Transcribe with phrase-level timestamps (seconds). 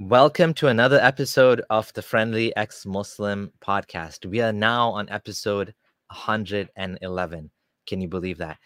[0.00, 4.26] Welcome to another episode of the Friendly Ex Muslim podcast.
[4.26, 5.72] We are now on episode
[6.08, 7.50] 111.
[7.86, 8.58] Can you believe that?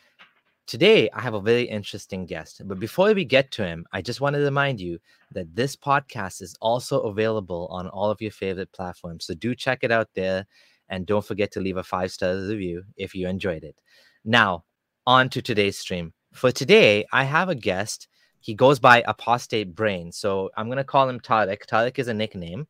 [0.66, 2.62] Today, I have a very interesting guest.
[2.64, 4.98] But before we get to him, I just want to remind you
[5.32, 9.26] that this podcast is also available on all of your favorite platforms.
[9.26, 10.46] So do check it out there.
[10.88, 13.82] And don't forget to leave a five star review if you enjoyed it.
[14.24, 14.64] Now,
[15.06, 16.14] on to today's stream.
[16.32, 18.08] For today, I have a guest
[18.40, 20.12] he goes by Apostate Brain.
[20.12, 21.66] So I'm going to call him Tariq.
[21.66, 22.66] Tariq is a nickname.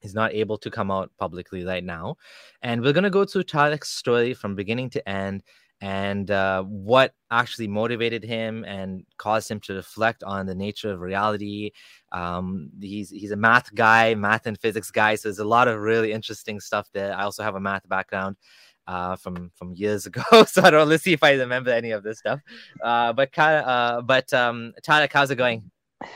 [0.00, 2.16] He's not able to come out publicly right now.
[2.62, 5.42] And we're going to go through Tariq's story from beginning to end
[5.80, 11.00] and uh, what actually motivated him and caused him to reflect on the nature of
[11.00, 11.70] reality.
[12.12, 15.78] Um, he's he's a math guy, math and physics guy, so there's a lot of
[15.80, 17.14] really interesting stuff there.
[17.14, 18.36] I also have a math background,
[18.86, 20.22] uh, from from years ago.
[20.46, 20.88] so I don't.
[20.88, 22.40] Let's see if I remember any of this stuff.
[22.82, 25.70] Uh, but uh, but um, Tariq, how's it going?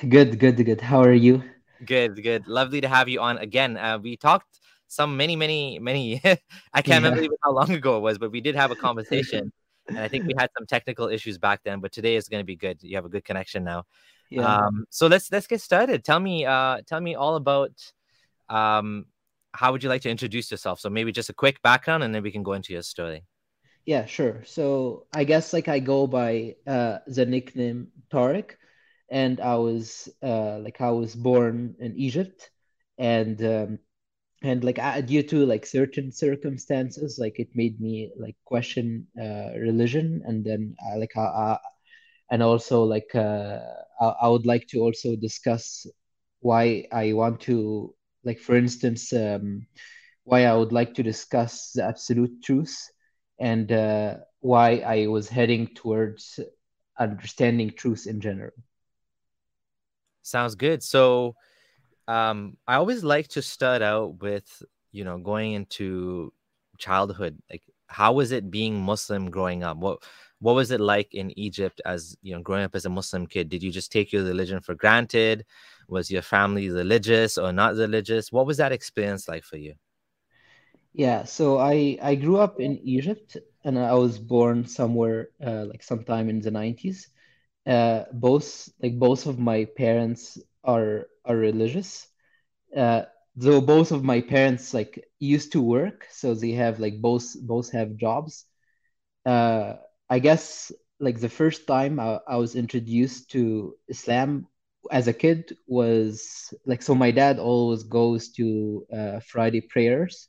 [0.09, 0.80] Good, good, good.
[0.80, 1.43] How are you?
[1.84, 2.46] Good, good.
[2.46, 3.77] Lovely to have you on again.
[3.77, 6.21] Uh, we talked some many, many, many.
[6.74, 7.10] I can't yeah.
[7.10, 9.52] remember how long ago it was, but we did have a conversation,
[9.88, 11.80] and I think we had some technical issues back then.
[11.80, 12.82] But today is going to be good.
[12.82, 13.85] You have a good connection now.
[14.30, 14.43] Yeah.
[14.43, 16.04] Um, so let's let's get started.
[16.04, 17.73] Tell me, uh, tell me all about
[18.48, 19.07] um
[19.54, 20.80] how would you like to introduce yourself?
[20.80, 23.24] So maybe just a quick background, and then we can go into your story.
[23.87, 24.42] Yeah, sure.
[24.45, 28.52] So I guess like I go by uh, the nickname Tariq,
[29.10, 32.51] and I was uh, like I was born in Egypt,
[32.98, 33.79] and um,
[34.42, 39.52] and like I, due to like certain circumstances, like it made me like question uh,
[39.59, 41.59] religion, and then I, like I, I
[42.30, 43.59] and also like uh,
[44.01, 45.87] I, I would like to also discuss
[46.40, 49.66] why I want to like for instance um,
[50.24, 52.90] why i would like to discuss the absolute truth
[53.38, 56.38] and uh, why i was heading towards
[57.01, 58.52] understanding truth in general.
[60.23, 60.82] Sounds good.
[60.82, 61.35] So
[62.07, 64.62] um, i always like to start out with
[64.93, 66.32] you know going into
[66.78, 67.38] childhood.
[67.50, 69.78] Like how was it being muslim growing up?
[69.78, 70.04] What
[70.41, 73.48] what was it like in egypt as you know growing up as a muslim kid?
[73.48, 75.44] Did you just take your religion for granted
[75.90, 78.32] was your family religious or not religious?
[78.32, 79.74] What was that experience like for you?
[80.94, 85.82] Yeah so i i grew up in egypt and i was born somewhere uh, like
[85.82, 87.08] sometime in the 90s
[87.66, 92.06] uh, both like both of my parents are are religious.
[92.76, 93.02] Uh,
[93.36, 97.72] though both of my parents like used to work so they have like both both
[97.72, 98.46] have jobs.
[99.26, 99.74] Uh,
[100.10, 104.46] i guess like the first time I, I was introduced to islam
[104.91, 110.28] as a kid was like so my dad always goes to uh, friday prayers.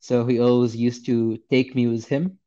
[0.00, 2.38] So he always used to take me with him.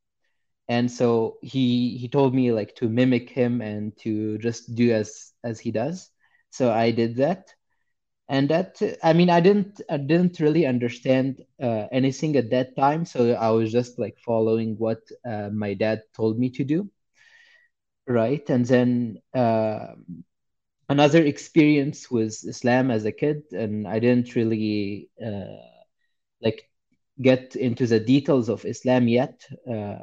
[0.68, 5.32] And so he he told me like to mimic him and to just do as
[5.44, 6.10] as he does.
[6.50, 7.54] So i did that.
[8.28, 13.04] And that i mean i didn't i didn't really understand uh, anything at that time.
[13.04, 16.88] So i was just like following what uh, my dad told me to do.
[18.06, 18.48] Right?
[18.48, 19.94] And then uh,
[20.92, 25.66] another experience was Islam as a kid, and I didn't really uh,
[26.46, 26.60] like
[27.20, 29.36] get into the details of Islam yet.
[29.74, 29.98] Uh,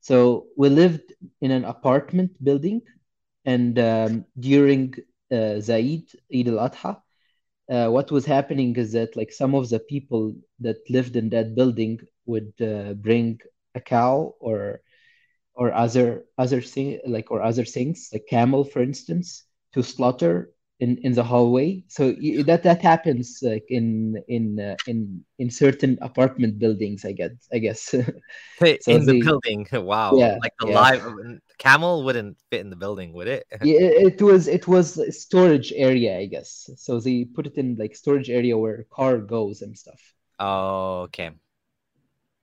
[0.00, 1.08] so we lived
[1.40, 2.80] in an apartment building,
[3.44, 4.94] and um, during
[5.32, 6.04] uh, Zaid,
[6.34, 6.92] Eid al-Adha,
[7.70, 11.54] uh, what was happening is that like some of the people that lived in that
[11.54, 13.38] building would uh, bring
[13.74, 14.80] a cow or
[15.54, 19.47] or other other thing like or other things like camel for instance
[19.78, 20.50] to slaughter
[20.80, 21.82] in in the hallway.
[21.88, 22.12] So
[22.46, 27.58] that that happens like in in uh, in in certain apartment buildings i guess i
[27.58, 27.94] guess.
[28.58, 29.66] So in the, the, building.
[29.72, 30.14] Wow.
[30.16, 30.74] Yeah like the yeah.
[30.74, 31.02] live
[31.58, 33.46] camel wouldn't fit in the building would it?
[33.62, 36.70] Yeah it was it was storage area i guess.
[36.76, 40.00] So they put it in like storage area where car goes and stuff.
[40.38, 41.30] Oh okay.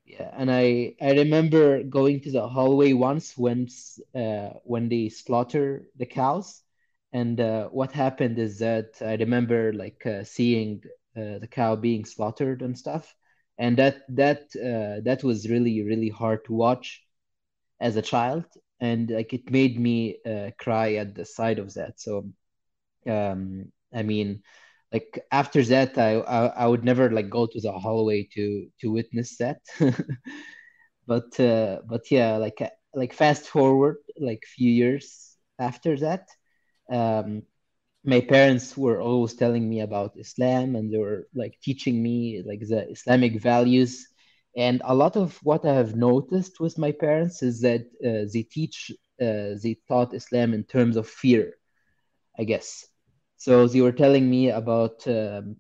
[0.06, 3.68] Yeah and i i remember going to the hallway once when
[4.14, 6.62] uh when they slaughter the cows
[7.14, 10.82] and uh, what happened is that I remember like uh, seeing
[11.18, 13.14] uh, the cow being slaughtered and stuff,
[13.58, 17.04] and that that uh, that was really really hard to watch
[17.82, 18.46] as a child,
[18.82, 22.00] and like it made me uh, cry at the sight of that.
[22.00, 22.30] So,
[23.08, 24.44] um, I mean,
[24.94, 28.92] like after that, I, I, I would never like go to the hallway to to
[28.92, 29.62] witness that,
[31.08, 32.60] but uh, but yeah, like
[32.94, 36.28] like fast forward like few years after that
[36.92, 37.44] um,
[38.04, 42.62] my parents were always telling me about Islam and they were like teaching me like
[42.62, 44.08] the Islamic values.
[44.58, 48.44] And a lot of what I have noticed with my parents is that uh, they
[48.44, 48.92] teach,
[49.22, 51.54] uh, they taught Islam in terms of fear,
[52.40, 52.86] I guess.
[53.38, 55.58] So they were telling me about um,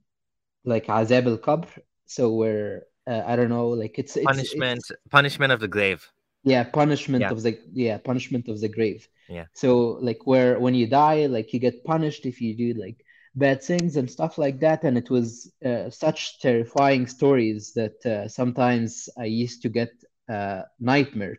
[0.65, 1.67] like Azab al-Qabr.
[2.05, 6.11] So where uh, I don't know, like it's, it's punishment it's, punishment of the grave.
[6.43, 7.31] yeah, punishment Yeah.
[7.31, 9.07] of the yeah, punishment of the grave.
[9.27, 9.45] Yeah.
[9.53, 13.03] So like where when you die, like you get punished if you do like
[13.35, 14.83] bad things and stuff like that.
[14.83, 19.91] And it was uh, such terrifying stories that uh, sometimes I used to get
[20.29, 21.37] uh, nightmare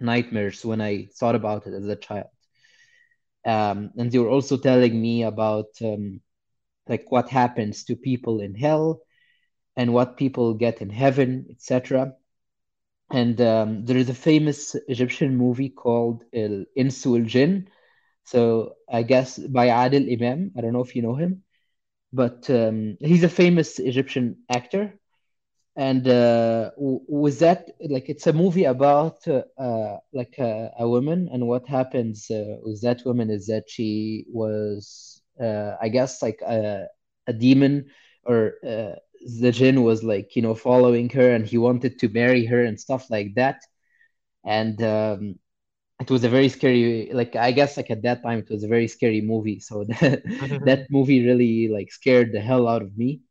[0.00, 2.28] nightmares when I thought about it as a child.
[3.44, 6.20] Um, and they were also telling me about um,
[6.88, 9.00] like what happens to people in hell
[9.76, 12.14] and what people get in heaven, etc.
[13.10, 17.68] And um, there is a famous Egyptian movie called El Insu El Jinn.
[18.24, 20.52] So I guess by Adil Imam.
[20.56, 21.42] I don't know if you know him,
[22.12, 24.94] but um, he's a famous Egyptian actor.
[25.76, 31.46] And uh, was that like it's a movie about uh, like a, a woman, and
[31.46, 36.86] what happens uh, with that woman is that she was, uh, I guess, like a,
[37.26, 37.86] a demon,
[38.24, 38.96] or uh,
[39.40, 42.80] the jinn was like you know following her, and he wanted to marry her and
[42.80, 43.60] stuff like that.
[44.44, 45.38] And um,
[46.00, 48.68] it was a very scary, like I guess, like at that time, it was a
[48.68, 49.60] very scary movie.
[49.60, 50.22] So that
[50.64, 53.22] that movie really like scared the hell out of me.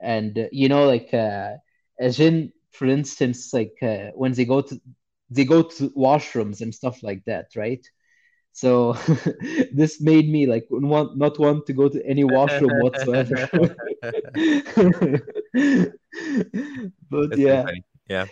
[0.00, 1.54] And uh, you know, like uh,
[2.00, 4.80] a jinn, for instance, like uh, when they go to
[5.30, 7.84] they go to washrooms and stuff like that, right?
[8.56, 8.94] So
[9.72, 13.36] this made me like want not want to go to any washroom whatsoever.
[17.10, 17.84] But yeah, funny.
[18.08, 18.26] Yeah.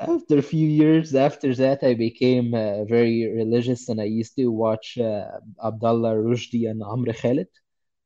[0.00, 4.46] after a few years after that, I became uh, very religious and I used to
[4.48, 5.24] watch uh,
[5.64, 7.48] Abdullah Rushdie and Amr Khalid.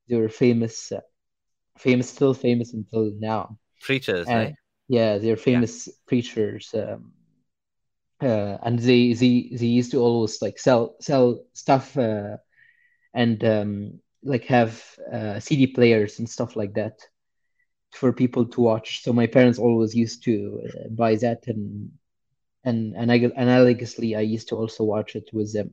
[0.09, 1.01] They were famous, uh,
[1.79, 3.59] famous, still famous until now.
[3.81, 4.55] Preachers, And right?
[4.89, 6.71] yeah, they're famous preachers.
[6.75, 7.13] Um,
[8.23, 12.37] uh, and they, they they used to always like sell sell stuff uh,
[13.15, 14.83] and um, like have
[15.13, 16.99] uh, CD players and stuff like that
[17.93, 19.03] for people to watch.
[19.03, 21.91] So my parents always used to uh, buy that and
[22.65, 25.73] and and I analogously I used to also watch it with them.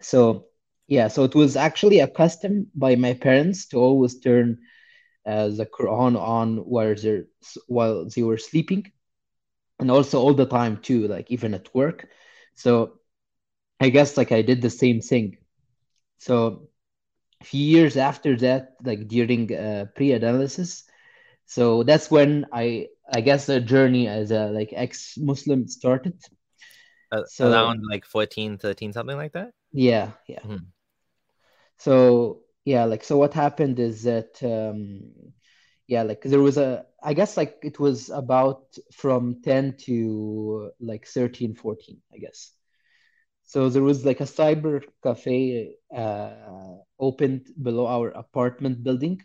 [0.00, 0.46] So
[0.86, 4.58] yeah, so it was actually a custom by my parents to always turn
[5.26, 7.24] uh, the Quran on while they're
[7.66, 8.90] while they were sleeping,
[9.78, 12.08] and also all the time too, like even at work.
[12.54, 13.00] So
[13.80, 15.38] I guess like I did the same thing.
[16.18, 16.68] So
[17.40, 20.84] a few years after that, like during uh, pre-analysis,
[21.46, 26.18] so that's when I I guess the journey as a like ex-Muslim started.
[27.12, 29.52] Uh, So around like 14, 13, something like that.
[29.72, 30.44] yeah, yeah.
[30.44, 30.72] Mhm.
[31.78, 35.32] So yeah, like so what happened is that um
[35.86, 38.62] yeah, like there was a I guess like it was about
[38.92, 42.52] from 10 to like 13, 14, I guess.
[43.44, 49.20] So there was like a cyber cafe uh opened below our apartment building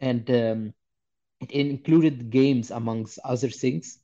[0.00, 0.72] and um
[1.40, 3.98] it included games amongst other things.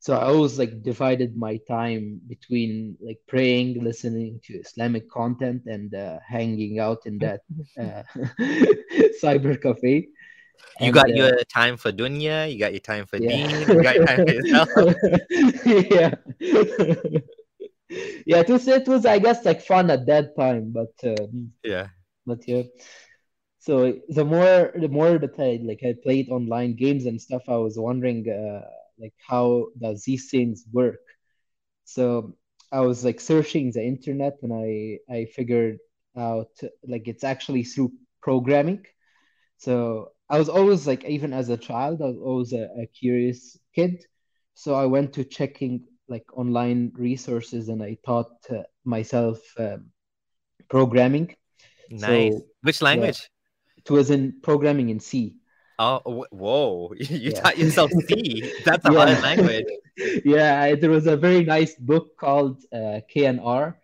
[0.00, 5.94] So I always like divided my time between like praying, listening to Islamic content, and
[5.94, 7.40] uh, hanging out in that
[7.80, 8.02] uh,
[9.22, 10.08] cyber cafe.
[10.78, 13.82] You And got your time for dunya, you got your time for yeah, deen, you
[13.82, 14.68] got your time for yourself.
[15.66, 16.14] yeah,
[18.26, 18.40] yeah.
[18.40, 21.88] It was it was I guess like fun at that time, but um, Yeah.
[22.26, 22.62] but yeah.
[23.58, 27.56] So the more the more that I like I played online games and stuff, I
[27.56, 31.00] was wondering uh, like how does these things work?
[31.84, 32.36] So
[32.72, 35.78] I was like searching the internet and I I figured
[36.16, 36.50] out
[36.86, 37.92] like it's actually through
[38.22, 38.84] programming.
[39.58, 43.58] So I was always like even as a child, I was always a, a curious
[43.74, 44.04] kid.
[44.54, 49.86] So I went to checking like online resources and I taught uh, myself um,
[50.68, 51.34] programming.
[51.90, 52.34] Nice.
[52.34, 53.28] So Which yeah, language?
[53.76, 55.36] it was in programming in C.
[55.78, 56.92] Oh, whoa.
[56.98, 57.42] You Yeah.
[57.42, 58.50] taught yourself C.
[58.64, 59.66] That's a hard language.
[60.24, 63.78] Yeah, there was a very nice book called uh, K&R,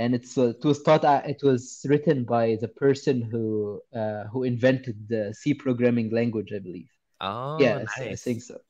[0.00, 4.24] and it's uh, it was taught uh, it was written by the person who uh,
[4.32, 6.88] who invented the C programming language, I believe.
[7.20, 8.60] Oh, Yes, I think so.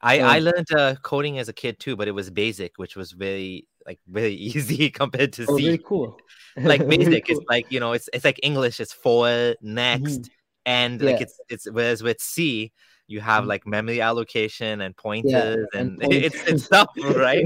[0.00, 3.12] I I learned uh, coding as a kid too, but it was basic, which was
[3.12, 5.78] very like very easy compared to oh, very C.
[5.78, 6.16] cool.
[6.64, 7.44] Like basic, it's cool.
[7.48, 10.30] like you know, it's it's like English is for next,
[10.64, 11.24] and like Yeah.
[11.26, 12.72] it's it's whereas with C
[13.08, 13.48] you have Mhm.
[13.48, 17.44] like memory allocation and Yeah, pointers, and and it's it's stuff, right?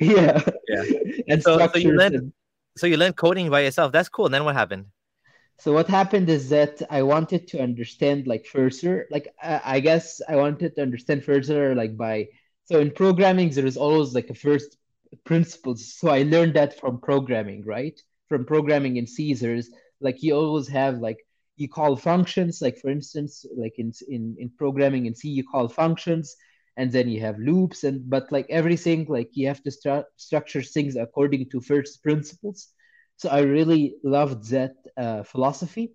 [0.00, 0.84] Yeah, Yeah.
[1.28, 2.32] and So so you and
[2.76, 3.92] so you learned coding by yourself.
[3.92, 4.26] That's cool.
[4.26, 4.86] And then what happened?
[5.58, 10.36] So what happened is that I wanted to understand like further, like I, guess I
[10.36, 12.28] wanted to understand further like by
[12.64, 14.76] so in programming there is always like a first
[15.24, 15.94] principles.
[15.94, 18.00] So I learned that from programming, right?
[18.28, 21.18] From programming in Caesars, like you always have like
[21.56, 25.68] you call functions like for instance like in in in programming in c you call
[25.68, 26.34] functions
[26.76, 30.62] and then you have loops and but like everything like you have to stru- structure
[30.62, 32.68] things according to first principles
[33.16, 35.94] so i really loved that uh, philosophy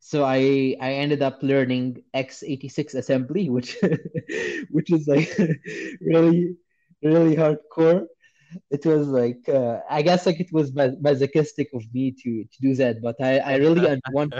[0.00, 3.76] so i i ended up learning x86 assembly which
[4.70, 5.30] which is like
[6.00, 6.56] really
[7.02, 8.06] really hardcore
[8.70, 12.74] it was like uh, I guess like it was masochistic of me to to do
[12.76, 14.34] that, but I I really want.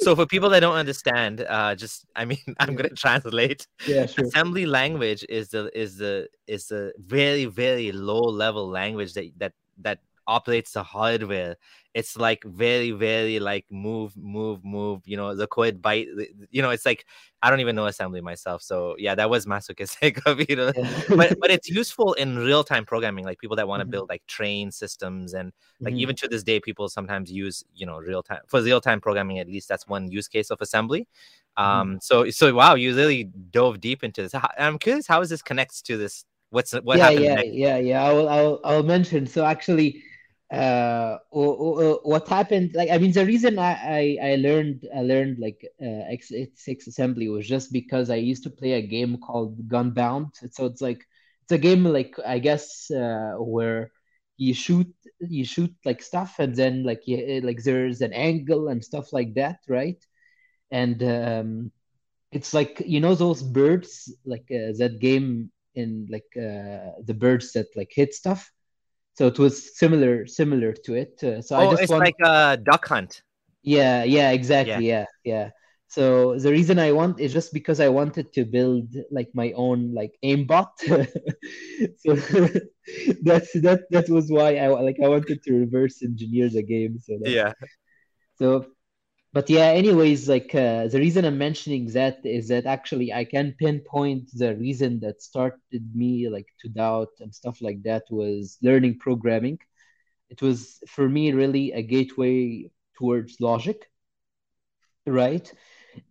[0.00, 3.66] So for people that don't understand, uh, just I mean I'm gonna translate.
[3.86, 4.24] Yeah, sure.
[4.26, 9.52] Assembly language is the is the is the very very low level language that that
[9.78, 11.56] that operates the hardware
[11.94, 16.06] it's like very very like move move move you know the code byte
[16.50, 17.06] you know it's like
[17.42, 21.02] i don't even know assembly myself so yeah that was masochistic of you know yeah.
[21.08, 23.90] but but it's useful in real-time programming like people that want to mm-hmm.
[23.90, 26.00] build like train systems and like mm-hmm.
[26.00, 29.48] even to this day people sometimes use you know real time for real-time programming at
[29.48, 31.08] least that's one use case of assembly
[31.58, 31.64] mm-hmm.
[31.64, 35.42] um so so wow you really dove deep into this i'm curious how is this
[35.42, 37.48] connects to this what's what yeah happened yeah next?
[37.52, 40.02] yeah yeah i'll i'll i'll mention so actually
[40.52, 43.72] uh what happened like i mean the reason i
[44.22, 48.50] i, I learned i learned like uh, x86 assembly was just because i used to
[48.50, 50.30] play a game called GunBound.
[50.52, 51.04] So it's like
[51.42, 53.90] it's a game like i guess uh where
[54.38, 54.88] you shoot
[55.20, 59.34] you shoot like stuff and then like you, like there's an angle and stuff like
[59.34, 60.02] that right?
[60.70, 61.72] And um
[62.32, 67.52] it's like you know those birds like uh, that game in like uh the birds
[67.52, 68.50] that like hit stuff
[69.18, 71.20] so it was similar similar to it.
[71.24, 72.04] Uh, so oh, I just it's want...
[72.04, 73.22] like a duck hunt.
[73.64, 74.86] Yeah, yeah, exactly.
[74.86, 75.06] Yeah.
[75.24, 75.50] yeah, yeah.
[75.88, 79.92] So the reason I want is just because I wanted to build like my own
[79.92, 80.70] like aimbot.
[81.98, 82.14] so
[83.26, 87.00] that's that that was why I like I wanted to reverse engineer the game.
[87.00, 87.54] So yeah.
[88.38, 88.66] So
[89.32, 93.54] but yeah anyways like uh, the reason i'm mentioning that is that actually i can
[93.58, 98.98] pinpoint the reason that started me like to doubt and stuff like that was learning
[98.98, 99.58] programming.
[100.30, 103.88] It was for me really a gateway towards logic
[105.06, 105.52] right?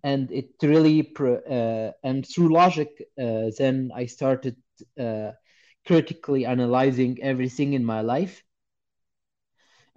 [0.03, 4.55] And it really uh, and through logic uh, then i started
[4.99, 5.31] uh,
[5.85, 8.43] critically analyzing everything in my life.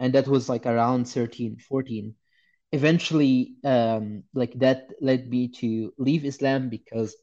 [0.01, 2.17] And that was like around 13 14
[2.73, 7.17] eventually um, like that led me to leave islam because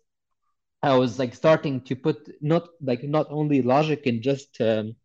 [0.83, 4.95] i was like starting to put not like not only logic and just um,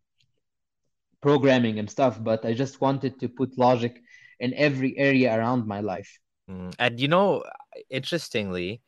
[1.21, 4.01] programming and stuff but i just wanted to put logic
[4.39, 6.19] in every area around my life
[6.49, 6.73] mm.
[6.77, 7.43] and you know
[7.89, 8.81] interestingly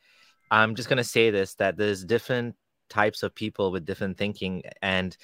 [0.52, 2.56] i'm just to say this that there's different
[2.90, 5.18] types of people with different thinking and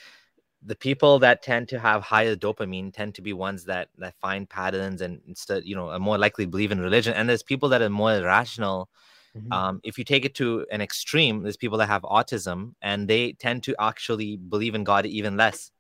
[0.64, 4.50] the people that tend to have higher dopamine tend to be ones that that find
[4.50, 7.70] patterns and instead you know are more likely to believe in religion and there's people
[7.70, 8.90] that are more rational
[9.36, 9.52] mm-hmm.
[9.52, 13.34] um, if you take it to an extreme there's people that have autism and they
[13.34, 15.72] tend to actually believe in god even less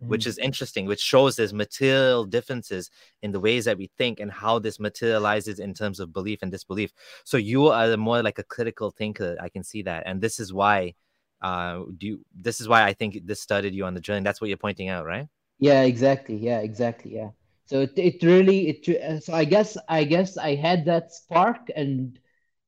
[0.00, 0.08] mm-hmm.
[0.08, 2.90] which is interesting which shows there's material differences
[3.22, 6.50] in the ways that we think and how this materializes in terms of belief and
[6.50, 6.92] disbelief
[7.24, 10.52] so you are more like a critical thinker i can see that and this is
[10.52, 10.94] why
[11.42, 14.40] uh do you this is why i think this started you on the journey that's
[14.40, 15.28] what you're pointing out right?
[15.60, 16.36] Yeah exactly.
[16.36, 17.14] Yeah exactly.
[17.14, 17.30] Yeah.
[17.66, 21.70] So it, it really it uh, so i guess i guess i had that spark
[21.76, 22.18] and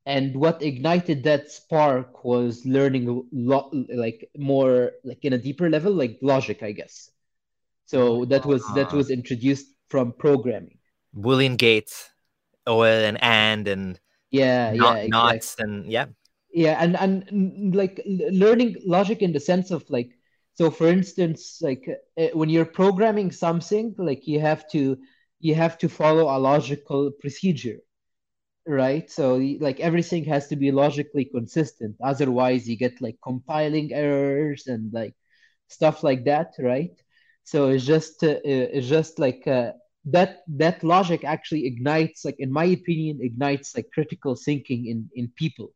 [0.07, 5.93] and what ignited that spark was learning lo- like more like in a deeper level
[5.93, 7.11] like logic i guess.
[7.87, 8.97] So that was uh, that ah.
[8.97, 10.79] was introduced from programming.
[11.15, 12.11] Boolean gates
[12.67, 14.01] or an and and
[14.31, 15.11] yeah not, yeah exactly.
[15.11, 16.07] knots and yeah
[16.53, 20.11] yeah and and like learning logic in the sense of like
[20.55, 24.97] so for instance like uh, when you're programming something like you have to
[25.41, 27.79] you have to follow a logical procedure
[28.67, 29.11] right?
[29.11, 31.97] So like everything has to be logically consistent.
[32.05, 35.15] Otherwise you get like compiling errors and like
[35.69, 36.93] stuff like that right?
[37.45, 39.73] So it's just uh, it's just like uh,
[40.07, 45.33] that that logic actually ignites like in my opinion ignites like critical thinking in in
[45.37, 45.73] people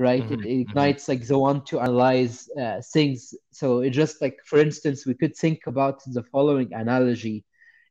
[0.00, 0.24] right?
[0.24, 0.34] Mm-hmm.
[0.34, 0.60] it, it, mm-hmm.
[0.62, 3.34] ignites like the one to analyze uh, things.
[3.52, 7.44] So it just like for instance we could think about the following analogy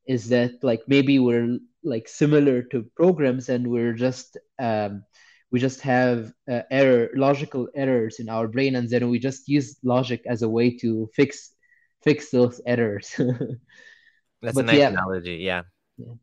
[0.08, 5.04] is that like maybe we're like similar to programs and we're just um,
[5.51, 9.78] we just have uh, error logical errors in our brain and then we just use
[9.84, 11.51] logic as a way to fix
[12.04, 13.13] fix those errors.
[14.42, 15.63] That's but a nice yeah, analogy yeah.
[15.98, 16.13] Yeah.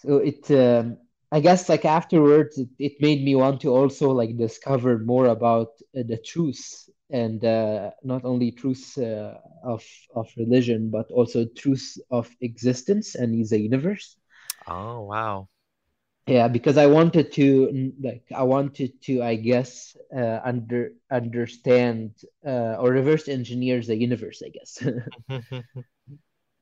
[0.00, 0.98] So it um,
[1.32, 5.68] I guess like afterwards, it, it made me want to also like discover more about
[5.98, 9.84] uh, the truths and uh, not only truths uh, of
[10.14, 14.16] of religion, but also truths of existence and is the universe.
[14.66, 15.48] Oh wow.
[16.26, 22.14] Yeah, because I wanted to like I wanted to I guess uh, under understand
[22.46, 24.78] uh, or reverse engineer the universe, I guess.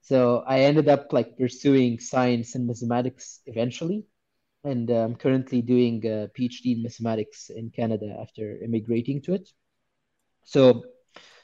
[0.03, 4.05] so I ended up like pursuing science and mathematics eventually,
[4.65, 9.49] and I'm currently doing a PhD in mathematics in Canada after immigrating to it.
[10.45, 10.85] So,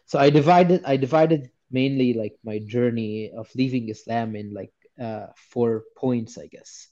[0.06, 5.28] so I divided I divided mainly like my journey of leaving Islam in like uh,
[5.50, 6.88] four points, I guess.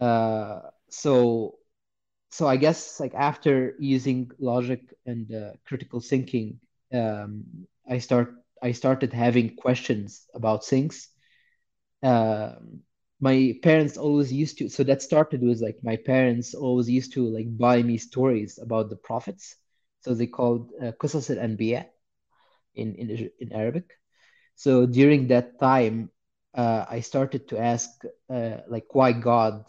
[0.00, 1.56] Uh, so
[2.30, 6.60] so I guess like after using logic and uh, critical thinking,
[6.92, 7.44] um,
[7.88, 11.08] I start I started having questions about things.
[12.02, 12.82] Um,
[13.20, 17.22] my parents always used to so that started with like my parents always used to
[17.28, 19.56] like buy me stories about the prophets.
[20.00, 21.84] So they called uh, al-Anbiya
[22.74, 23.86] in, in in Arabic.
[24.56, 26.10] So during that time,
[26.54, 27.88] uh, I started to ask
[28.30, 29.64] uh, like why God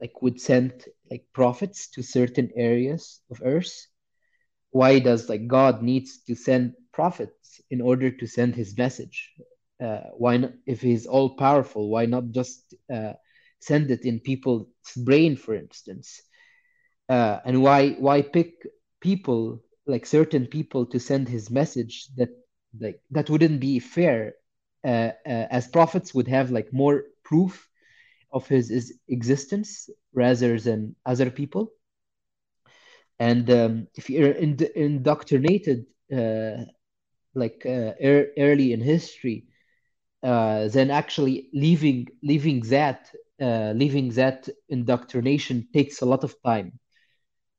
[0.00, 0.72] like would send
[1.10, 3.86] like prophets to certain areas of earth
[4.70, 9.32] why does like god needs to send prophets in order to send his message
[9.82, 13.12] uh, why not if he's all powerful why not just uh,
[13.60, 14.66] send it in people's
[15.04, 16.22] brain for instance
[17.08, 18.52] uh, and why why pick
[19.00, 22.30] people like certain people to send his message that
[22.80, 24.34] like that wouldn't be fair
[24.84, 27.68] uh, uh, as prophets would have like more proof
[28.32, 31.70] of his, his existence rather than other people.
[33.18, 36.64] And um, if you're ind- indoctrinated uh,
[37.34, 39.46] like uh, er- early in history,
[40.26, 46.80] uh, then actually leaving leaving that uh, leaving that indoctrination takes a lot of time.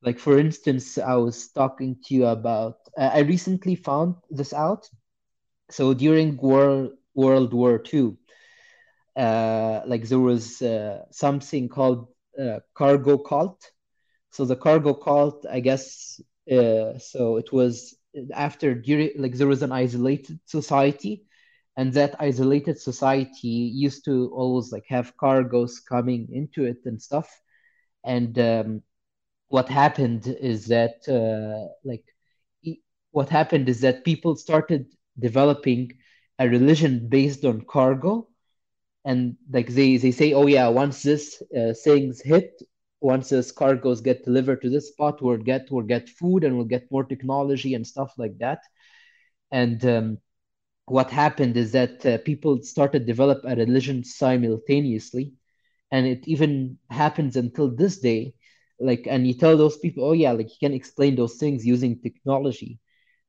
[0.03, 2.77] Like for instance, I was talking to you about.
[2.97, 4.89] I recently found this out.
[5.71, 8.17] So during World World War II,
[9.17, 12.07] uh, like there was uh, something called
[12.39, 13.71] uh, cargo cult.
[14.31, 17.95] So the cargo cult, I guess, uh, so it was
[18.33, 21.25] after during like there was an isolated society,
[21.77, 27.29] and that isolated society used to always like have cargoes coming into it and stuff,
[28.05, 28.83] and um,
[29.49, 32.05] what happened is that uh, like
[33.11, 34.85] what happened is that people started
[35.19, 35.91] developing
[36.39, 38.27] a religion based on cargo.
[39.05, 42.61] And like they they say oh yeah once this uh, things hit
[43.01, 46.65] once this cargoes get delivered to this spot we'll get we'll get food and we'll
[46.65, 48.61] get more technology and stuff like that.
[49.51, 50.17] And um,
[50.87, 55.33] what happened is that uh, people started develop a religion simultaneously.
[55.91, 58.33] And it even happens until this day.
[58.79, 61.99] Like and you tell those people oh yeah like you can explain those things using
[61.99, 62.79] technology.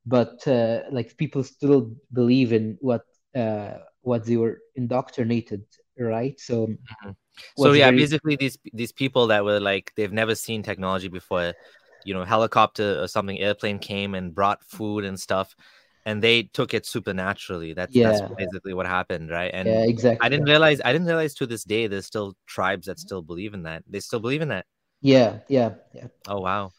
[0.04, 3.02] But uh, like people still believe in what
[3.34, 5.64] uh, what they were indoctrinated,
[5.98, 6.38] right?
[6.40, 7.10] So, mm-hmm.
[7.56, 7.98] so yeah, very...
[7.98, 11.54] basically these these people that were like they've never seen technology before,
[12.04, 15.54] you know, helicopter or something, airplane came and brought food and stuff,
[16.06, 17.74] and they took it supernaturally.
[17.74, 18.12] That's yeah.
[18.12, 19.50] that's basically what happened, right?
[19.52, 20.24] And yeah, exactly.
[20.24, 23.54] I didn't realize I didn't realize to this day there's still tribes that still believe
[23.54, 23.84] in that.
[23.88, 24.66] They still believe in that.
[25.00, 26.08] Yeah, yeah, yeah.
[26.26, 26.72] Oh wow.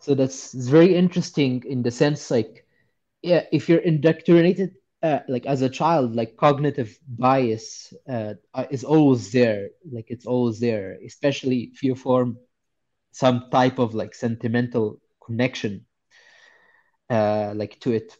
[0.00, 2.66] So that's very interesting in the sense like
[3.22, 8.84] yeah, if you're indoctrinated uh, like as a child like cognitive bias uh, uh, is
[8.84, 12.38] always there like it's always there especially if you form
[13.12, 15.84] some type of like sentimental connection
[17.10, 18.16] uh like to it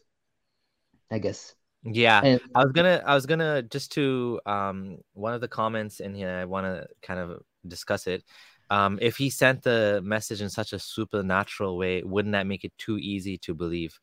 [1.11, 1.55] i guess.
[1.83, 5.99] Yeah and, i was gonna i was gonna just to um one of the comments
[5.99, 8.23] in here i want to kind of discuss it.
[8.71, 12.73] Um if he sent the message in such a supernatural way wouldn't that make it
[12.77, 13.99] too easy to believe?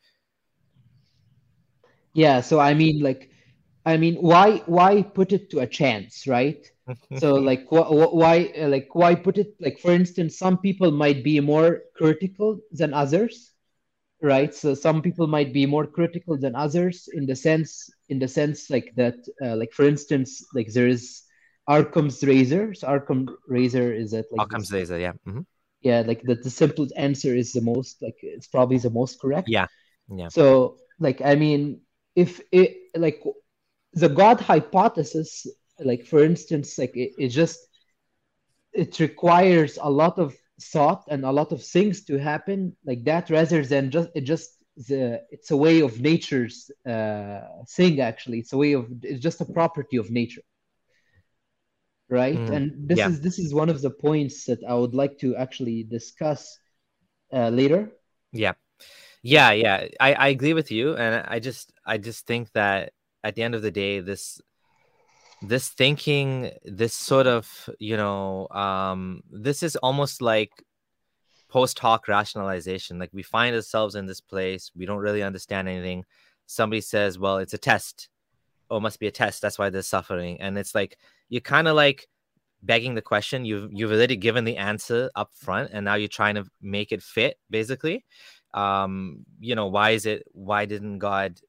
[2.15, 3.31] Yeah, so I mean, like,
[3.87, 6.71] I mean, why why put it to a chance, right?
[7.19, 11.25] so like, wh- wh- why like why put it like for instance, some people might
[11.25, 13.52] be more critical than others,
[14.23, 14.55] right?
[14.55, 18.71] So some people might be more critical than others in the sense in the sense
[18.71, 21.23] like that, uh, like for instance, like there is
[21.69, 22.75] Occam's razor.
[22.75, 25.13] So Occam razor is that like Occam's razor, yeah.
[25.27, 25.41] Mm-hmm.
[25.81, 29.49] Yeah, like the, the simplest answer is the most like it's probably the most correct.
[29.49, 29.67] Yeah.
[30.09, 30.29] Yeah.
[30.29, 31.81] So like I mean
[32.15, 33.23] if it like
[33.95, 35.47] the god hypothesis
[35.79, 37.59] like for instance like it, it just
[38.73, 43.31] it requires a lot of thought and a lot of things to happen like that
[43.31, 44.51] rather than just it just
[44.89, 47.41] the it's a way of nature's uh
[47.77, 48.39] thing actually.
[48.39, 50.43] It's a way of it's just a property of nature
[52.13, 52.37] right?
[52.37, 53.09] Mm, and this yeah.
[53.09, 56.59] is this is one of the points that i would like to actually discuss
[57.33, 57.91] uh, later.
[58.33, 58.53] Yeah.
[59.23, 59.89] Yeah yeah.
[59.99, 60.97] I, I agree with you.
[60.97, 62.93] And i just i just think that
[63.25, 64.41] at the end of the day this
[65.43, 70.51] this thinking this sort of you know um this is almost like
[71.49, 72.99] post hoc rationalization.
[72.99, 76.05] Like we find ourselves in this place we don't really understand anything.
[76.47, 78.09] Somebody says well it's a test.
[78.71, 79.43] Oh must be a test.
[79.43, 80.41] That's why they're suffering.
[80.41, 80.97] And it's like
[81.29, 82.09] you're kind of like
[82.63, 83.45] begging the question.
[83.45, 87.03] You've you've already given the answer up front and now you're trying to make it
[87.03, 88.05] fit basically.
[88.55, 91.41] Um you know why is it why didn't god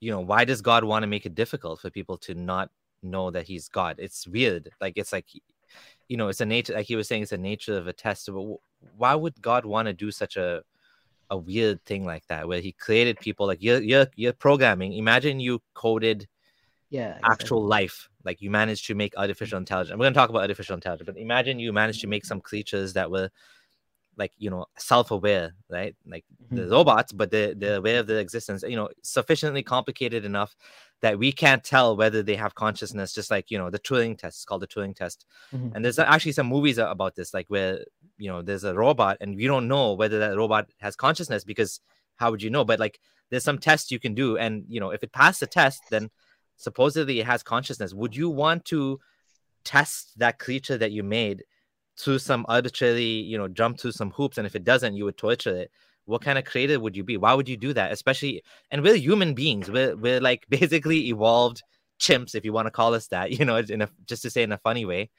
[0.00, 2.70] you know why does god want to make it difficult for people to not
[3.04, 3.96] know that he's god.
[3.98, 4.70] It's weird.
[4.80, 5.26] Like it's like
[6.08, 8.28] you know it's a nature like he was saying it's a nature of a test.
[8.32, 8.58] But
[8.96, 10.62] why would god want to do such a
[11.30, 13.46] a weird thing like that where he created people?
[13.46, 14.94] Like you're you're, you're programming.
[14.94, 16.28] Imagine you coded
[16.90, 17.32] yeah exactly.
[17.32, 18.08] actual life.
[18.24, 19.62] Like you managed to make artificial mm-hmm.
[19.62, 19.98] intelligence.
[19.98, 22.92] We're going to talk about artificial intelligence but imagine you managed to make some creatures
[22.94, 23.30] that were
[24.16, 26.56] like you know self-aware right like mm-hmm.
[26.56, 30.54] the robots but they're, they're aware of their existence you know sufficiently complicated enough
[31.00, 34.38] that we can't tell whether they have consciousness just like you know the turing test
[34.38, 35.74] is called the turing test mm-hmm.
[35.74, 37.84] and there's actually some movies about this like where
[38.18, 41.80] you know there's a robot and we don't know whether that robot has consciousness because
[42.16, 43.00] how would you know but like
[43.30, 46.10] there's some tests you can do and you know if it passed the test then
[46.56, 48.98] supposedly it has consciousness would you want to
[49.64, 51.42] test that creature that you made
[51.98, 55.16] to some arbitrary, you know, jump to some hoops, and if it doesn't, you would
[55.16, 55.70] torture it.
[56.06, 57.16] What kind of creator would you be?
[57.16, 57.92] Why would you do that?
[57.92, 59.70] Especially, and we're human beings.
[59.70, 61.62] We're we're like basically evolved
[61.98, 63.32] chimps, if you want to call us that.
[63.38, 65.10] You know, in a just to say in a funny way.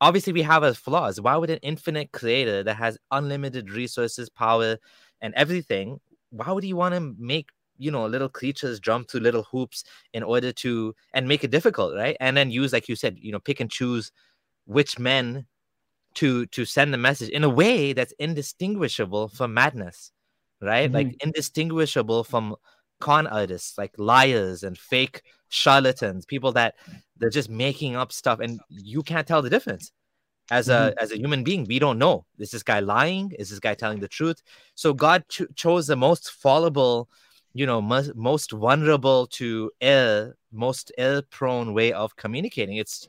[0.00, 1.20] Obviously, we have our flaws.
[1.20, 4.76] Why would an infinite creator that has unlimited resources, power,
[5.20, 6.00] and everything,
[6.30, 7.48] why would he want to make
[7.78, 11.94] you know little creatures jump through little hoops in order to and make it difficult,
[11.96, 12.16] right?
[12.20, 14.12] And then use, like you said, you know, pick and choose
[14.66, 15.46] which men
[16.14, 20.12] to to send the message in a way that's indistinguishable from madness
[20.64, 20.86] right?
[20.86, 20.94] Mm-hmm.
[20.94, 22.56] like indistinguishable from
[23.00, 26.74] con artists like liars and fake charlatans people that
[27.16, 29.92] they're just making up stuff and you can't tell the difference.
[30.50, 31.02] As a mm-hmm.
[31.02, 32.26] as a human being we don't know.
[32.38, 33.32] Is this guy lying?
[33.38, 34.42] Is this guy telling the truth?
[34.74, 37.08] So god cho- chose the most fallible
[37.54, 42.76] you know most, most vulnerable to error most error prone way of communicating.
[42.76, 43.08] It's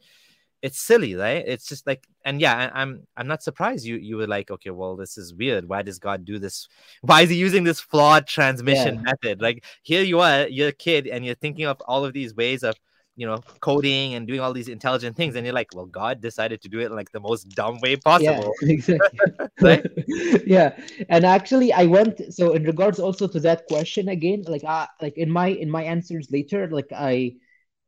[0.66, 1.44] it's silly, right?
[1.46, 4.72] It's just like, and yeah, I, I'm I'm not surprised you you were like, okay,
[4.72, 5.70] well, this is weird.
[5.70, 6.68] Why does God do this?
[7.02, 9.02] Why is he using this flawed transmission yeah.
[9.02, 9.42] method?
[9.44, 12.64] Like here you are, you're a kid, and you're thinking of all of these ways
[12.64, 12.76] of
[13.16, 16.62] you know coding and doing all these intelligent things and you're like well god decided
[16.62, 19.80] to do it in like the most dumb way possible yeah, exactly
[20.46, 20.76] yeah
[21.08, 25.18] and actually i went so in regards also to that question again like uh, like
[25.18, 27.34] in my in my answers later like i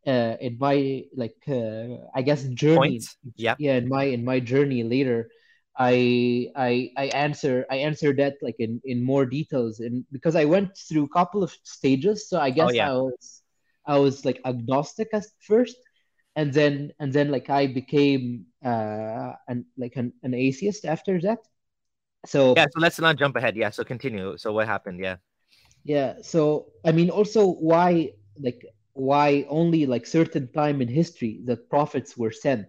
[0.07, 3.01] uh, in my like uh, I guess journey.
[3.35, 3.55] Yeah.
[3.59, 5.29] Yeah, in my in my journey later,
[5.77, 10.45] I I I answer I answer that like in in more details and because I
[10.45, 12.89] went through a couple of stages, so I guess oh, yeah.
[12.89, 13.43] I was
[13.85, 15.77] I was like agnostic at first,
[16.35, 21.39] and then and then like I became uh an like an, an atheist after that.
[22.25, 23.55] So yeah, so let's not jump ahead.
[23.55, 24.37] Yeah, so continue.
[24.37, 24.99] So what happened?
[24.99, 25.17] Yeah.
[25.83, 26.23] Yeah.
[26.23, 28.63] So I mean, also why like
[28.97, 32.67] why only like certain time in history that prophets were sent?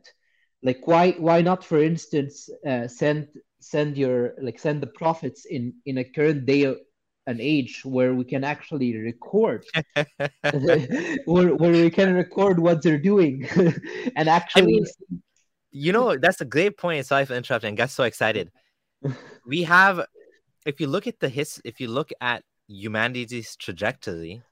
[0.63, 3.29] Like why why not for instance uh, send
[3.61, 6.65] send your like send the prophets in in a current day
[7.27, 9.65] an age where we can actually record?
[10.53, 13.47] Where, where we can record what they're doing
[14.17, 14.85] and actually I mean,
[15.71, 18.51] you know that's a great point sorry for interrupting I got so excited.
[19.47, 20.07] We have
[20.65, 24.43] if you look at the his if you look at humanity's trajectory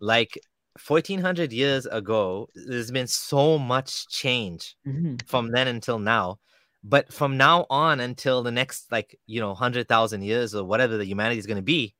[0.00, 0.38] like
[0.86, 5.16] 1400 years ago there's been so much change mm-hmm.
[5.26, 6.38] from then until now
[6.82, 11.04] but from now on until the next like you know 100,000 years or whatever the
[11.04, 11.94] humanity is going to be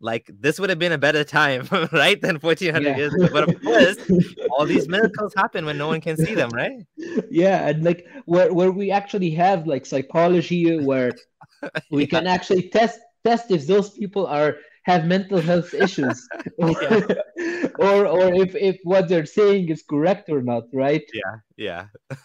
[0.00, 2.96] like this would have been a better time right than 1400 yeah.
[2.96, 3.96] years ago but of course
[4.50, 6.86] all these miracles happen when no one can see them right
[7.30, 11.12] yeah and like where, where we actually have like psychology where
[11.90, 12.08] we yeah.
[12.08, 14.56] can actually test test if those people are
[14.86, 16.26] have mental health issues.
[17.78, 21.04] Or or if if what they're saying is correct or not right?
[21.12, 21.82] Yeah yeah.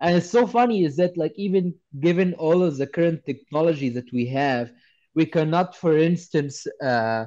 [0.00, 4.12] And it's so funny is that like even given all of the current technology that
[4.12, 4.72] we have
[5.14, 7.24] we cannot for instance uh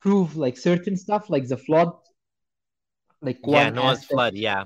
[0.00, 1.92] prove like certain stuff like the flood
[3.20, 4.64] like yeah noah's flood yeah.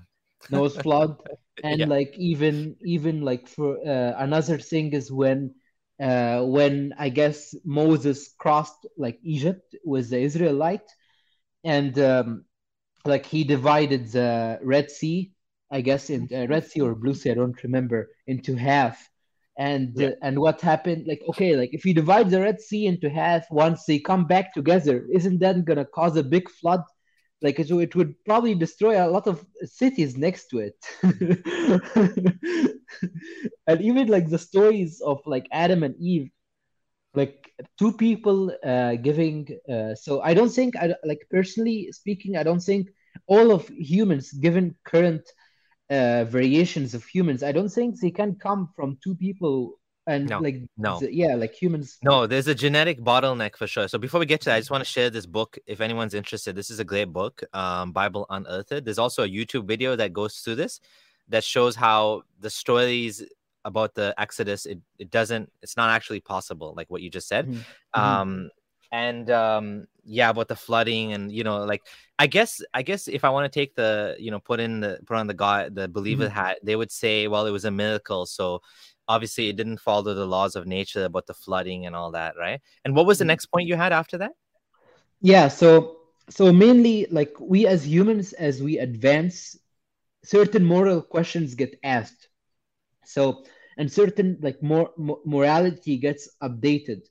[0.50, 1.16] Noah's flood.
[1.62, 1.86] And yeah.
[1.86, 5.54] like even even like for uh, another thing is when
[6.00, 10.88] uh, when I guess Moses crossed like Egypt with the Israelite,
[11.62, 12.44] and um,
[13.04, 15.32] like he divided the Red Sea,
[15.70, 19.08] I guess in uh, Red Sea or Blue Sea, I don't remember, into half.
[19.56, 20.08] And yeah.
[20.08, 21.06] uh, and what happened?
[21.06, 24.52] Like okay, like if you divide the Red Sea into half, once they come back
[24.52, 26.82] together, isn't that gonna cause a big flood?
[27.44, 30.78] Like so it would probably destroy a lot of cities next to it.
[33.66, 36.30] And even like the stories of like adam and eve
[37.14, 42.42] like two people uh, giving uh, so i don't think i like personally speaking i
[42.42, 42.88] don't think
[43.26, 45.22] all of humans given current
[45.90, 49.74] uh, variations of humans i don't think they can come from two people
[50.06, 51.00] and No, like no.
[51.02, 53.88] yeah like humans No, there's a genetic bottleneck for sure.
[53.88, 55.58] So before we get to that, I just want to share this book.
[55.66, 58.84] If anyone's interested, this is a great book, um, Bible Unearthed.
[58.84, 60.80] There's also a YouTube video that goes through this
[61.28, 63.22] that shows how the stories
[63.64, 67.48] about the Exodus, it, it doesn't, it's not actually possible, like what you just said.
[67.48, 67.64] Mhm.
[67.94, 68.50] Um,
[68.92, 71.82] and um, yeah, about the flooding and you know, like
[72.18, 75.00] I guess I guess if I want to take the, you know, put in the
[75.06, 78.24] put on the God the believer hat, they would say, well, it was a miracle.
[78.26, 78.60] So
[79.08, 82.60] obviously it didn't follow the laws of nature about the flooding and all that, right?
[82.84, 83.26] And what was the Mhm.
[83.26, 84.32] next point you had after that?
[85.20, 85.96] Yeah, so
[86.30, 89.56] so mainly like we as humans as we advance
[90.24, 92.28] certain moral questions get asked.
[93.04, 93.44] So
[93.78, 97.02] and certain like more mo- morality gets updated.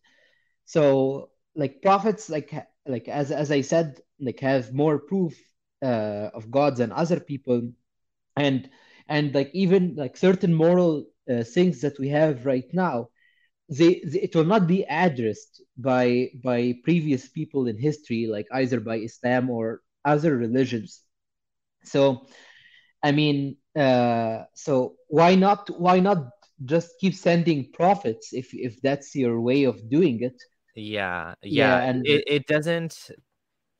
[0.65, 2.53] So like prophets like
[2.87, 5.33] like as as I said like have more proof
[5.83, 7.71] uh, of gods than other people
[8.37, 8.69] and
[9.07, 13.07] and like even like certain moral uh, things that we have right now
[13.69, 18.79] they, they it will not be addressed by by previous people in history like either
[18.79, 21.01] by islam or other religions
[21.83, 22.25] so
[23.03, 26.29] i mean uh so why not why not
[26.65, 30.37] just keep sending prophets if if that's your way of doing it
[30.75, 31.89] Yeah, Yeah, yeah.
[31.89, 33.11] and- it, it doesn't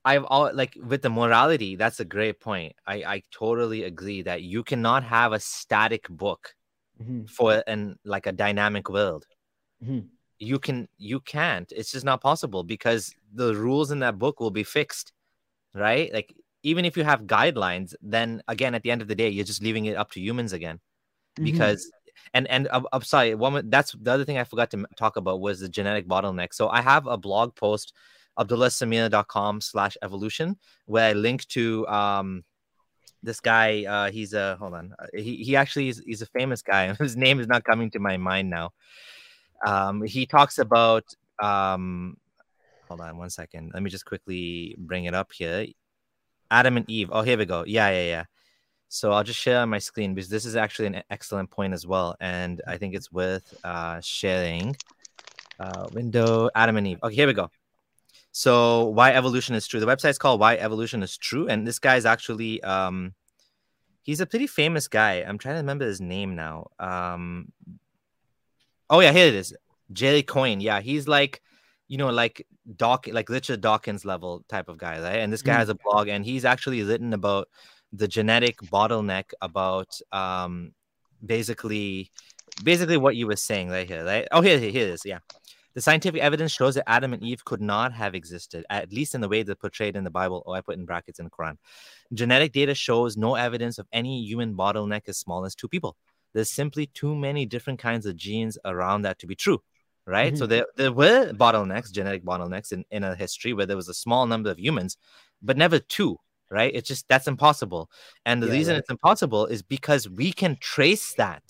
[0.06, 2.74] I've all like with the morality, that's a great point.
[2.88, 6.56] I, I totally agree that you cannot have a static book
[7.00, 9.28] Mhm, for an like a dynamic world.
[9.82, 10.10] mhm.
[10.40, 11.72] You can you can't.
[11.72, 15.14] It's just not possible because the rules in that book will be fixed,
[15.76, 16.14] right?
[16.14, 19.46] Like even if you have guidelines, then again at the end of the day, you're
[19.46, 20.80] just leaving it up to humans again.
[21.40, 21.44] Mhm.
[21.46, 21.92] because
[22.34, 25.42] and and I'm, I'm sorry one that's the other thing i forgot to talk about
[25.42, 27.94] was the genetic bottleneck so i have a blog post
[28.40, 32.44] abdullahsameer.com slash evolution where i link to um
[33.24, 36.62] this guy uh he's a hold on uh, he, he actually is he's a famous
[36.62, 38.72] guy his name is not coming to my mind now
[39.66, 41.06] um he talks about
[41.42, 42.18] um
[42.88, 45.66] hold on one second let me just quickly bring it up here
[46.52, 48.24] adam and eve oh here we go yeah yeah yeah
[48.94, 51.88] so I'll just share on my screen because this is actually an excellent point as
[51.88, 54.76] well, and I think it's worth uh, sharing.
[55.60, 57.00] Uh, window Adam and Eve.
[57.02, 57.50] Okay, here we go.
[58.34, 59.80] So why evolution is true.
[59.80, 63.14] The website's called Why Evolution is True, and this guy's actually um,
[64.02, 65.24] he's a pretty famous guy.
[65.26, 66.72] I'm trying to remember his name now.
[66.80, 67.52] Um,
[68.90, 69.54] oh yeah, here it is.
[69.92, 70.62] Jerry Coyne.
[70.62, 71.42] Yeah, he's like,
[71.88, 75.20] you know, like Doc, like Richard Dawkins level type of guy, right?
[75.20, 75.58] And this guy Mm.
[75.60, 77.48] has a blog, and he's actually written about
[77.92, 80.74] the genetic bottleneck about um
[81.24, 82.10] basically
[82.64, 85.20] basically what you were saying right here right oh here, here here it is yeah
[85.76, 89.22] the scientific evidence shows that adam and eve could not have existed at least in
[89.22, 91.58] the way they're portrayed in the bible or i put in brackets in the quran.
[92.14, 95.96] Genetic data shows no evidence of any human bottleneck as small as two people.
[96.34, 99.62] There's simply too many different kinds of genes around that to be true
[100.06, 100.34] right?
[100.34, 100.38] Mm-hmm.
[100.38, 103.94] So there, there were bottlenecks genetic bottlenecks in, in a history where there was a
[103.94, 104.98] small number of humans
[105.42, 106.18] but never two
[106.52, 106.72] right?
[106.76, 107.90] It's just that's impossible.
[108.26, 108.80] And the Yeah, reason right.
[108.80, 111.42] it's impossible is because we can trace that.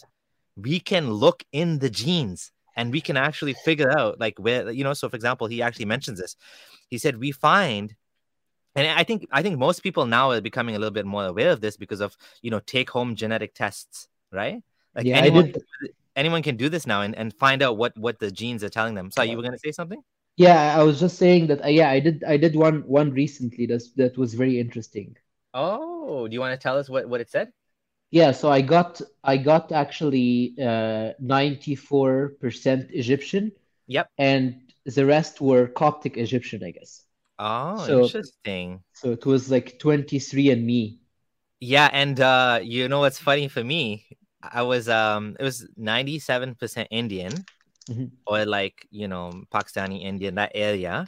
[0.56, 4.84] We can look in the genes and we can actually figure out like where you
[4.84, 6.36] know so for example he actually mentions this
[6.90, 7.96] he said we find
[8.76, 11.52] and i think i think most people now are becoming a little bit more aware
[11.52, 14.62] of this because of you know take home genetic tests right
[14.96, 15.54] like Yeah, anyone,
[16.16, 18.96] anyone can do this now and, and find out what what the genes are telling
[18.96, 20.02] them so you were going to say something
[20.36, 21.64] Yeah, I was just saying that.
[21.64, 22.24] Uh, yeah, I did.
[22.24, 23.68] I did one one recently.
[23.68, 25.16] That's that was very interesting.
[25.54, 27.52] oh do you want to tell us what what it said
[28.14, 33.52] Yeah, so I got I got actually uh 94% Egyptian
[33.88, 34.06] Yep.
[34.20, 37.02] and the rest were Coptic Egyptian, I guess.
[37.42, 41.02] oh So- interesting So it was like 23andMe.
[41.60, 44.06] Yeah, and uh, you know what's funny for me?
[44.44, 47.34] I was um, it was ninety seven percent Indian,
[47.90, 48.12] Mhm.
[48.30, 51.08] or like you know Pakistani Indian that area,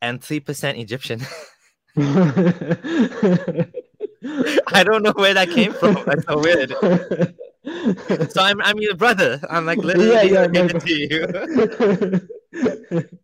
[0.00, 1.20] and three percent Egyptian.
[4.72, 5.94] I don't know where that came from.
[6.06, 6.74] That's so weird.
[8.30, 9.40] So I'm I'm your brother.
[9.50, 10.92] I'm like literally Yeah, yeah, to
[12.52, 13.08] you.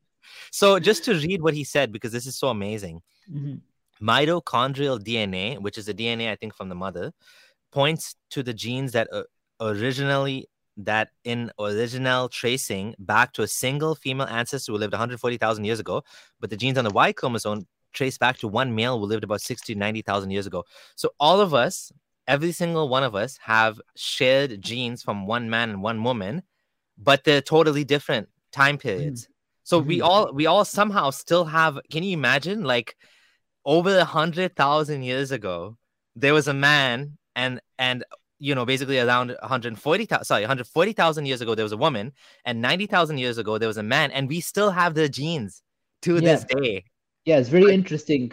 [0.51, 3.01] So just to read what he said because this is so amazing.
[3.31, 3.61] Mhm.
[4.03, 7.13] mitochondrial DNA, which is the DNA I think from the mother,
[7.73, 9.23] points to the genes that uh,
[9.61, 15.81] originally that in original tracing back to a single female ancestor who lived 140,000 years
[15.81, 16.03] ago,
[16.41, 19.41] but the genes on the Y chromosome traced back to one male who lived about
[19.41, 20.65] 60 90,000 years ago.
[20.97, 21.93] So all of us,
[22.29, 26.43] every single one of us have shared genes from one man and one woman,
[26.99, 29.29] but they're totally different time periods.
[29.63, 30.05] So we Mhm.
[30.05, 32.97] all we all somehow still have can you imagine like
[33.65, 35.77] over a hundred thousand years ago,
[36.17, 38.05] there was a man and and
[38.39, 42.13] you know basically around 140,000 sorry 140,000 years ago there was a woman
[42.45, 45.63] and 90,000 years ago there was a man and we still have the genes
[46.03, 46.85] to this day
[47.25, 48.33] Yeah, it's very interesting.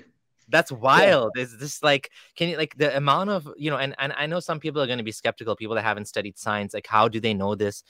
[0.50, 1.32] that's wild.
[1.36, 4.40] It's just like can you like the amount of you know and, and i know
[4.40, 7.20] some people are going to be skeptical people that haven't studied science like how do
[7.20, 7.84] they know this?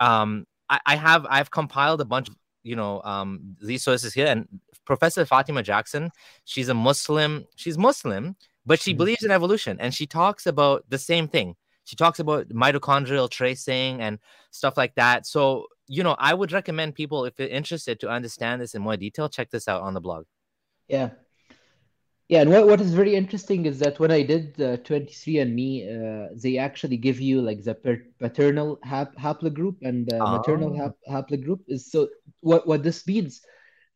[0.00, 4.48] Um i, I have i've compiled a bunch of you know um resources here and
[4.84, 6.10] professor fatimah jackson
[6.44, 8.96] she's a muslim she's muslim but she Mhm.
[8.98, 11.54] believes in evolution and she talks about the same thing.
[11.84, 14.18] She talks about mitochondrial tracing and
[14.50, 15.26] stuff like that.
[15.26, 18.96] So you know i would recommend people if you're interested to understand this in more
[18.96, 20.24] detail check this out on the blog
[20.88, 21.10] Yeah.
[22.28, 26.28] Yeah, and what, what is very interesting is that when I did uh, 23andMe, uh,
[26.42, 30.76] they actually give you like the per paternal hap haplogroup and maternal Oh.
[30.76, 32.08] hap haplogroup is so
[32.40, 33.40] what what this means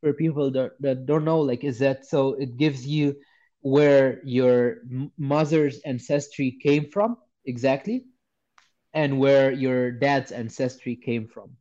[0.00, 3.16] for people that, that don't know like is that so it gives you
[3.62, 4.78] where your
[5.18, 8.04] mother's ancestry came from exactly
[8.94, 11.56] and where your dad's ancestry came from.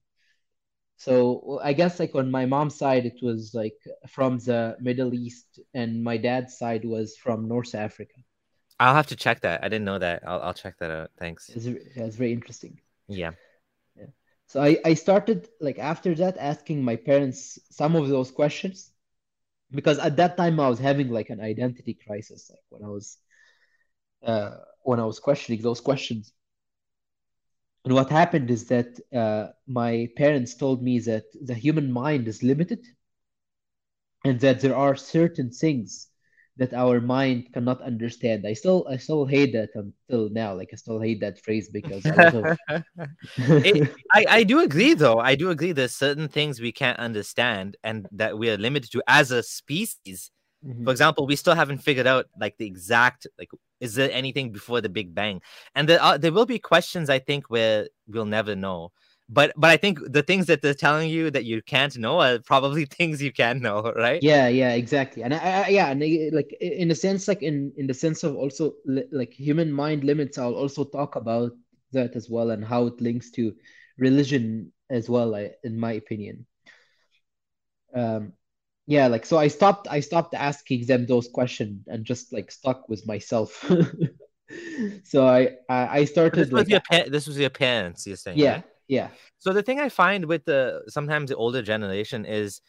[0.99, 5.59] So I guess like on my mom's side, it was like from the Middle East,
[5.73, 8.19] and my dad's side was from North Africa.
[8.81, 9.63] I'll have to check that.
[9.63, 10.23] I didn't know that.
[10.27, 11.11] I'll, I'll check that out.
[11.17, 11.49] Thanks.
[11.49, 12.79] It's, it's very interesting.
[13.07, 13.31] Yeah.
[14.47, 18.91] So I, I started like after that asking my parents some of those questions
[19.69, 23.17] because at that time I was having like an identity crisis, like when I was
[24.23, 26.33] uh, when I was questioning those questions.
[27.85, 32.43] And what happened is that uh, my parents told me that the human mind is
[32.43, 32.85] limited
[34.25, 36.07] and that there are certain things
[36.57, 38.45] that our mind cannot understand.
[38.45, 40.55] I still I still hate that until now.
[40.55, 42.05] Like I still hate that phrase because
[43.63, 45.19] It- I, I do agree though.
[45.19, 49.03] I do agree there's certain things we can't understand and that we are limited to
[49.07, 50.31] as a species.
[50.61, 50.85] Mhm.
[50.85, 54.81] For example, we still haven't figured out like the exact like is there anything before
[54.81, 55.41] the Big Bang?
[55.75, 58.91] And there are there will be questions I think where we'll never know.
[59.29, 62.39] But but I think the things that they're telling you that you can't know are
[62.39, 64.23] probably things you can know, right?
[64.23, 65.23] Yeah, yeah, exactly.
[65.23, 68.23] And I, I yeah, and I, like in a sense, like in in the sense
[68.23, 71.53] of also like human mind limits, I'll also talk about
[71.93, 73.55] that as well and how it links to
[73.97, 76.45] religion as well, in my opinion.
[77.93, 78.33] Um,
[78.89, 82.89] yeah, like so I stopped I stopped asking them those questions and just like stuck
[82.89, 83.63] with myself.
[85.03, 88.15] So I I, But started this was like your pa- this was your parents, you're
[88.17, 88.63] saying, yeah, right?
[88.87, 89.09] yeah.
[89.37, 92.61] So the thing I find with the sometimes the older generation is,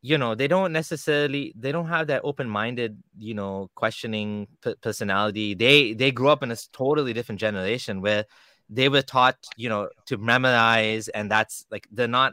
[0.00, 5.52] you know, they don't necessarily they don't have that open-minded, you know, questioning p- personality.
[5.52, 8.24] They they grew up in a totally different generation where
[8.70, 12.32] they were taught, you know, to memorize, and that's like they're not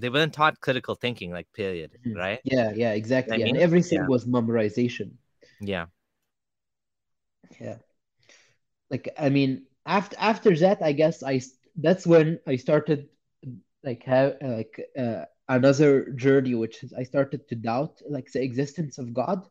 [0.00, 2.16] they weren't taught critical thinking, like period, Mhm.
[2.16, 2.40] right?
[2.44, 3.44] Yeah, yeah, exactly.
[3.44, 4.06] I And everything Yeah.
[4.06, 5.12] was memorization.
[5.60, 5.86] Yeah.
[7.60, 7.78] Yeah.
[8.90, 11.40] Like I mean, after after that, I guess i
[11.76, 13.08] that's when I started
[13.84, 18.98] like have like uh, another journey, which is I started to doubt like the existence
[18.98, 19.48] of God.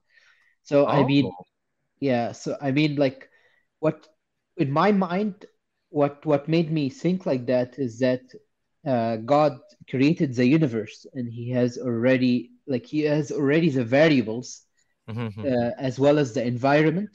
[0.64, 1.46] So I mean, Oh.
[2.00, 2.34] yeah.
[2.34, 3.30] So I mean, like
[3.80, 4.08] what
[4.58, 5.46] in my mind,
[5.90, 8.24] what what made me think like that is that
[8.86, 14.64] uh, God created the universe, and He has already like He has already the variables
[15.08, 15.46] Mhm.
[15.46, 17.10] uh, as well as the environment.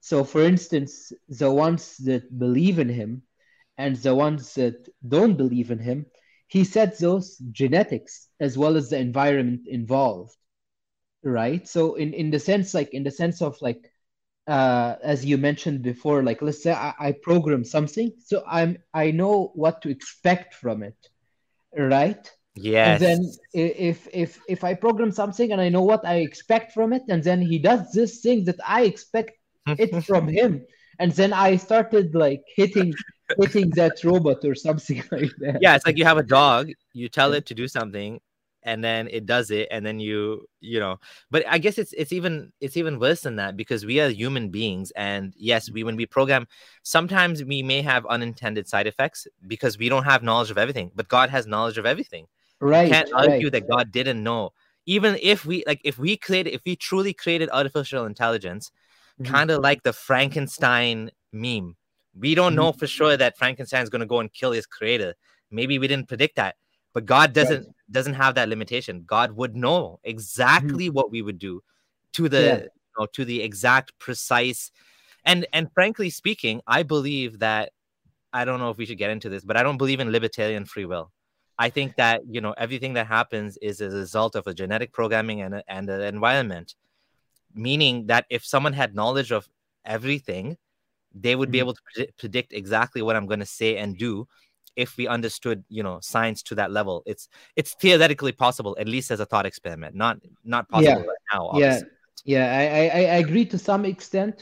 [0.00, 3.22] So, for instance, the ones that believe in him
[3.78, 6.06] and the ones that don't believe in him,
[6.48, 10.36] he said those genetics as well as the environment involved,
[11.22, 11.66] right?
[11.68, 13.90] So, in in the sense, like in the sense of like,
[14.48, 19.12] uh, as you mentioned before, like let's say I, I program something, so I'm I
[19.12, 20.96] know what to expect from it,
[21.76, 22.30] right?
[22.84, 23.00] And Yes.
[23.00, 27.02] then if if if I program something and I know what I expect from it,
[27.08, 29.32] and then he does this thing that I expect
[29.78, 30.64] it from him,
[30.98, 32.94] and then I started like hitting
[33.40, 35.62] hitting that robot or something like that.
[35.62, 38.20] yeah, it's like you have a dog, you tell it to do something,
[38.68, 41.00] and then it does it, and then you, you know.
[41.30, 44.50] But I guess it's it's even it's even worse than that because we are human
[44.50, 46.46] beings, and yes, we when we program,
[46.82, 51.08] sometimes we may have unintended side effects because we don't have knowledge of everything, but
[51.08, 52.26] God has knowledge of everything.
[52.60, 53.52] You Right, can't argue right.
[53.52, 54.52] that God didn't know.
[54.86, 58.70] Even if we like, if we created, if we truly created artificial intelligence,
[59.20, 59.24] Mhm.
[59.30, 61.76] kind of like the Frankenstein meme.
[62.18, 62.56] We don't Mhm.
[62.56, 65.14] know for sure that Frankenstein's going to go and kill his creator.
[65.50, 66.56] Maybe we didn't predict that,
[66.94, 69.04] but God doesn't doesn't have that limitation.
[69.06, 71.62] God would know exactly what we would do
[72.12, 72.56] to the Yeah.
[72.56, 72.68] you
[72.98, 74.70] know, to the exact precise
[75.24, 77.72] and and frankly speaking, I believe that
[78.32, 80.64] I don't know if we should get into this, but I don't believe in libertarian
[80.64, 81.12] free will.
[81.58, 85.40] I think that you know everything that happens is a result of a genetic programming
[85.42, 86.74] and a, and an environment,
[87.54, 89.48] meaning that if someone had knowledge of
[89.84, 90.56] everything,
[91.14, 91.62] they would be Mhm.
[91.62, 94.28] able to predi- predict exactly what I'm going to say and do
[94.78, 99.10] if we understood you know science to that level it's it's theoretically possible at least
[99.10, 101.12] as a thought experiment not not possible Yeah.
[101.12, 101.88] right now Yeah, obviously.
[102.24, 104.36] yeah, I, I, I I agree to some extent.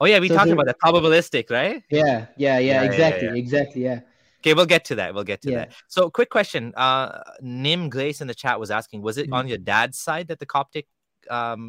[0.00, 2.90] oh yeah we So talked there- about that probabilistic right Yeah, yeah, Yeah, yeah, yeah,
[2.90, 3.42] exactly, yeah.
[3.44, 4.00] exactly, yeah.
[4.40, 5.58] okay we'll get to that we'll get to Yeah.
[5.58, 7.08] that so quick question uh
[7.42, 9.36] nim grace in the chat was asking was it Mhm.
[9.38, 10.86] on your dad's side that the coptic
[11.38, 11.62] um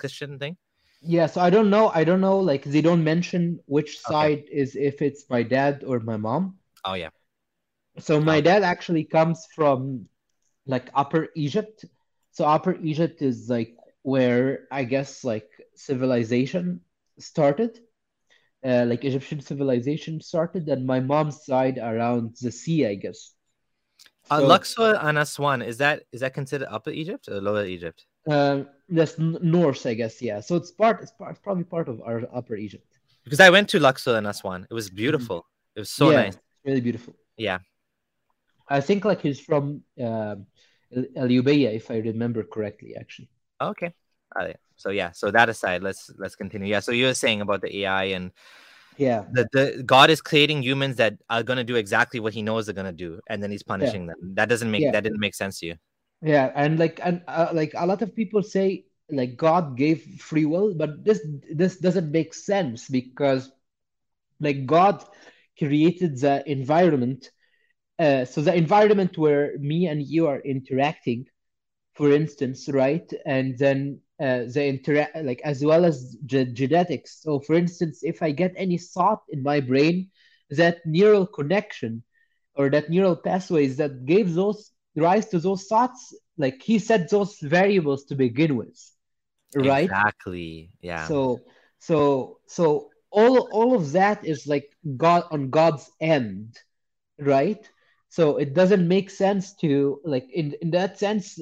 [0.00, 0.56] christian thing
[1.02, 4.12] Yeah, so I don't know, I don't know, like they don't mention which Okay.
[4.12, 6.59] side is if it's my dad or my mom.
[6.84, 7.10] Oh yeah
[7.98, 8.44] So my Okay.
[8.50, 10.08] dad actually comes from
[10.66, 11.84] like Upper Egypt.
[12.32, 16.80] So Upper Egypt is like where I guess like civilization
[17.18, 17.80] started.
[18.64, 23.34] Uh, like Egyptian civilization started, and my mom's side around the sea, I guess.
[24.30, 28.64] uh, luxor and aswan is that is that considered upper egypt or lower egypt uh,
[28.88, 30.40] that's n- north, I guess, yeah.
[30.40, 32.98] So it's part, it's part, probably part of our Upper Egypt.
[33.24, 36.18] because i went to luxor and aswan it was beautiful it was so Mm-hmm.
[36.18, 36.30] Yeah.
[36.30, 37.14] nice Really beautiful.
[37.36, 37.58] yeah
[38.68, 40.46] I think like he's from um
[41.16, 43.30] Al Ubayya, if I remember correctly, actually.
[43.60, 43.92] Okay.
[44.34, 44.56] Right.
[44.76, 45.10] So yeah.
[45.12, 46.68] So that aside, let's let's continue.
[46.68, 46.80] Yeah.
[46.80, 48.32] So you were saying about the AI and
[48.98, 52.66] Yeah, the, the God is creating humans that are gonna do exactly what He knows
[52.66, 54.34] they're gonna do, and then He's punishing them.
[54.34, 54.92] That doesn't make Yeah.
[54.92, 55.76] that didn't make sense to you.
[56.22, 60.44] yeah, and like and uh, like a lot of people say like God gave free
[60.44, 61.20] will, but this
[61.54, 63.50] this doesn't make sense because
[64.38, 65.04] like God
[65.60, 67.30] created the environment,
[67.98, 71.26] uh, so the environment where me and you are interacting,
[71.94, 77.22] for instance, right, and then uh, the interact like as well as ge- genetics.
[77.22, 80.10] So, for instance, if I get any thought in my brain,
[80.50, 82.04] that neural connection
[82.54, 87.38] or that neural pathways that gave those rise to those thoughts, like he set those
[87.40, 88.78] variables to begin with,
[89.54, 89.92] right?
[89.92, 90.70] Exactly.
[90.80, 91.06] Yeah.
[91.06, 91.40] So,
[91.78, 96.58] so, so all all of that is like God on God's end,
[97.18, 97.68] right?
[98.08, 101.38] So it doesn't make sense to like in in that sense,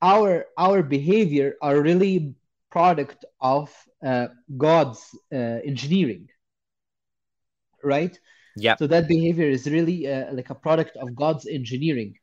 [0.00, 2.34] our our behavior are really
[2.70, 3.70] product of
[4.04, 5.00] uh, God's
[5.32, 6.28] uh, engineering,
[7.82, 8.18] right?
[8.56, 8.76] yeah.
[8.76, 12.14] So that behavior is really uh, like a product of God's engineering.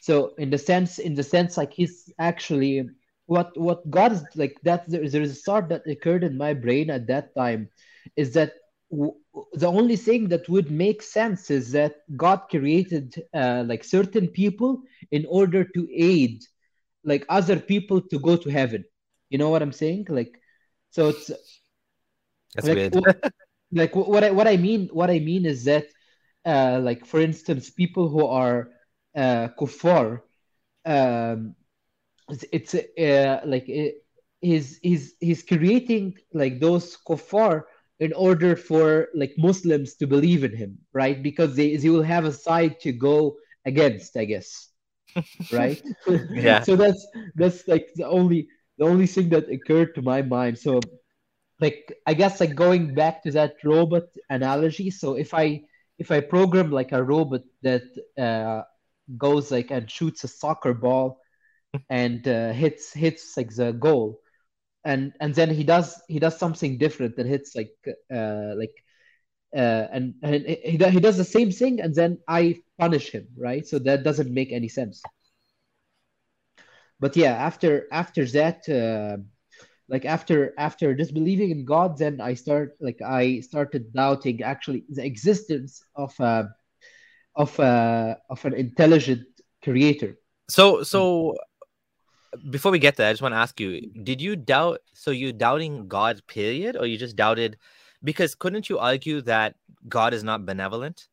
[0.00, 2.88] So in the sense, in the sense, like he's actually
[3.26, 4.88] what what God is like that.
[4.88, 7.68] There, there is a thought that occurred in my brain at that time,
[8.16, 8.52] is that
[8.90, 9.14] w-
[9.54, 14.82] the only thing that would make sense is that God created uh, like certain people
[15.10, 16.42] in order to aid
[17.04, 18.84] like other people to go to heaven.
[19.30, 20.06] You know what I'm saying?
[20.08, 20.32] Like,
[20.90, 21.30] so it's
[22.54, 22.90] That's like weird.
[22.90, 23.16] what,
[23.72, 25.86] like what I what I mean what I mean is that
[26.44, 28.70] uh like for instance people who are
[29.16, 30.20] uh kuffar
[30.86, 31.54] um
[32.28, 33.96] it's, it's uh like it,
[34.40, 37.62] he's he's he's creating like those kuffar
[38.02, 42.26] in order for like Muslims to believe in him right because they they will have
[42.26, 43.36] a side to go
[43.66, 44.70] against I guess
[45.50, 45.82] right
[46.34, 46.66] Yeah.
[46.66, 48.48] so that's that's like the only
[48.78, 50.90] the only thing that occurred to my mind so
[51.60, 54.90] like I guess like going back to that robot analogy.
[54.90, 55.62] So if I
[55.98, 57.84] if I program like a robot that
[58.18, 58.62] uh,
[59.18, 61.20] goes like and shoots a soccer ball
[61.90, 64.21] and uh, hits hits like the goal,
[64.84, 67.74] and and then he does he does something different that hits like
[68.12, 68.74] uh, like
[69.54, 73.66] uh, and and he he does the same thing and then I punish him, right?
[73.66, 75.02] So that doesn't make any sense.
[77.00, 78.68] But yeah, after after that.
[78.68, 79.22] Uh,
[79.88, 85.04] like after after disbelieving in God, then I start like I started doubting actually the
[85.04, 86.48] existence of a
[87.36, 89.26] of a of an intelligent
[89.62, 90.16] creator.
[90.48, 91.36] So so
[92.50, 94.80] before we get there, I just want to ask you: Did you doubt?
[94.94, 97.58] So you doubting God, period, or you just doubted?
[98.04, 99.54] Because couldn't you argue that
[99.88, 101.08] God is not benevolent?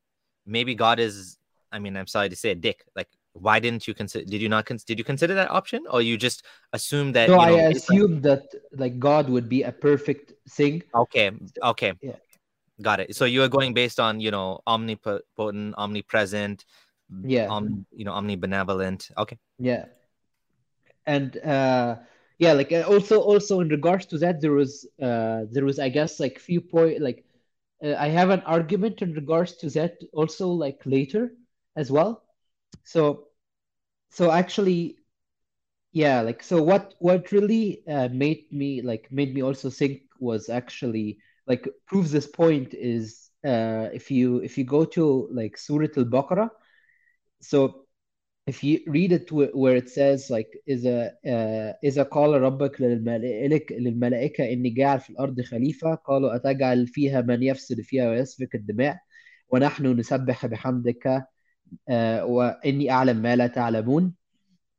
[0.45, 1.37] Maybe God is.
[1.71, 2.83] I mean, I'm sorry to say, a dick.
[2.95, 4.25] Like, why didn't you consider?
[4.25, 4.65] Did you not?
[4.65, 7.27] Cons- did you consider that option, or you just assume that?
[7.27, 10.81] So you I know, on- assumed that like God would be a perfect thing.
[10.95, 11.31] Okay.
[11.63, 11.93] Okay.
[12.01, 12.15] Yeah.
[12.81, 13.15] Got it.
[13.15, 16.65] So you are going based on you know omnipotent, omnipresent,
[17.23, 17.47] Yeah.
[17.49, 19.11] um, you know omnibenevolent.
[19.17, 19.37] Okay.
[19.59, 19.85] Yeah.
[21.15, 21.97] And uh
[22.39, 25.89] yeah, like uh, also also in regards to that there was uh there was I
[25.89, 27.25] guess like few point like
[27.83, 31.33] uh, I have an argument in regards to that also like later
[31.75, 32.23] as well.
[32.85, 33.29] So
[34.11, 34.97] so actually
[35.91, 40.49] yeah like so what what really uh, made me like made me also think was
[40.49, 45.87] actually like proves this point is uh if you if you go to like Surah
[45.97, 46.49] al-Baqarah
[47.41, 47.85] so
[48.48, 54.52] if you read it where it says like إذا uh, إذا قال ربك للملائكة للملائكة
[54.52, 58.98] إني جاعل في الأرض خليفة قالوا أتجعل فيها من يفسد فيها ويسفك الدماء
[59.48, 61.24] ونحن نسبح بحمدك
[61.90, 61.92] uh,
[62.22, 64.14] وإني أعلم ما لا تعلمون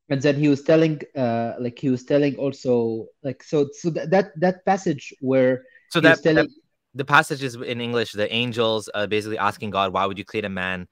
[0.09, 4.11] and then he was telling uh, like he was telling also like so so that
[4.11, 6.35] that, that passage where so that, telling...
[6.35, 6.49] that,
[6.93, 10.45] the passage is in english the angels are basically asking god why would you create
[10.45, 10.87] a man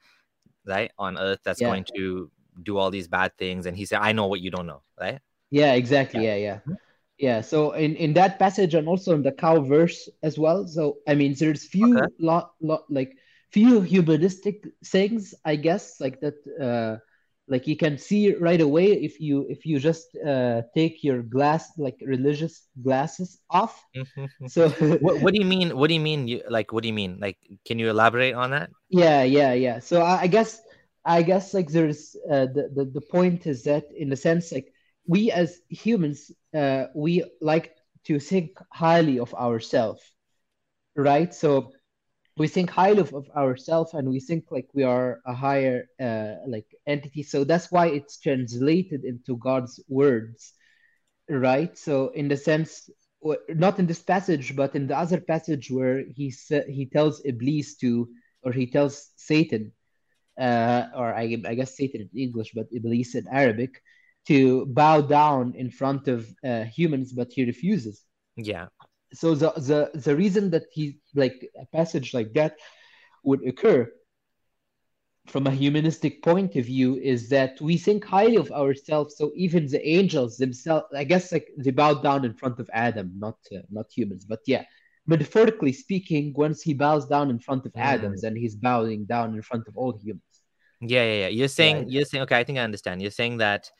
[0.66, 1.68] right on earth that's yeah.
[1.68, 2.28] going to
[2.63, 5.19] do all these bad things and he said i know what you don't know right?
[5.51, 6.25] Yeah exactly.
[6.25, 6.35] Yeah.
[6.35, 6.75] Yeah yeah,
[7.17, 7.41] yeah.
[7.41, 11.15] so in in that passage and also in the cow verse as well so i
[11.15, 12.07] mean there's few okay.
[12.19, 13.17] lot lot like
[13.51, 16.99] few humanistic things i guess like that uh
[17.49, 21.73] like you can see right away if you if you just uh, take your glass
[21.77, 23.83] like religious glasses off.
[23.97, 24.47] Mm-hmm.
[24.47, 24.69] so
[25.01, 27.17] what, what do you mean what do you mean you like what do you mean?
[27.19, 28.69] Like can you elaborate on that?
[28.89, 29.79] Yeah yeah yeah.
[29.79, 30.61] So i, I guess
[31.09, 34.73] i guess like there's uh, the, the the point is that in a sense like
[35.07, 40.01] we as humans uh, we like to think highly of ourselves
[40.95, 41.33] right?
[41.33, 41.71] So
[42.37, 46.35] we think highly of, of ourselves and we think like we are a higher uh,
[46.47, 47.23] like entity.
[47.23, 50.53] So that's why it's translated into god's words
[51.29, 51.77] right?
[51.77, 52.89] So in the sense
[53.49, 56.33] not in this passage but in the other passage where he
[56.69, 58.07] he tells iblis to
[58.43, 59.73] or he tells satan
[60.39, 63.81] uh, or I, I guess satan in english but iblis in arabic
[64.29, 68.03] to bow down in front of uh, humans but he refuses.
[68.35, 68.67] Yeah.
[69.13, 72.57] So the the the reason that he like a passage like that
[73.23, 73.91] would occur
[75.27, 79.17] from a humanistic point of view is that we think highly of ourselves.
[79.17, 83.07] So even the angels themselves i guess like they bowed down in front of adam
[83.25, 84.65] not uh, not humans but yeah.
[85.07, 87.81] Metaphorically speaking once he bows down in front of mm.
[87.93, 90.28] adam then he's bowing down in front of all humans
[90.81, 91.89] yeah yeah yeah you're saying right?
[91.89, 93.71] you're saying okay i think i understand you're saying that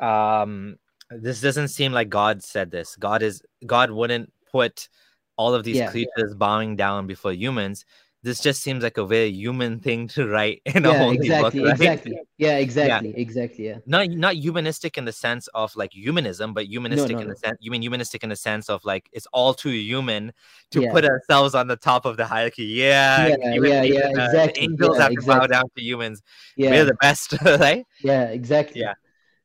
[0.00, 0.76] um
[1.10, 4.88] this doesn't seem like god said this god is god wouldn't put
[5.36, 6.36] all of these yeah, creatures yeah.
[6.36, 7.84] bowing down before humans
[8.26, 11.60] this just seems like a very human thing to write in yeah, a holy exactly,
[11.60, 11.80] book, right?
[11.80, 12.20] exactly.
[12.38, 13.16] Yeah, exactly, yeah.
[13.16, 13.66] exactly.
[13.68, 13.78] Yeah.
[13.86, 17.34] Not not humanistic in the sense of like humanism, but humanistic no, no, in no.
[17.34, 20.32] the sense you mean humanistic in the sense of like it's all too human
[20.72, 20.90] to yeah.
[20.90, 22.64] put ourselves on the top of the hierarchy.
[22.64, 24.62] Yeah, yeah, yeah, yeah, uh, exactly.
[24.64, 25.34] angels have exactly.
[25.34, 26.20] to bow down to humans.
[26.56, 26.70] Yeah.
[26.70, 27.86] We're the best, right?
[28.02, 28.80] Yeah, exactly.
[28.80, 28.94] Yeah,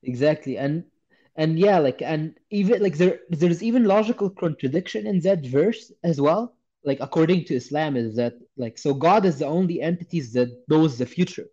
[0.02, 0.58] exactly.
[0.58, 0.86] And
[1.36, 6.20] and yeah like and even like there there's even logical contradiction in that verse as
[6.20, 10.50] well like according to islam is that like so god is the only entities that
[10.68, 11.46] knows the future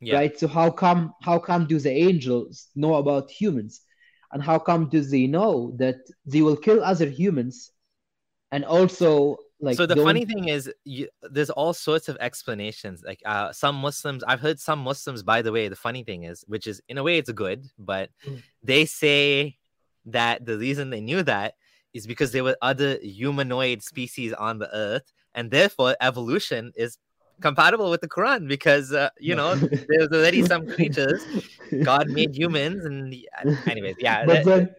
[0.00, 0.16] yeah.
[0.16, 3.82] right so how come how come do the angels know about humans
[4.32, 5.96] and how come do they know that
[6.26, 7.70] they will kill other humans
[8.50, 10.04] and also like so the don't...
[10.04, 14.60] funny thing is you, there's all sorts of explanations like uh, some muslims i've heard
[14.60, 17.30] some muslims by the way the funny thing is which is in a way it's
[17.30, 18.42] good but mm.
[18.62, 19.56] they say
[20.06, 21.54] that the reason they knew that
[21.94, 26.98] is because there were other humanoid species on the earth and therefore evolution is
[27.40, 29.54] compatible with the quran because uh, you know
[29.88, 31.24] there's already some creatures.
[31.82, 33.14] God made humans and
[33.66, 34.74] anyways yeah but then,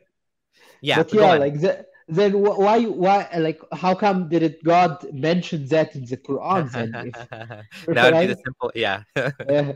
[0.81, 5.65] yeah but yeah like that then why why like how come did it god mention
[5.67, 6.91] that in the quran then?
[6.93, 7.29] If,
[7.95, 9.03] that would be the simple yeah.
[9.15, 9.73] Uh,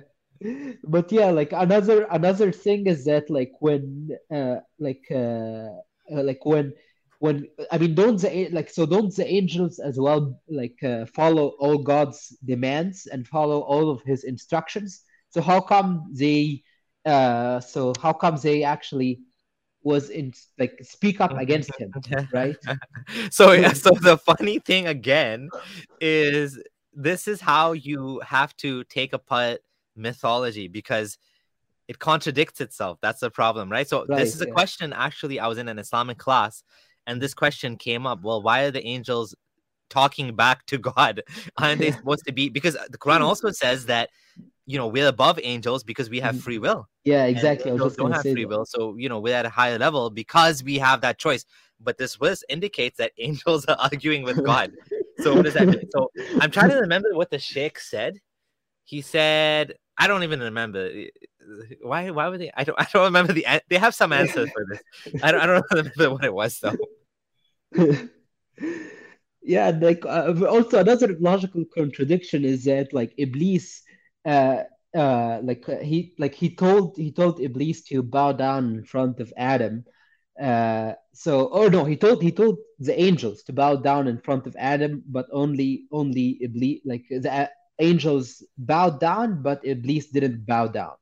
[0.83, 5.67] but yeah like another another thing is that like when uh like uh,
[6.13, 6.71] uh like when
[7.19, 11.49] when i mean don't the like so don't the angels as well like uh, follow
[11.59, 15.03] all god's demands and follow all of his instructions?
[15.29, 16.63] So how come they
[17.05, 19.19] uh so how come they actually
[19.83, 21.93] was in like speak up against him
[22.33, 22.57] right?
[23.31, 25.49] So yeah so the funny thing again
[26.01, 26.59] is
[26.93, 29.59] this is how you have to take apart
[29.95, 31.17] mythology because
[31.87, 32.99] it contradicts itself.
[33.01, 33.87] That's the problem right?
[33.87, 34.53] So right, this is a yeah.
[34.53, 36.63] question actually i was in an islamic class
[37.07, 39.35] and this question came up well why are the angels
[39.89, 41.23] talking back to god?
[41.57, 44.09] Aren't they supposed to be because the quran also says that
[44.65, 46.41] you know we're above angels because we have mm.
[46.41, 46.87] free will.
[47.03, 47.71] Yeah exactly.
[47.71, 48.47] Angels don't have free that.
[48.47, 51.45] will so you know we're at a higher level because we have that choice.
[51.81, 54.71] But this verse indicates that angels are arguing with god.
[55.19, 55.89] So what does that mean?
[55.91, 58.19] So i'm trying to remember what the sheikh said.
[58.83, 60.89] He said i don't even remember
[61.81, 64.65] why why would they i don't i don't remember the they have some answers for
[64.69, 64.81] this
[65.23, 66.77] i don't, I don't remember what it was though
[69.41, 73.83] yeah like uh, also another logical contradiction is that like iblis
[74.25, 74.63] uh,
[74.95, 79.19] uh, like uh, he like he told he told Iblis to bow down in front
[79.19, 79.85] of Adam.
[80.41, 84.47] Uh, so or no, he told he told the angels to bow down in front
[84.47, 90.67] of Adam, but only only Iblis like the angels bowed down, but Iblis didn't bow
[90.67, 90.93] down.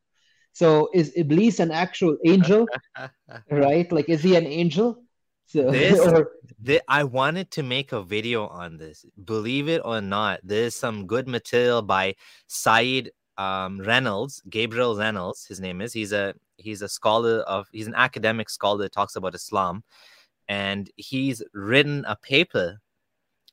[0.58, 2.66] So is Iblis an actual angel?
[3.52, 3.92] right?
[3.92, 5.04] Like is he an angel?
[5.46, 6.32] So This, or
[6.66, 9.06] thi- I wanted to make a video on this.
[9.24, 12.16] Believe it or not, there's some good material by
[12.48, 15.46] Said um, Reynolds, Gabriel Reynolds.
[15.46, 15.94] His name is.
[15.94, 17.68] He's a he's a scholar of.
[17.72, 19.84] He's an academic scholar that talks about Islam,
[20.48, 22.80] and he's written a paper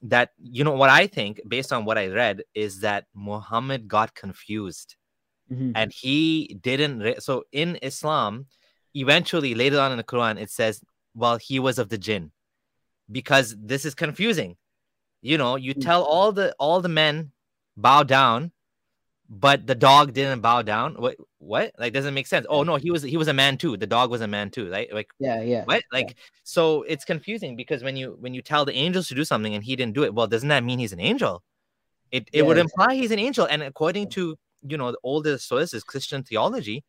[0.00, 4.14] that you know what I think, based on what I read, is that Muhammad got
[4.14, 4.96] confused
[5.50, 5.72] Mhm.
[5.74, 7.00] and he didn't.
[7.00, 8.46] Re- so in Islam,
[8.94, 10.82] eventually later on in the Quran, it says,
[11.14, 12.32] "Well, he was of the jinn,"
[13.10, 14.56] because this is confusing.
[15.22, 15.82] You know, you Mm.
[15.82, 17.32] tell all the all the men
[17.76, 18.52] bow down,
[19.28, 20.94] but the dog didn't bow down.
[20.96, 21.16] What?
[21.38, 21.72] What?
[21.78, 22.46] Like, doesn't make sense.
[22.48, 23.76] Oh no, he was he was a man too.
[23.76, 24.92] The dog was a man too, right?
[24.92, 25.64] Like, yeah, yeah.
[25.64, 25.82] what?
[25.92, 29.54] Like, so it's confusing because when you when you tell the angels to do something
[29.54, 31.42] and he didn't do it, well, doesn't that mean he's an angel?
[32.10, 34.36] It it Yeah, would imply he's an angel, and according to
[34.66, 36.84] you know the older sources, Christian theology,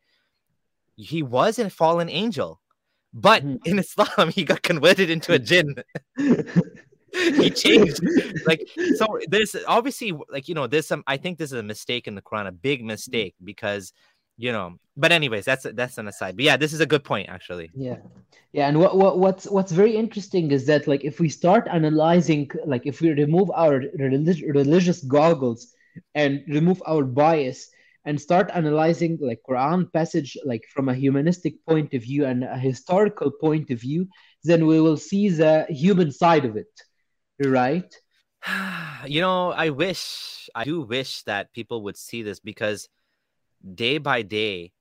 [0.96, 2.60] he was a fallen angel,
[3.12, 3.58] but Mhm.
[3.66, 5.74] in Islam he got converted into a jinn.
[7.12, 8.00] he changed.
[8.46, 12.06] Like so there's obviously like you know there's some i think this is a mistake
[12.08, 13.92] in the quran a big mistake because
[14.36, 16.36] you know but anyways that's that's an aside.
[16.36, 17.70] But yeah this is a good point actually.
[17.74, 17.98] Yeah,
[18.52, 22.50] yeah, and what, what what's what's very interesting is that like if we start analyzing,
[22.66, 25.74] like if we remove our relig- religious goggles
[26.14, 27.68] and remove our bias
[28.04, 32.58] and start analyzing like Quran passage like from a humanistic point of view and a
[32.58, 34.06] historical point of view,
[34.44, 36.72] then we will see the human side of it,
[37.44, 37.92] right?
[39.06, 42.88] you know i wish i do wish that people would see this because
[43.74, 44.72] day by day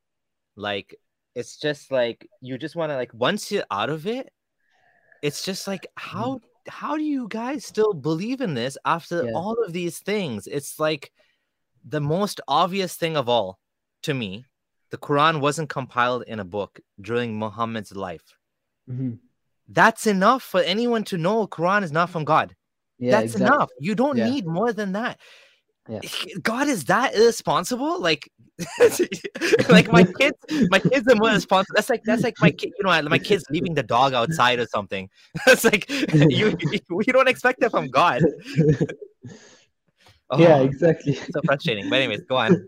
[0.55, 0.95] like
[1.34, 4.32] it's just like you just want to like once you're out of it
[5.22, 6.41] it's just like how mm.
[6.68, 9.32] How do you guys still believe in this after Yeah.
[9.34, 11.11] all of these things it's like
[11.88, 13.59] the most obvious thing of all
[14.03, 14.45] to me
[14.89, 18.38] the quran wasn't compiled in a book during muhammad's life
[18.89, 19.20] Mhm.
[19.70, 22.55] that's enough for anyone to know quran is not from god
[22.97, 23.55] Yeah, that's exactly.
[23.55, 23.70] enough.
[23.80, 24.30] You don't Yeah.
[24.30, 25.20] need more than that.
[25.88, 25.99] Yeah.
[26.41, 28.01] God is that irresponsible?
[28.01, 28.31] Like,
[29.69, 30.38] like my kids,
[30.69, 31.75] my kids are more responsible.
[31.75, 32.71] That's like that's like my kid.
[32.77, 35.09] You know, my kids leaving the dog outside or something.
[35.47, 35.89] It's like
[36.29, 36.57] you
[36.89, 38.23] you don't expect that from God.
[40.31, 41.13] Oh, Yeah, exactly.
[41.13, 41.89] so frustrating.
[41.89, 42.67] But anyways, go on.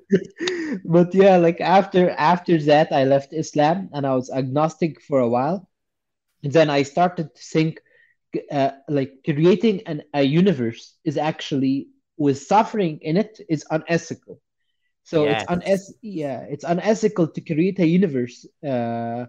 [0.85, 5.27] but yeah, like after after that, I left Islam and I was agnostic for a
[5.29, 5.67] while.
[6.43, 7.81] And then I started to think,
[8.51, 11.87] uh, like creating an a universe is actually
[12.17, 14.39] with suffering in it is unethical.
[15.03, 15.49] So it's Yes.
[15.49, 18.45] uneth yeah, it's unethical to create a universe.
[18.67, 19.25] Uh,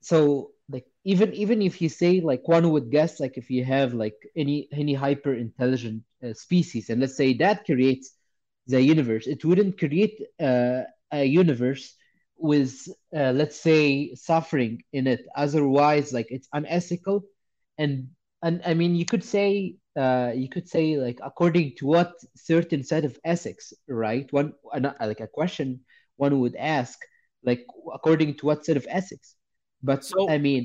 [0.00, 3.94] so like even even if you say like one would guess like if you have
[3.94, 8.10] like any any hyper intelligent uh, species and let's say that creates
[8.66, 10.82] the universe it wouldn't create uh,
[11.12, 11.94] a universe
[12.38, 12.74] with
[13.16, 17.24] uh, let's say suffering in it otherwise like it's unethical
[17.78, 18.08] and
[18.42, 22.82] and I mean you could say uh, you could say like according to what certain
[22.84, 24.52] set of ethics right one
[25.10, 25.80] like a question
[26.24, 26.96] one would ask
[27.48, 27.62] like
[27.98, 29.28] according to what set of ethics
[29.82, 30.64] but So- I mean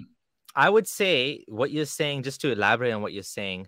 [0.56, 3.66] I would say what you're saying, just to elaborate on what you're saying,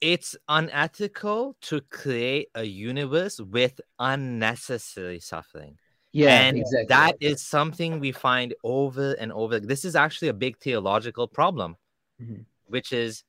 [0.00, 5.76] it's unethical to create a universe with unnecessary suffering.
[6.12, 9.60] yeah and exactly that is something we find over and over.
[9.60, 11.76] This is actually a big theological problem,
[12.22, 12.46] Mhm.
[12.74, 13.24] which is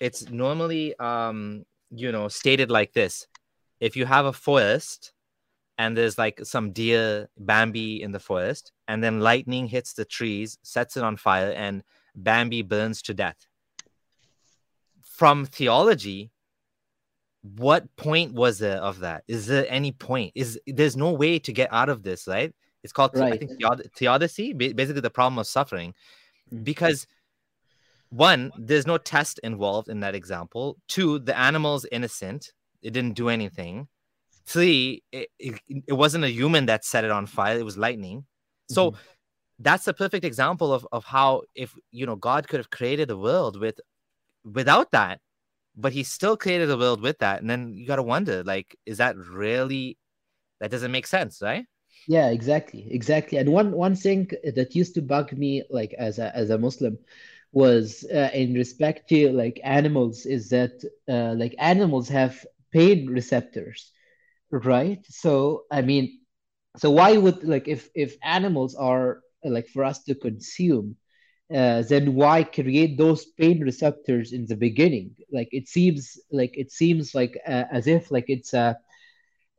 [0.00, 3.26] it's normally um you know stated like this.
[3.80, 5.12] If you have a forest
[5.78, 10.58] and there's like some deer Bambi in the forest, and then lightning hits the trees,
[10.62, 11.84] sets it on fire, and
[12.16, 13.46] Bambi burns to death.
[15.02, 16.32] From theology,
[17.42, 19.22] what point was there of that?
[19.28, 20.32] Is there any point?
[20.34, 22.52] Is there's no way to get out of this, right?
[22.82, 25.94] It's called I think theod- theodicy, basically the problem of suffering,
[26.52, 26.64] Mm.
[26.64, 27.06] because
[28.10, 30.78] one, there's no test involved in that example.
[30.88, 32.52] Two, the animal's innocent;
[32.82, 33.88] it didn't do anything.
[34.46, 38.26] Three, it, it, it wasn't a human that set it on fire; it was lightning.
[38.68, 38.96] So Mhm.
[39.60, 43.16] that's a perfect example of, of how if you know God could have created a
[43.18, 43.80] world with
[44.44, 45.20] without that,
[45.76, 47.40] but he still created a world with that.
[47.40, 49.98] And then you gotta wonder, like, is that really
[50.60, 51.66] that doesn't make sense, right?
[52.06, 53.38] Yeah, exactly, exactly.
[53.38, 56.98] And one one thing that used to bug me, like as a as a Muslim,
[57.52, 60.72] was uh, in respect to like animals, is that
[61.08, 63.92] uh, like animals have pain receptors.
[64.50, 65.00] right?
[65.08, 66.18] So I mean,
[66.76, 70.96] so why would like if if animals are like for us to consume,
[71.54, 75.14] uh, then why create those pain receptors in the beginning?
[75.32, 78.76] Like it seems like it seems like uh, as if like it's a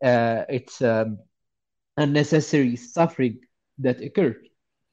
[0.04, 1.20] uh, it's um,
[1.98, 3.40] unnecessary suffering
[3.80, 4.49] that occurred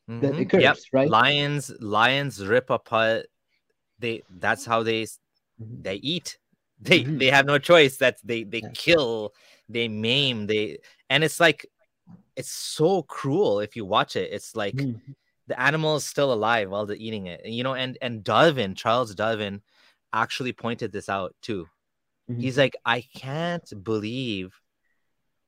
[0.09, 0.41] that Mhm.
[0.43, 0.77] occurs, Yep.
[0.93, 1.09] right?
[1.11, 3.27] Lions lions rip apart
[3.99, 5.19] they that's how they s-
[5.61, 5.83] Mhm.
[5.83, 6.39] they eat.
[6.81, 7.19] They Mhm.
[7.19, 7.97] they have no choice.
[7.99, 8.71] That they they Yeah.
[8.75, 9.35] kill,
[9.69, 10.79] they maim, they
[11.11, 11.67] and it's like
[12.37, 14.31] it's so cruel if you watch it.
[14.33, 15.01] It's like Mhm.
[15.49, 17.47] the animal is still alive while they're eating it.
[17.47, 19.63] You know, and and Darwin, Charles Darwin
[20.13, 21.69] actually pointed this out too.
[22.41, 24.61] He's like, I can't believe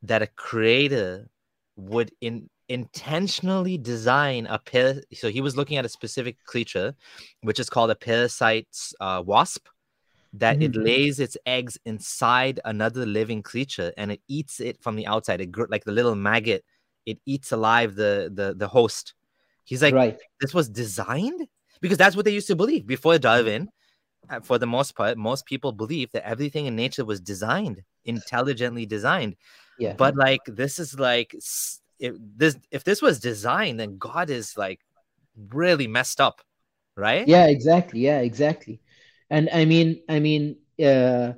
[0.02, 1.28] that a creator
[1.76, 6.94] would in intentionally design a par- so he was looking at a specific creature
[7.42, 8.68] which is called a parasite
[9.00, 9.68] uh, wasp
[10.34, 10.84] that it Mhm.
[10.84, 15.50] lays its eggs inside another living creature and it eats it from the outside it
[15.70, 16.62] like the little maggot
[17.06, 19.14] it eats alive the the the host
[19.64, 20.18] he's like right.
[20.40, 21.46] this was designed
[21.80, 23.68] because that's what they used to believe before Darwin.
[24.30, 28.84] uh, For the most part, most people believe that everything in nature was designed, intelligently
[28.86, 29.36] designed.
[29.78, 29.94] Yeah.
[29.94, 31.34] But like this is like
[31.98, 34.80] if this if this was designed, then God is like
[35.36, 36.42] really messed up,
[36.96, 37.28] right?
[37.28, 38.00] Yeah, exactly.
[38.00, 38.80] Yeah, exactly.
[39.30, 41.32] And I mean, I mean, uh,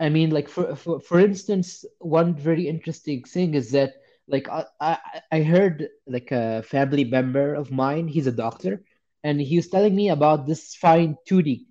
[0.00, 3.94] I mean, like for for for instance, one very interesting thing is that
[4.28, 4.98] like I I,
[5.32, 8.82] I heard like a family member of mine, he's a doctor,
[9.22, 11.66] and he was telling me about this fine tuning,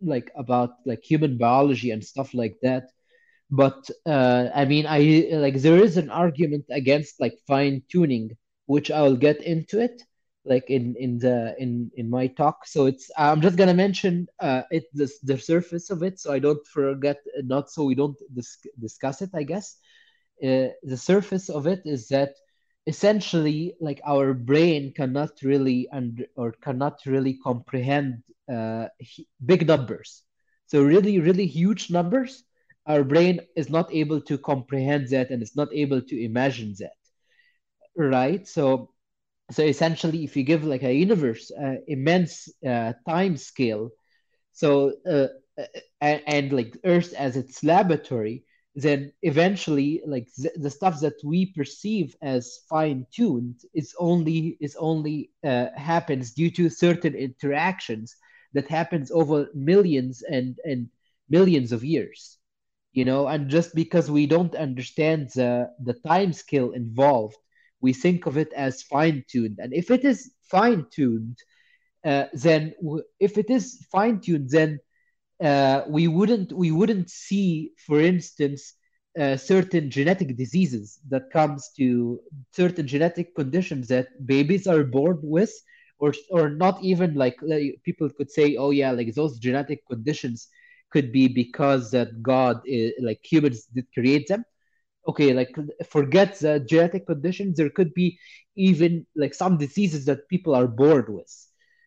[0.00, 2.90] like about like human biology and stuff like that.
[3.52, 8.32] But uh, I mean, I like there is an argument against like fine tuning,
[8.66, 10.02] which I will get into it
[10.44, 12.66] like in in the in in my talk.
[12.66, 16.40] So it's I'm just gonna mention uh it the the surface of it, so I
[16.40, 19.76] don't forget, not so we don't dis discuss it, I guess.
[20.42, 22.34] Uh, the surface of it is that
[22.86, 28.22] essentially like our brain cannot really and or cannot really comprehend
[28.52, 28.88] uh,
[29.44, 30.22] big numbers.
[30.66, 32.44] So really, really huge numbers,
[32.86, 36.96] our brain is not able to comprehend that and it's not able to imagine that,
[37.96, 38.46] right?
[38.46, 38.90] So
[39.50, 43.90] so essentially, if you give like a universe uh, immense uh, time scale,
[44.52, 45.28] so uh,
[45.58, 45.64] uh,
[46.00, 51.46] and, and like Earth as its laboratory, then eventually like the, the stuff that we
[51.52, 58.16] perceive as fine tuned is only is only uh, happens due to certain interactions
[58.54, 60.88] that happens over millions and and
[61.28, 62.38] millions of years
[62.92, 67.36] you know and just because we don't understand the the time scale involved
[67.80, 71.36] we think of it as fine tuned and if it is fine tuned
[72.04, 74.78] uh, then w- if it is fine tuned then
[75.42, 78.74] uh, we wouldn't we wouldn't see, for instance,
[79.18, 82.20] uh, certain genetic diseases that comes to
[82.52, 85.52] certain genetic conditions that babies are born with,
[85.98, 90.48] or or not even like, like people could say, oh yeah, like those genetic conditions
[90.92, 94.44] could be because that God is, like humans did create them.
[95.08, 95.54] Okay, like
[95.88, 97.56] forget the genetic conditions.
[97.56, 98.18] There could be
[98.56, 101.32] even like some diseases that people are born with.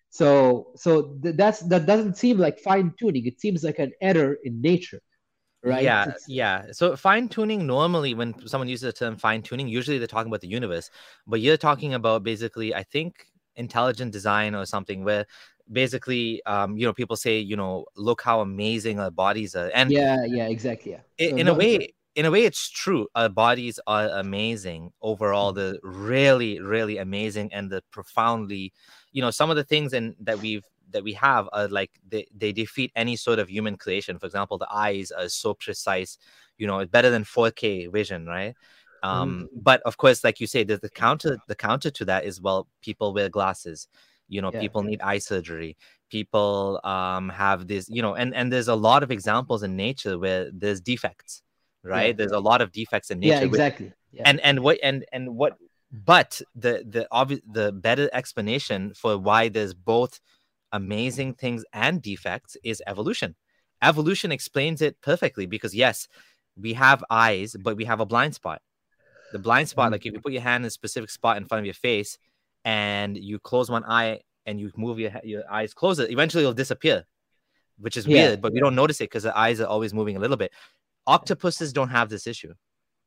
[0.10, 3.26] So so th- that's that doesn't seem like fine tuning.
[3.26, 5.02] It seems like an error in nature,
[5.64, 5.94] right?
[5.94, 6.68] Yeah, It's yeah.
[6.74, 10.42] So fine tuning normally, when someone uses the term fine tuning, usually they're talking about
[10.42, 10.92] the universe,
[11.26, 13.26] but you're talking about basically, I think,
[13.56, 15.26] intelligent design or something where
[15.72, 19.92] basically, um, you know, people say, you know, look how amazing our bodies are, and
[19.92, 20.92] yeah, yeah, exactly.
[20.92, 21.02] Yeah.
[21.30, 23.08] So in a way, in a way, it's true.
[23.16, 25.52] Our bodies are amazing overall.
[25.52, 25.56] Mhm.
[25.56, 28.74] They're really, really amazing, and the profoundly,
[29.12, 32.28] you know, some of the things and that we've that we have are like they,
[32.36, 34.20] they defeat any sort of human creation.
[34.20, 36.18] For example, the eyes are so precise,
[36.58, 38.56] you know, it's better than 4K vision, right?
[39.04, 39.08] Mhm.
[39.10, 42.42] Um, but of course, like you say, the, the counter the counter to that is
[42.42, 43.88] well, people wear glasses,
[44.28, 44.60] you know, Yeah.
[44.60, 45.78] people need eye surgery,
[46.10, 50.18] people um have this, you know, and and there's a lot of examples in nature
[50.20, 51.42] where there's defects
[51.84, 52.18] right Yeah.
[52.20, 53.94] there's a lot of defects in nature which- exactly.
[54.12, 54.24] Yeah.
[54.26, 55.54] and and what and and what
[55.92, 60.20] but the the obvious the better explanation for why there's both
[60.72, 63.36] amazing things and defects is evolution
[63.82, 66.08] evolution explains it perfectly because yes
[66.58, 68.62] we have eyes but we have a blind spot
[69.32, 69.92] the blind spot Mhm.
[69.94, 72.18] like if you put your hand in a specific spot in front of your face
[72.66, 76.54] and you close one eye and you move your your eyes close it eventually it'll
[76.54, 77.06] disappear
[77.80, 80.18] which is Yeah, weird but we don't notice it because the eyes are always moving
[80.18, 80.52] a little bit.
[81.08, 82.54] Octopuses don't have this issue.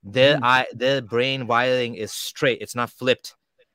[0.02, 0.44] Their Mhm.
[0.44, 2.60] eye their brain wiring is straight.
[2.60, 3.34] It's not flipped.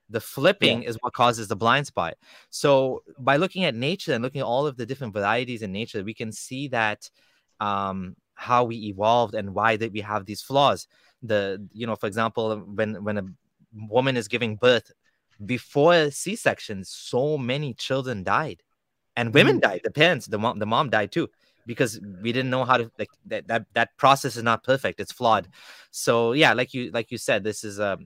[0.09, 2.15] The flipping is what causes the blind spot.
[2.49, 6.03] So by looking at nature and looking at all of the different varieties in nature
[6.03, 7.09] we can see that
[7.59, 10.87] um how we evolved and why that we have these flaws.
[11.23, 13.25] The you know, for example, when when a
[13.73, 14.91] woman is giving birth
[15.45, 18.61] before C sections, so many children died,
[19.15, 19.59] and women Mm-hmm.
[19.59, 19.81] died.
[19.83, 21.29] The parents, the mom, the mom died too,
[21.65, 23.47] because we didn't know how to like that.
[23.47, 24.99] That that process is not perfect.
[24.99, 25.47] It's flawed.
[25.91, 27.97] So yeah, like you like you said, this is a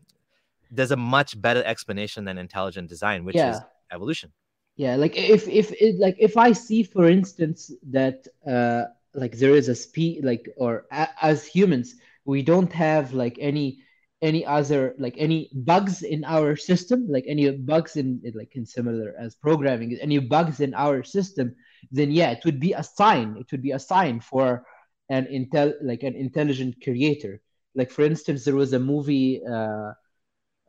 [0.72, 4.34] there's a much better explanation than intelligent design, which is evolution.
[4.76, 9.56] Yeah, like if if it, like if I see, for instance, that uh like there
[9.56, 13.80] is a speed like or a, as humans we don't have like any
[14.22, 19.14] any other like any bugs in our system, like any bugs in like in similar
[19.20, 21.56] as programming, any bugs in our system,
[21.92, 23.38] then yeah, it would be a sign.
[23.38, 24.66] It would be a sign for
[25.10, 27.42] an intel like an intelligent creator.
[27.76, 29.42] Like for instance, there was a movie.
[29.46, 29.92] Uh,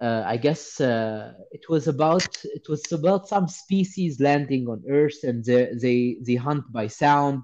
[0.01, 5.25] uh, I guess uh, it was about it was about some species landing on Earth
[5.25, 7.43] and they they, they hunt by sound.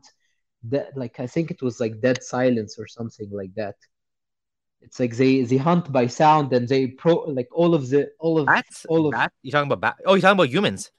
[0.64, 3.76] That like I think it was like dead silence or something like that.
[4.84, 8.38] It's like they they hunt by sound and they pro like all of the all
[8.38, 9.32] of Bats, all of bat.
[9.42, 9.96] You're talking about bat.
[10.06, 10.90] Oh, you're talking about humans.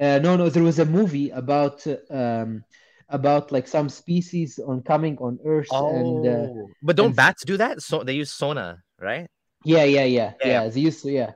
[0.00, 2.64] uh, no no there was a movie about um
[3.08, 7.44] about like some species on coming on Earth and uh, Oh, but don't and- bats
[7.44, 7.82] do that?
[7.82, 9.26] So they use sonar, right?
[9.64, 10.68] Yeah, yeah, yeah, Yeah, yeah.
[10.68, 11.32] They used to, yeah,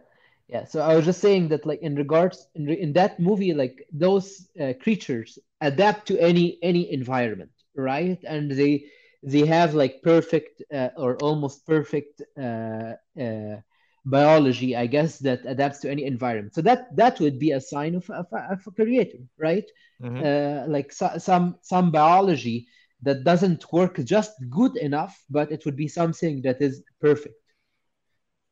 [0.48, 0.64] yeah.
[0.64, 3.76] So I was just saying that, like, in regards in re- in that movie, like
[3.92, 8.18] those uh, creatures adapt to any any environment, right?
[8.24, 8.72] And they
[9.22, 13.56] they have like perfect uh, or almost perfect uh, uh,
[14.04, 16.54] biology, I guess, that adapts to any environment.
[16.54, 19.64] So that that would be a sign of of, a- of a creator, right?
[20.00, 20.24] Mhm.
[20.24, 22.66] Uh, like so, some some biology
[23.02, 27.36] that doesn't work just good enough, but it would be something that is perfect,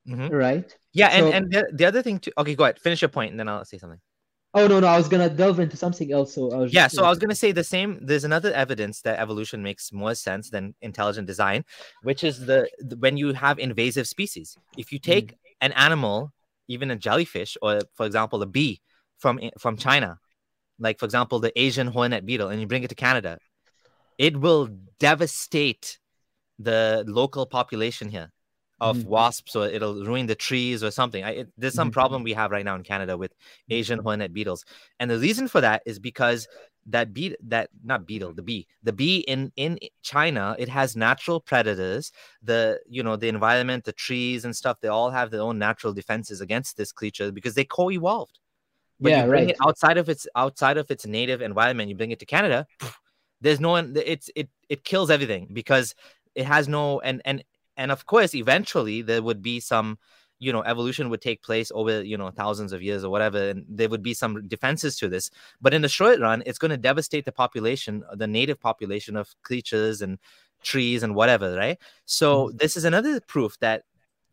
[0.06, 0.30] Mhm.
[0.30, 0.76] right?
[0.92, 2.32] Yeah, and and the, the other thing too.
[2.38, 2.80] Okay, go ahead.
[2.80, 4.00] Finish your point, and then I'll say something.
[4.57, 6.34] Oh no, no, I was gonna delve into something else.
[6.34, 7.98] So I was Yeah, so I was gonna say the same.
[8.00, 11.62] There's another evidence that evolution makes more sense than intelligent design,
[12.02, 14.57] which is the, the when you have invasive species.
[14.78, 15.36] If you take mm.
[15.61, 16.32] an animal,
[16.68, 18.80] even a jellyfish, or for example, a bee
[19.18, 20.18] from eh, from China,
[20.78, 23.36] like for example, the Asian hornet beetle, and you bring it to Canada,
[24.16, 25.98] it will devastate
[26.59, 28.32] the local population here
[28.80, 29.06] of Mhm.
[29.06, 31.24] wasps, or it'll ruin the trees or something.
[31.24, 31.92] I, it, there's some Mhm.
[31.92, 33.32] problem we have right now in Canada with
[33.70, 34.64] Asian hornet beetles,
[35.00, 36.46] and the reason for that is because
[36.88, 41.40] that bee, that not beetle, the bee, the bee in in China, it has natural
[41.40, 42.12] predators.
[42.42, 45.92] The you know the environment, the trees and stuff, they all have their own natural
[45.92, 48.38] defenses against this creature because they co-evolved.
[49.00, 49.50] But Yeah, you bring right.
[49.50, 52.66] it outside of its outside of its native environment, you bring it to Canada.
[53.40, 53.94] There's no one.
[53.96, 55.94] It's it it kills everything because
[56.34, 57.44] it has no and and
[57.76, 59.98] and of course eventually there would be some
[60.38, 63.64] you know evolution would take place over you know thousands of years or whatever and
[63.68, 65.30] there would be some defenses to this.
[65.60, 69.34] But in the short run it's going to devastate the population the native population of
[69.42, 70.18] creatures and
[70.62, 71.78] trees and whatever right?
[72.04, 72.56] So mm-hmm.
[72.58, 73.84] this is another proof that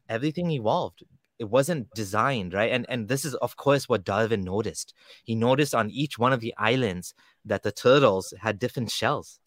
[0.10, 1.04] everything evolved.
[1.40, 2.72] It wasn't designed right?
[2.72, 4.94] And and this is of course what darwin noticed.
[5.24, 7.14] He noticed on each one of the islands
[7.46, 9.40] that the turtles had different shells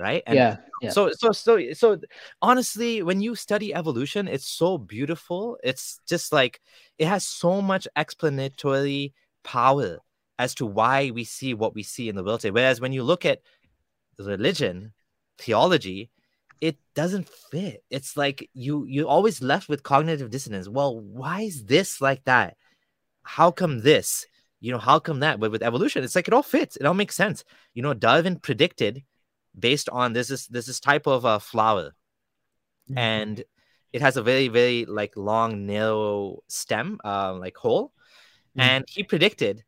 [0.00, 0.22] right?
[0.26, 0.90] And yeah, yeah.
[0.90, 1.98] so so so so
[2.42, 5.58] honestly when you study evolution it's so beautiful.
[5.62, 6.60] It's just like
[6.98, 9.98] it has so much explanatory power
[10.38, 12.50] as to why we see what we see in the world today.
[12.50, 13.40] Whereas when you look at
[14.18, 14.92] religion
[15.38, 16.10] theology
[16.60, 17.82] it doesn't fit.
[17.90, 20.68] It's like you you're always left with cognitive dissonance.
[20.68, 22.56] Well why is this like that?
[23.22, 24.26] How come this?
[24.60, 25.40] You know how come that?
[25.40, 26.76] But with evolution it's like it all fits.
[26.76, 27.44] It all makes sense.
[27.74, 29.02] You know darwin predicted
[29.58, 31.92] based on this is this is type of a flower
[32.88, 32.98] Mhm.
[32.98, 33.44] and
[33.92, 37.92] it has a very very like long narrow stem uh, like hole
[38.56, 38.62] Mhm.
[38.62, 39.64] and he predicted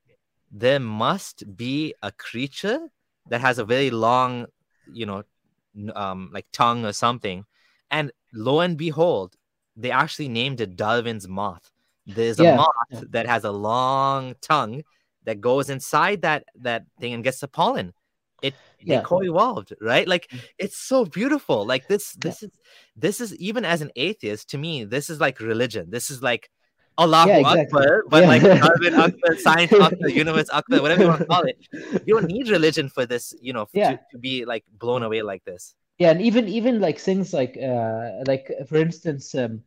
[0.50, 2.80] there must be a creature
[3.28, 4.46] that has a very long
[4.92, 5.22] you know
[5.94, 7.44] um like tongue or something
[7.90, 9.36] and lo and behold
[9.76, 11.70] they actually named it darwin's moth
[12.06, 13.00] there's a moth yeah.
[13.10, 14.82] that has a long tongue
[15.24, 17.92] that goes inside that that thing and gets the pollen
[18.42, 18.54] it
[18.86, 19.02] they Yeah.
[19.02, 20.40] co-evolved right like Mm.
[20.58, 22.50] it's so beautiful like this this is
[23.04, 26.50] this is even as an atheist to me this is like religion this is like
[26.98, 27.64] Allahu Yeah, exactly.
[27.64, 28.28] Akbar, but Yeah.
[28.32, 31.56] like Darwin Akbar, science Akbar, universe Akbar, whatever you want to call it.
[32.06, 33.92] You don't need religion for this, you know, Yeah.
[33.92, 35.74] to, to be like blown away like this.
[35.96, 39.62] Yeah, and even even like things like uh like for instance, um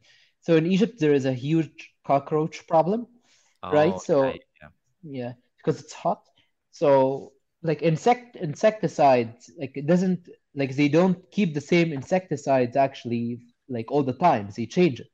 [0.45, 3.07] so in Egypt there is a huge cockroach problem.
[3.63, 4.69] Right, Oh, so- right, yeah.
[5.01, 6.21] Yeah, because it's hot.
[6.71, 7.33] So
[7.65, 13.39] like insect insecticides, like it doesn't like they don't keep the same insecticides actually
[13.69, 14.49] like all the time.
[14.55, 15.09] They change it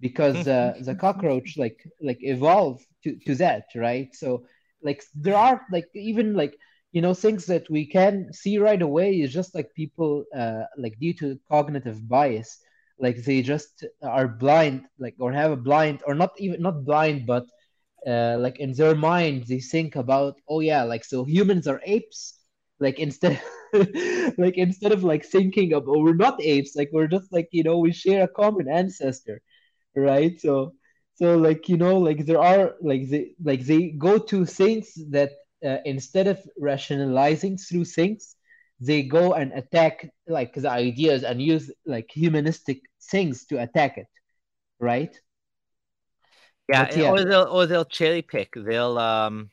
[0.00, 4.08] because uh, the cockroach like like evolve to to that, right?
[4.14, 4.44] So
[4.82, 6.54] like there are like even like
[6.92, 10.98] you know things that we can see right away is just like people uh, like
[11.00, 12.58] due to cognitive bias
[12.98, 17.26] like they just are blind like or have a blind or not even not blind
[17.26, 17.44] but
[18.06, 22.38] uh, like in their mind they think about oh yeah like so humans are apes.
[22.80, 23.40] Like instead
[24.38, 27.62] like instead of like thinking of oh we're not apes like we're just like you
[27.62, 29.40] know we share a common ancestor
[29.94, 30.38] right?
[30.40, 30.74] So
[31.14, 35.30] so like you know like there are like they like they go to things that
[35.64, 38.36] uh, instead of rationalizing through things
[38.80, 42.80] they go and attack like the ideas and use like humanistic
[43.10, 44.06] things to attack it
[44.80, 45.20] right
[46.68, 47.10] yeah, yeah.
[47.10, 49.50] or they'll or they'll cherry pick they'll um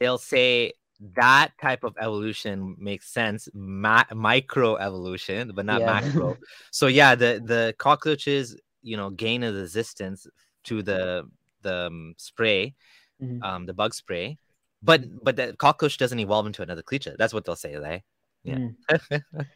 [0.00, 0.72] they'll say
[1.14, 6.00] that type of evolution makes sense Ma- micro evolution but not yeah.
[6.00, 6.36] macro
[6.70, 10.26] so yeah the the cockroaches you know gain a resistance
[10.64, 11.28] to the
[11.62, 12.74] the um, spray
[13.22, 13.42] mm-hmm.
[13.42, 14.38] um the bug spray
[14.82, 18.02] but but the cockroach doesn't evolve into another creature that's what they'll say right
[18.44, 19.22] yeah mm.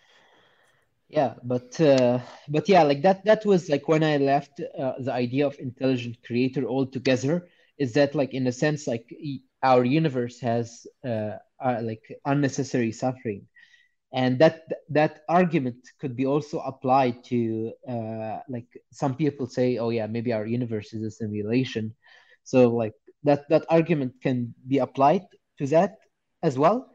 [1.10, 5.12] yeah but uh, but yeah like that that was like when i left uh, the
[5.12, 7.48] idea of intelligent creator altogether
[7.78, 9.06] is that like in a sense like
[9.62, 11.32] our universe has uh,
[11.62, 13.46] uh, like unnecessary suffering.
[14.12, 19.90] And that that argument could be also applied to uh, like some people say oh
[19.90, 21.94] yeah maybe our universe is a simulation.
[22.44, 22.94] So like
[23.24, 25.26] that that argument can be applied
[25.58, 25.96] to that
[26.42, 26.89] as well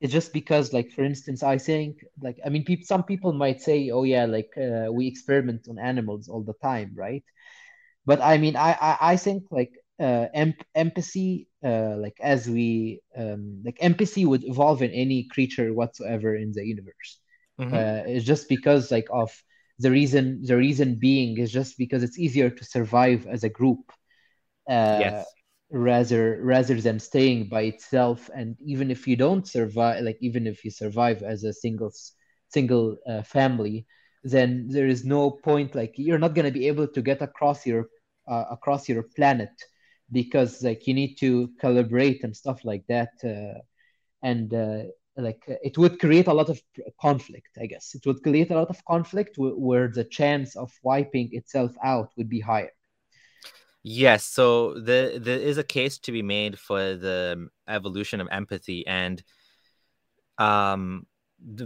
[0.00, 3.60] it's just because like for instance i think like i mean pe- some people might
[3.60, 7.24] say oh yeah like uh, we experiment on animals all the time right?
[8.06, 13.00] But i mean i i, I think like uh, em- empathy uh, like as we
[13.16, 17.10] um, like empathy would evolve in any creature whatsoever in the universe.
[17.58, 17.80] Mm-hmm.
[17.80, 19.30] uh, it's just because like of
[19.78, 23.80] the reason the reason being is just because it's easier to survive as a group.
[24.68, 25.34] Uh, yes
[25.70, 28.30] rather rather than staying by itself.
[28.34, 31.92] And even if you don't survive like even if you survive as a single
[32.48, 33.86] single uh, family
[34.24, 37.66] then there is no point like you're not going to be able to get across
[37.66, 37.86] your
[38.28, 39.50] uh, across your planet
[40.12, 43.58] because like you need to calibrate and stuff like that uh,
[44.22, 44.82] and uh,
[45.16, 46.60] like it would create a lot of
[47.00, 47.94] conflict i guess.
[47.94, 52.10] It would create a lot of conflict w- where the chance of wiping itself out
[52.16, 52.70] would be higher
[53.82, 58.86] Yes, so the there is a case to be made for the evolution of empathy,
[58.86, 59.22] and
[60.36, 61.06] um,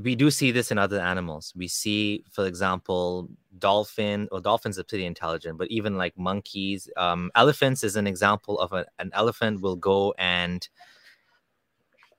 [0.02, 1.52] we do see this in other animals.
[1.56, 7.32] We see, for example, dolphin or dolphins are pretty intelligent, but even like monkeys, um,
[7.34, 10.68] elephants is an example of a, an elephant will go and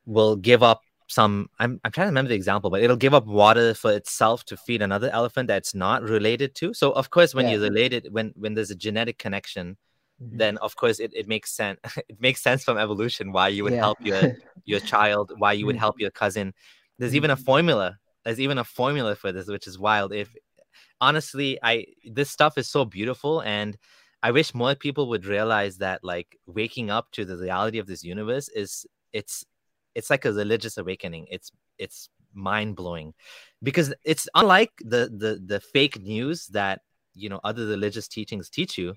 [0.05, 3.27] will give up some I'm, I'm trying to remember the example but it'll give up
[3.27, 7.45] water for itself to feed another elephant that's not related to so of course when
[7.45, 7.53] yeah.
[7.53, 9.77] you're related when when there's a genetic connection
[10.21, 10.37] mm-hmm.
[10.37, 13.73] then of course it, it makes sense it makes sense from evolution why you would
[13.73, 13.79] yeah.
[13.79, 14.35] help your
[14.65, 15.81] your child why you would mm-hmm.
[15.81, 16.53] help your cousin
[16.99, 17.43] there's even a mm-hmm.
[17.43, 20.33] formula there's even a formula for this which is wild if
[21.01, 23.77] honestly i this stuff is so beautiful and
[24.23, 28.03] i wish more people would realize that like waking up to the reality of this
[28.03, 29.45] universe is it's
[29.95, 31.25] it's like a religious awakening.
[31.31, 33.13] It's it's mind blowing
[33.63, 36.81] because it's unlike the the the fake news that
[37.13, 38.93] you know other religious teachings teach you.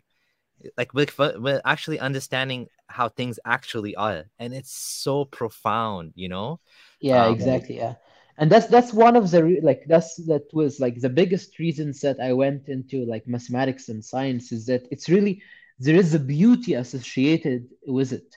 [0.77, 1.07] Like we're,
[1.39, 6.61] we're actually understanding how things actually are, and it's so profound, you know.
[7.01, 7.77] Yeah, um, exactly.
[7.77, 7.95] Yeah
[8.41, 12.21] and that's that's one of the like that's that was like the biggest reasons that
[12.21, 15.43] i went into like mathematics and science is that it's really
[15.81, 18.37] there is a beauty associated with it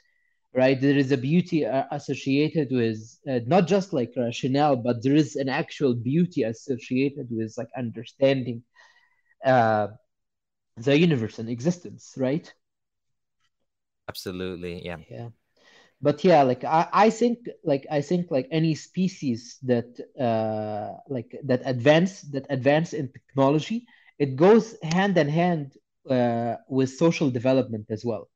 [0.54, 0.82] right?
[0.82, 2.98] There is a beauty uh, associated with
[3.30, 8.64] uh, not just like rationale, but there is an actual beauty associated with like understanding
[9.46, 9.88] uh,
[10.78, 12.54] the universe and existence, right?
[14.08, 14.98] Absolutely, yeah.
[15.10, 15.30] Yeah.
[16.02, 21.32] But yeah, like I, I think like I think like any species that uh like
[21.46, 23.86] that advance that advance in technology,
[24.20, 25.74] it goes hand in hand
[26.10, 28.30] uh, with social development as well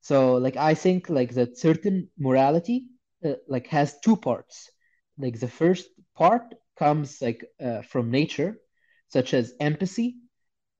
[0.00, 2.84] so like i think like that certain morality
[3.24, 4.70] uh, like has two parts
[5.18, 8.56] like the first part comes like uh, from nature
[9.08, 10.16] such as empathy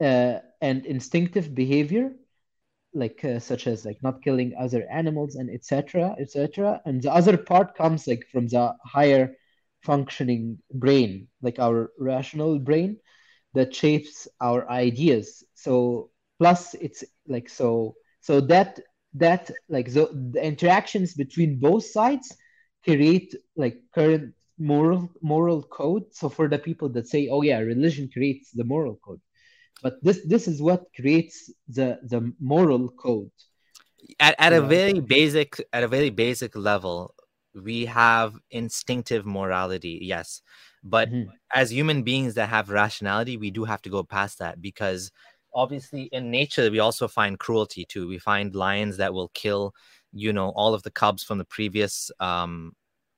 [0.00, 2.12] uh, and instinctive behavior
[2.92, 7.36] like uh, such as like not killing other animals and etc etc and the other
[7.36, 9.36] part comes like from the higher
[9.82, 12.98] functioning brain like our rational brain
[13.54, 15.44] that shapes our ideas.
[15.54, 18.80] So plus it's like so so that
[19.14, 22.36] that like the, the interactions between both sides
[22.84, 26.04] create like current moral moral code.
[26.12, 29.20] So for the people that say oh yeah religion creates the moral code
[29.82, 33.30] but this this is what creates the the moral code.
[34.18, 37.14] At, at a very basic at a very basic level
[37.54, 40.42] we have instinctive morality yes.
[40.82, 41.28] But Mhm.
[41.52, 45.10] as human beings that have rationality we do have to go past that because
[45.52, 48.08] obviously in nature we also find cruelty too.
[48.08, 49.74] We find lions that will kill
[50.12, 52.72] you know all of the cubs from the previous um,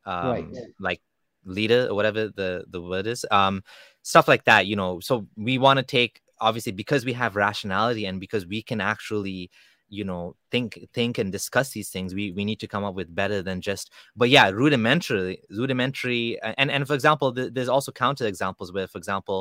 [0.04, 0.46] um Right.
[0.80, 1.00] like
[1.44, 3.62] leader or whatever the the word is um
[4.02, 5.00] stuff like that you know.
[5.00, 9.50] So we want to take obviously because we have rationality and because we can actually
[9.88, 13.14] you know think think and discuss these things we we need to come up with
[13.14, 18.26] better than just but yeah rudimentary rudimentary and and for example th- there's also counter
[18.26, 19.38] examples where for example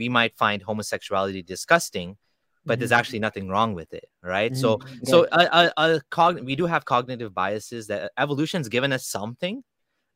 [0.00, 2.16] we might find homosexuality disgusting
[2.66, 2.98] but there's Mhm.
[3.00, 5.08] actually nothing wrong with it right so Mhm.
[5.10, 9.56] so a, a, a cogn- we do have cognitive biases that evolution's given us something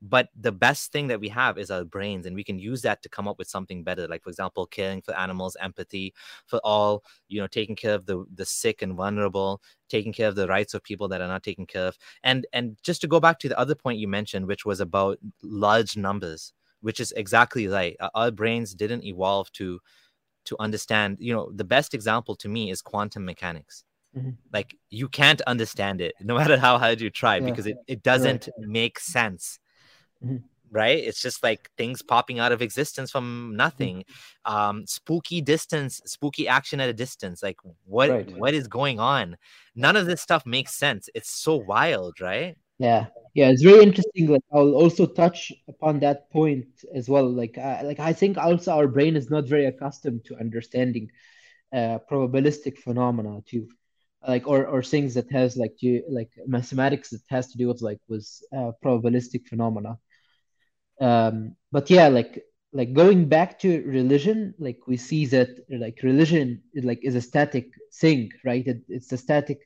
[0.03, 3.03] but the best thing that we have is our brains and we can use that
[3.03, 6.13] to come up with something better like for example caring for animals empathy
[6.47, 10.35] for all you know taking care of the the sick and vulnerable taking care of
[10.35, 11.99] the rights of people that are not taken care of.
[12.25, 15.19] And and just to go back to the other point you mentioned which was about
[15.43, 17.97] large numbers which is exactly right.
[18.15, 19.81] Our brains didn't evolve to
[20.47, 23.85] to understand you know the best example to me is quantum mechanics.
[24.17, 24.37] Mhm.
[24.53, 27.47] like you can't understand it no matter how hard you try Yeah.
[27.49, 29.59] because it, it doesn't make sense
[30.23, 30.43] Mhm.
[30.71, 33.13] right it's just like things popping out of existence Mm-hmm.
[33.13, 34.05] from nothing
[34.47, 38.27] um spooky distance spooky action at a distance like what Right.
[38.27, 39.37] what is going on
[39.75, 44.29] none of this stuff makes sense it's so wild right Yeah, yeah, it's very interesting.
[44.29, 47.29] Like I'll also touch upon that point as well.
[47.31, 51.11] Like, I, like I think also our brain is not very accustomed to understanding
[51.73, 53.69] uh, probabilistic phenomena too,
[54.29, 57.83] like or or things that has like to like mathematics that has to do with
[57.83, 59.99] like with uh, probabilistic phenomena.
[61.01, 66.63] Um, but yeah, like like going back to religion, like we see that like religion
[66.75, 67.71] is like is a static
[68.01, 68.67] thing, right?
[68.67, 69.61] It, it's a static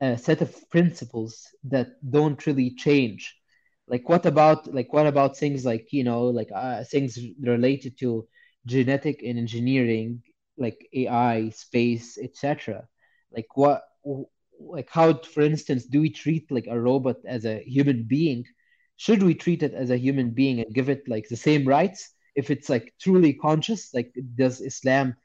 [0.00, 3.36] a set of principles that don't really change.
[3.88, 8.26] Like what about like what about things like you know like uh, things related to
[8.66, 10.22] genetic and engineering,
[10.56, 12.86] like AI, space, etc.
[13.32, 13.82] Like what
[14.60, 18.44] like how for instance do we treat like a robot as a human being?
[18.96, 22.10] Should we treat it as a human being and give it like the same rights
[22.34, 23.92] if it's like truly conscious?
[23.92, 25.16] Like does Islam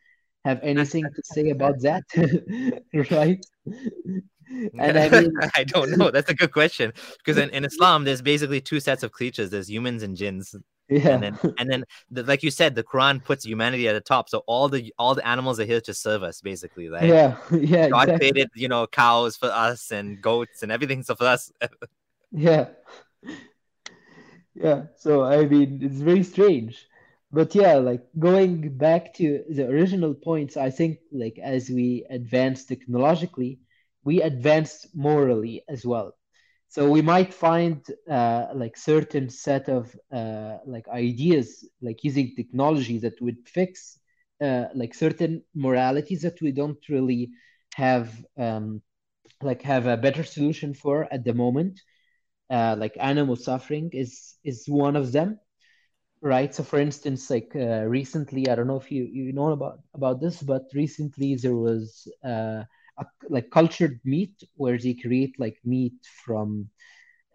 [0.45, 2.03] have anything to say about that?
[3.11, 3.45] right?
[4.79, 6.09] And I mean, I don't know.
[6.11, 9.49] That's a good question because in, in Islam, there's basically two sets of creatures.
[9.51, 10.55] There's humans and jinns,
[10.89, 14.01] yeah, and then and then the, like you said, the Quran puts humanity at the
[14.01, 14.27] top.
[14.27, 16.89] So all the all the animals are here to serve us, basically.
[16.89, 17.03] Right?
[17.03, 18.31] yeah, yeah, God exactly.
[18.31, 21.03] created, you know, cows for us and goats and everything.
[21.03, 21.51] So for us,
[22.31, 22.69] Yeah,
[24.55, 24.83] yeah.
[24.97, 26.87] So I mean, it's very strange.
[27.31, 32.65] But yeah, like going back to the original points, I think like as we advance
[32.65, 33.59] technologically,
[34.03, 36.15] we advance morally as well.
[36.69, 42.99] So we might find uh, like certain set of uh, like ideas, like using technology
[42.99, 43.99] that would fix
[44.41, 47.31] uh, like certain moralities that we don't really
[47.75, 48.81] have um,
[49.41, 51.79] like have a better solution for at the moment.
[52.49, 55.39] Uh, like animal suffering is is one of them
[56.21, 56.53] Right.
[56.53, 60.19] So, for instance, like uh, recently, I don't know if you you know about about
[60.21, 62.63] this, but recently there was uh,
[62.97, 65.93] a, like cultured meat where they create like meat
[66.25, 66.69] from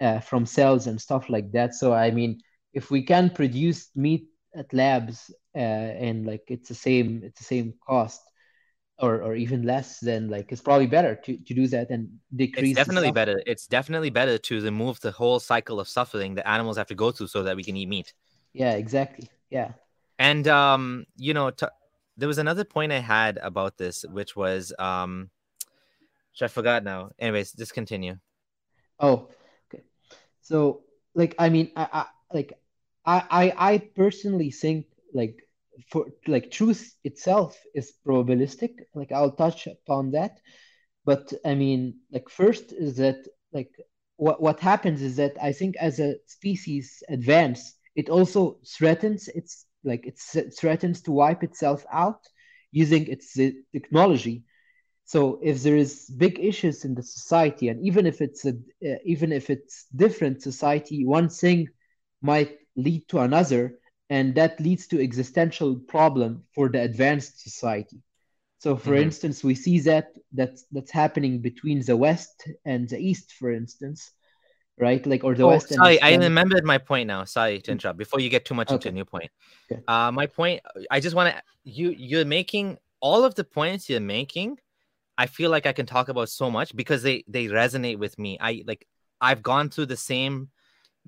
[0.01, 1.75] uh, from cells and stuff like that.
[1.75, 2.41] So, I mean,
[2.73, 7.45] if we can produce meat at labs uh, and like it's the same it's the
[7.45, 8.21] same cost
[9.05, 12.70] or or even less, then like it's probably better to to do that and decrease
[12.70, 13.43] the definitely better.
[13.47, 17.10] It's definitely better to remove the whole cycle of suffering that animals have to go
[17.10, 18.14] through so that we can eat meat.
[18.52, 19.28] Yeah, exactly.
[19.51, 19.72] Yeah.
[20.18, 21.66] And um, you know, t-
[22.16, 25.31] there was another point I had about this, which was um,
[26.32, 27.10] which I forgot now.
[27.18, 28.18] Anyways, just continue.
[28.98, 29.28] Oh,
[29.68, 29.82] okay.
[30.43, 30.82] So,
[31.14, 32.59] like, I mean, I, I like,
[33.05, 35.44] I, I, I personally think like
[35.90, 38.72] for like truth itself is probabilistic.
[38.94, 40.38] Like, I'll touch upon that.
[41.05, 43.70] But I mean, like, first is that like
[44.16, 49.66] what what happens is that I think as a species advance, it also threatens its
[49.84, 50.18] like it
[50.59, 52.20] threatens to wipe itself out
[52.72, 53.38] using its
[53.72, 54.44] technology
[55.05, 58.96] so if there is big issues in the society, and even if it's a uh,
[59.05, 61.68] even if it's different society, one thing
[62.22, 63.78] might lead to another,
[64.15, 67.99] and that leads to existential problem for the advanced society.
[68.61, 69.03] So, for Mhm.
[69.03, 74.12] instance, we see that that's that's happening between the West and the East, for instance,
[74.78, 75.05] right?
[75.05, 77.24] Like, or the Oh, West and sorry, I remembered my point now.
[77.24, 77.99] Sorry to interrupt.
[77.99, 78.89] Before you get too much into Okay.
[78.89, 79.31] a new point,
[79.66, 79.82] Okay.
[79.89, 80.62] uh, my point.
[80.91, 81.91] I just want to you.
[81.91, 84.59] You're making all of the points you're making.
[85.19, 88.39] I feel like I can talk about so much because they they resonate with me.
[88.41, 88.86] I like
[89.20, 90.51] I've gone through the same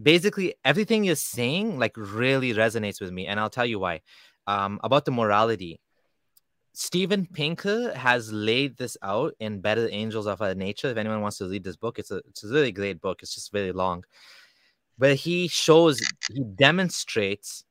[0.00, 4.00] basically everything you're saying like really resonates with me and i'll tell you why
[4.46, 5.80] um, about the morality
[6.78, 10.88] Steven Pinker has laid this out in Better Angels of Our Nature.
[10.88, 13.22] If anyone wants to read this book, it's a it's a really great book.
[13.22, 14.04] It's just very long,
[14.98, 17.64] but he shows he demonstrates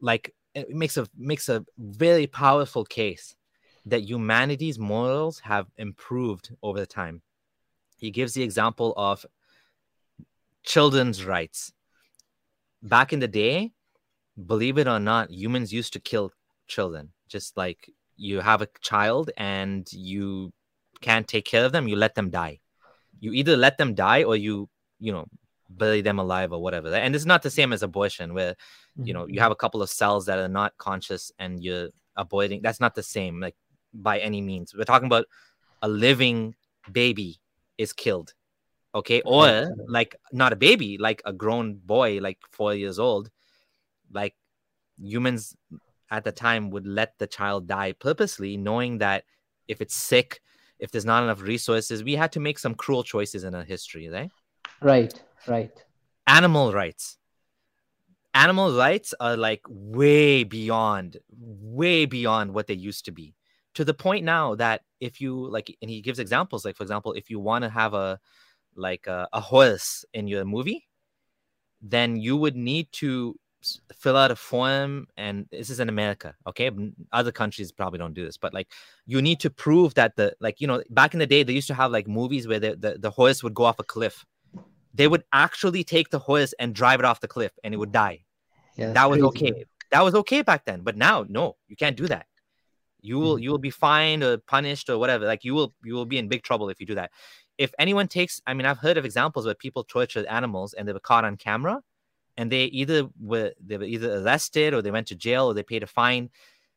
[0.00, 3.34] like it makes a makes a very powerful case
[3.86, 7.22] that humanity's morals have improved over the time.
[7.96, 9.26] He gives the example of
[10.64, 11.72] children's rights.
[12.82, 13.72] Back in the day,
[14.46, 16.32] believe it or not, humans used to kill
[16.66, 20.52] children, just like you have a child and you
[21.00, 22.60] can't take care of them, you let them die.
[23.20, 24.68] You either let them die or you,
[24.98, 25.26] you know,
[25.68, 26.92] bury them alive or whatever.
[26.94, 28.54] And it's not the same as abortion, where
[28.96, 29.42] you know you mm-hmm.
[29.42, 32.62] have a couple of cells that are not conscious and you're avoiding.
[32.62, 33.56] That's not the same, like
[33.92, 34.74] by any means.
[34.74, 35.26] We're talking about
[35.82, 36.54] a living
[36.90, 37.40] baby
[37.78, 38.34] is killed,
[38.94, 43.30] okay, or like not a baby, like a grown boy, like four years old,
[44.12, 44.34] like
[45.00, 45.56] humans
[46.10, 49.24] at the time would let the child die purposely, knowing that
[49.66, 50.40] if it's sick,
[50.78, 54.08] if there's not enough resources, we had to make some cruel choices in our history,
[54.08, 54.30] right?
[54.80, 55.72] Right, right.
[56.26, 57.18] Animal rights.
[58.34, 63.34] Animal rights are like way beyond, way beyond what they used to be.
[63.74, 67.12] To the point now that if you like, and he gives examples, like for example,
[67.12, 68.20] if you want to have a
[68.76, 70.86] like a, a horse in your movie,
[71.80, 73.38] then you would need to
[73.94, 76.70] fill out a form and this is in america okay?
[77.12, 78.68] Other countries probably don't do this but like
[79.06, 81.68] you need to prove that the like you know back in the day they used
[81.68, 84.24] to have like movies where the, the, the horse would go off a cliff.
[84.92, 87.90] They would actually take the horse and drive it off the cliff and it would
[87.90, 88.24] die.
[88.76, 89.52] Yeah, that was crazy.
[89.52, 89.64] okay.
[89.90, 92.26] That was okay back then but now no you can't do that.
[93.00, 93.44] You will mm-hmm.
[93.44, 95.26] you will be fined or punished or whatever.
[95.26, 97.10] Like you will you will be in big trouble if you do that
[97.58, 100.92] if anyone takes i mean i've heard of examples where people tortured animals and they
[100.92, 101.80] were caught on camera
[102.36, 105.62] and they either were they were either arrested or they went to jail or they
[105.62, 106.30] paid a fine.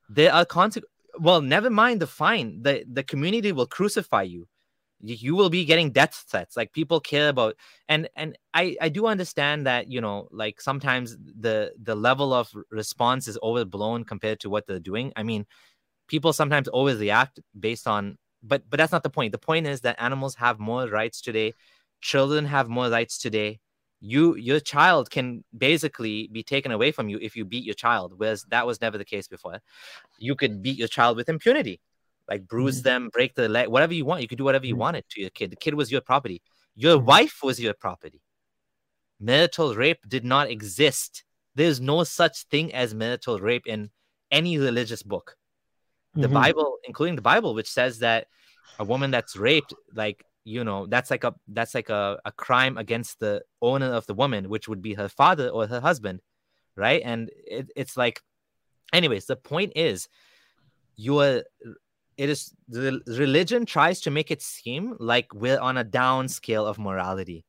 [0.09, 0.91] There are consequences.
[1.19, 2.61] Well, never mind the fine.
[2.61, 4.47] The the community will crucify you.
[4.99, 6.57] You will be getting death threats.
[6.57, 7.55] Like people care about
[7.89, 12.51] and and I I do understand that you know like sometimes the the level of
[12.71, 15.11] response is overblown compared to what they're doing.
[15.15, 15.45] I mean,
[16.07, 18.17] people sometimes overreact based on
[18.47, 19.31] but but that's not the point.
[19.31, 21.53] The point is that animals have more rights today.
[22.01, 23.59] Children have more rights today
[23.99, 28.13] you your child can basically be taken away from you if you beat your child
[28.17, 29.59] whereas that was never the case before
[30.19, 31.79] you could beat your child with impunity
[32.29, 32.89] like bruise mm-hmm.
[32.89, 34.81] them break the leg whatever you want you could do whatever you mm-hmm.
[34.81, 36.41] wanted to your kid the kid was your property
[36.75, 37.07] your mm-hmm.
[37.07, 38.21] wife was your property
[39.19, 41.23] marital rape did not exist
[41.55, 43.89] there's no such thing as marital rape in
[44.31, 45.35] any religious book
[46.17, 46.33] the mm-hmm.
[46.33, 48.27] bible including the bible which says that
[48.79, 52.77] a woman that's raped like you know that's like a that's like a, a crime
[52.77, 56.21] against the owner of the woman which would be her father or her husband
[56.75, 58.21] right and it, it's like
[58.93, 60.07] anyways the point is
[60.95, 61.43] you are
[62.17, 66.65] it is the religion tries to make it seem like we're on a down scale
[66.65, 67.45] of morality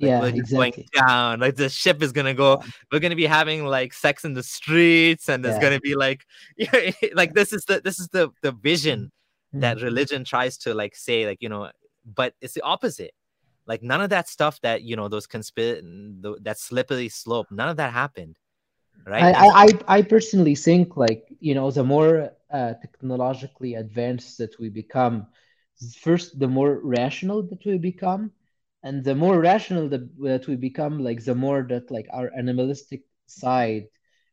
[0.00, 0.56] like yeah, exactly.
[0.56, 1.40] going down.
[1.40, 2.62] Like the ship is gonna go.
[2.90, 5.62] We're gonna be having like sex in the streets, and there's yeah.
[5.62, 6.24] gonna be like,
[7.14, 9.10] like this is the this is the the vision
[9.52, 9.60] mm-hmm.
[9.60, 11.70] that religion tries to like say, like you know,
[12.04, 13.12] but it's the opposite
[13.70, 15.82] like none of that stuff that you know those conspiracy
[16.40, 18.36] that slippery slope none of that happened
[19.06, 19.66] right I, I
[19.96, 25.26] i personally think like you know the more uh, technologically advanced that we become
[26.00, 28.32] first the more rational that we become
[28.82, 33.02] and the more rational that, that we become like the more that like our animalistic
[33.26, 33.86] side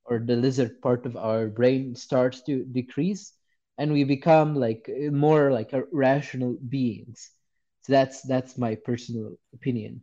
[0.06, 3.34] or the lizard part of our brain starts to decrease
[3.78, 7.32] and we become like more like rational beings
[7.88, 10.02] so that's that's my personal opinion.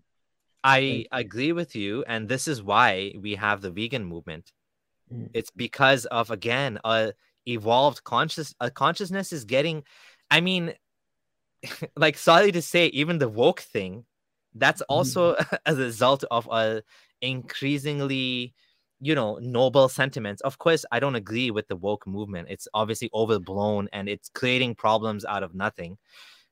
[0.64, 4.52] I agree with you, and this is why we have the vegan movement.
[5.12, 5.28] Mm.
[5.34, 7.12] It's because of again a
[7.46, 9.84] evolved conscious a consciousness is getting.
[10.30, 10.72] I mean,
[11.96, 14.06] like sorry to say, even the woke thing,
[14.54, 15.58] that's also mm.
[15.66, 16.82] a result of a
[17.20, 18.54] increasingly
[19.00, 20.40] you know noble sentiments.
[20.42, 22.48] Of course i don't agree with the woke movement.
[22.50, 25.98] It's obviously overblown and it's creating problems out of nothing.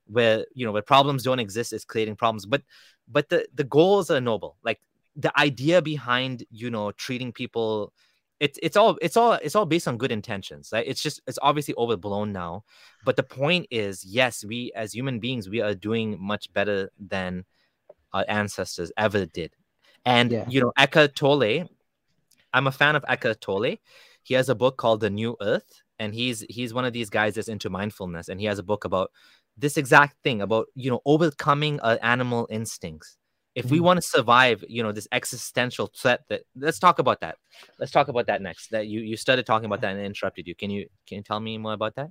[0.05, 2.45] Where you know where problems don't exist is creating problems.
[2.45, 2.63] But
[3.07, 4.57] but the the goals are noble.
[4.63, 4.79] Like
[5.15, 7.93] the idea behind you know treating people
[8.39, 10.85] it's it's all it's all it's all based on good intentions right?
[10.85, 12.65] It's just it's obviously overblown now.
[13.05, 17.45] But the point is yes we as human beings we are doing much better than
[18.13, 19.53] our ancestors ever did.
[20.05, 20.45] And yeah.
[20.49, 21.67] you know Eckhart Tolle
[22.53, 23.77] I'm a fan of Eckhart Tolle.
[24.23, 27.35] He has a book called The New Earth and he's he's one of these guys
[27.35, 29.11] that's into mindfulness and he has a book about
[29.57, 33.17] this exact thing about you know overcoming uh, animal instincts.
[33.55, 33.83] If we Mhm.
[33.83, 37.37] want to survive you know this existential threat that let's talk about that.
[37.79, 40.47] Let's talk about that next that you you started talking about that and I interrupted
[40.47, 40.55] you.
[40.55, 42.09] Can you can you tell me more about that?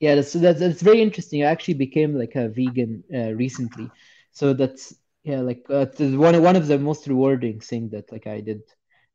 [0.00, 1.42] Yeah, that's that's, that's very interesting.
[1.42, 3.90] I actually became like a vegan uh, recently,
[4.32, 4.94] so that's
[5.26, 8.62] yeah, like uh, one one of the most rewarding thing that like I did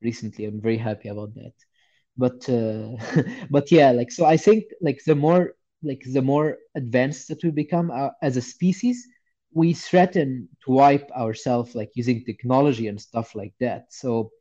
[0.04, 0.46] recently.
[0.46, 1.54] I'm very happy about that.
[2.18, 2.98] But uh,
[3.52, 7.52] but yeah, like so I think like the more like the more advanced that we
[7.52, 9.08] become uh, as a species,
[9.54, 13.94] we threaten to wipe ourselves like using technology and stuff like that.
[13.94, 14.32] So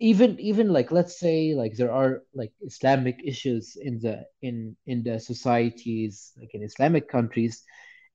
[0.00, 5.02] even even like let's say like there are like Islamic issues in the in in
[5.02, 7.64] the societies like in Islamic countries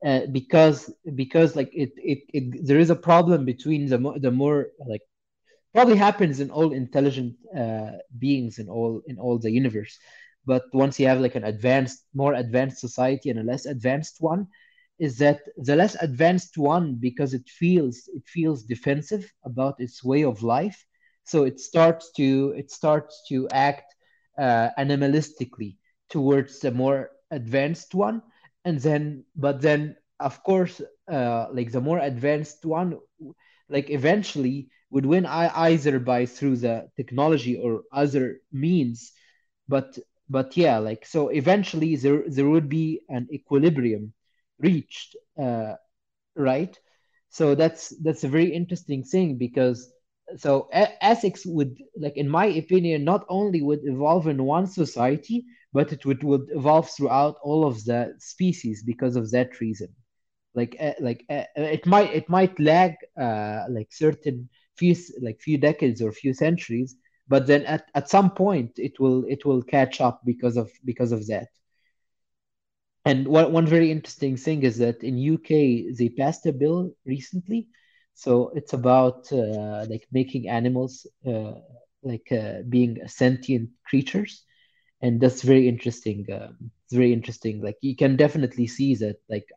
[0.06, 4.32] uh, because because like it, it it there is a problem between the more the
[4.32, 5.02] more like
[5.74, 9.98] probably happens in all intelligent uh, beings in all in all the universe.
[10.46, 14.48] But once you have like an advanced more advanced society and a less advanced one
[15.00, 20.24] is that the less advanced one because it feels it feels defensive about its way
[20.24, 20.86] of life
[21.24, 23.96] so it starts to it starts to act
[24.38, 25.78] uh, animalistically
[26.10, 28.22] towards the more advanced one
[28.66, 30.82] and then but then of course
[31.12, 32.98] uh, like the more advanced one
[33.70, 39.12] like eventually would win either by through the technology or other means.
[39.68, 39.98] But
[40.30, 44.14] but yeah like so eventually there there would be an equilibrium
[44.60, 45.74] reached uh,
[46.36, 46.78] right?
[47.30, 49.92] So that's that's a very interesting thing because
[50.38, 55.92] so ethics would like in my opinion not only would evolve in one society but
[55.92, 59.90] it would, would evolve throughout all of the species because of that reason.
[60.56, 65.58] Like uh, like uh, it might it might lag uh, like certain few like few
[65.58, 66.96] decades or few centuries
[67.28, 71.12] but then at, at some point it will it will catch up because of because
[71.12, 71.48] of that.
[73.06, 77.68] And one, one very interesting thing is that in UK they passed a bill recently.
[78.14, 81.54] So it's about uh, like making animals uh,
[82.04, 84.44] like uh, being sentient creatures
[85.04, 86.56] and that's very interesting um,
[86.86, 89.48] it's very interesting like you can definitely see that like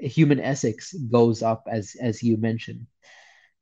[0.00, 2.86] human ethics goes up as as you mentioned.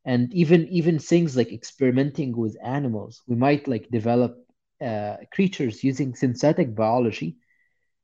[0.06, 4.32] And even even things like experimenting with animals we might like develop
[4.85, 7.36] uh, creatures using synthetic biology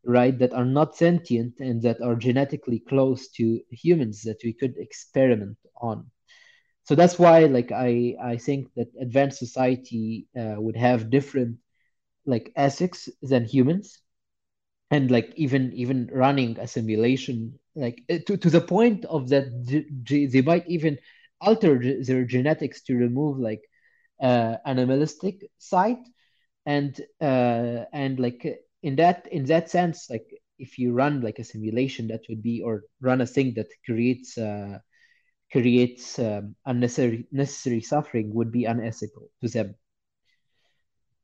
[0.05, 4.75] right that are not sentient and that are genetically close to humans that we could
[4.79, 6.07] experiment on.
[6.85, 11.57] So that's why like i i think that advanced society uh, would have different
[12.29, 14.03] like ethics than humans.
[14.91, 19.47] And like even even running a simulation like uh, to, to the point of that
[20.09, 20.99] they might even
[21.41, 23.63] alter their genetics to remove like
[24.23, 25.99] uh, animalistic side
[26.67, 28.47] and uh, and like
[28.83, 30.27] in that in that sense like
[30.59, 34.39] if you run like a simulation that would be or run a thing that creates
[34.39, 34.79] uh,
[35.53, 39.75] creates um, unnecessary necessary suffering would be unethical to them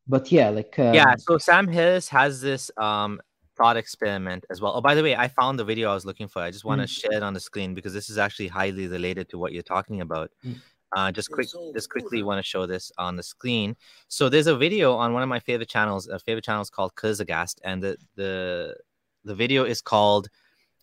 [0.06, 3.20] but yeah like yeah um, so sam harris has this um
[3.56, 4.72] thought experiment as well.
[4.76, 6.42] Oh by the way i found the video i was looking for.
[6.42, 8.88] I just want to mm, share it on the screen because this is actually highly
[8.88, 10.30] related to what you're talking about.
[10.44, 10.60] Mm,
[10.96, 13.76] uh, just quick just quickly want to show this on the screen.
[14.08, 16.94] So there's a video on one of my favorite channels a favorite channel is called
[16.94, 18.76] Kurzgesagt and the the
[19.24, 20.28] the video is called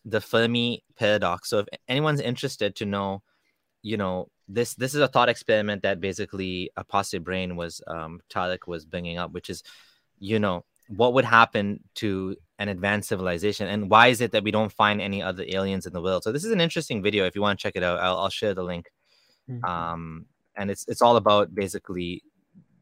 [0.06, 1.50] the fermi paradox.
[1.50, 3.22] So if anyone's interested to know
[3.84, 8.68] you know this this is a thought experiment that basically apostate brain was um Tarek
[8.68, 9.64] was bringing up which is
[10.20, 14.52] you know what would happen to an advanced civilization and why is it that we
[14.52, 17.36] don't find any other aliens in the world so this is an interesting video if
[17.36, 18.92] you want to check it out i'll, I'll share the link
[19.50, 19.64] mm.
[19.64, 20.26] um
[20.56, 22.24] and it's it's all about basically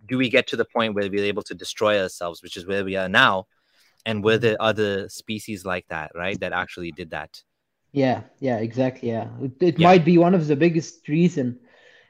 [0.07, 2.83] do we get to the point where we're able to destroy ourselves which is where
[2.83, 3.47] we are now
[4.05, 4.41] and were Mhm.
[4.41, 7.43] there other species like that right that actually did that
[7.91, 9.09] Yeah, yeah, exactly.
[9.09, 9.87] Yeah, it, it Yeah.
[9.87, 11.59] might be one of the biggest reason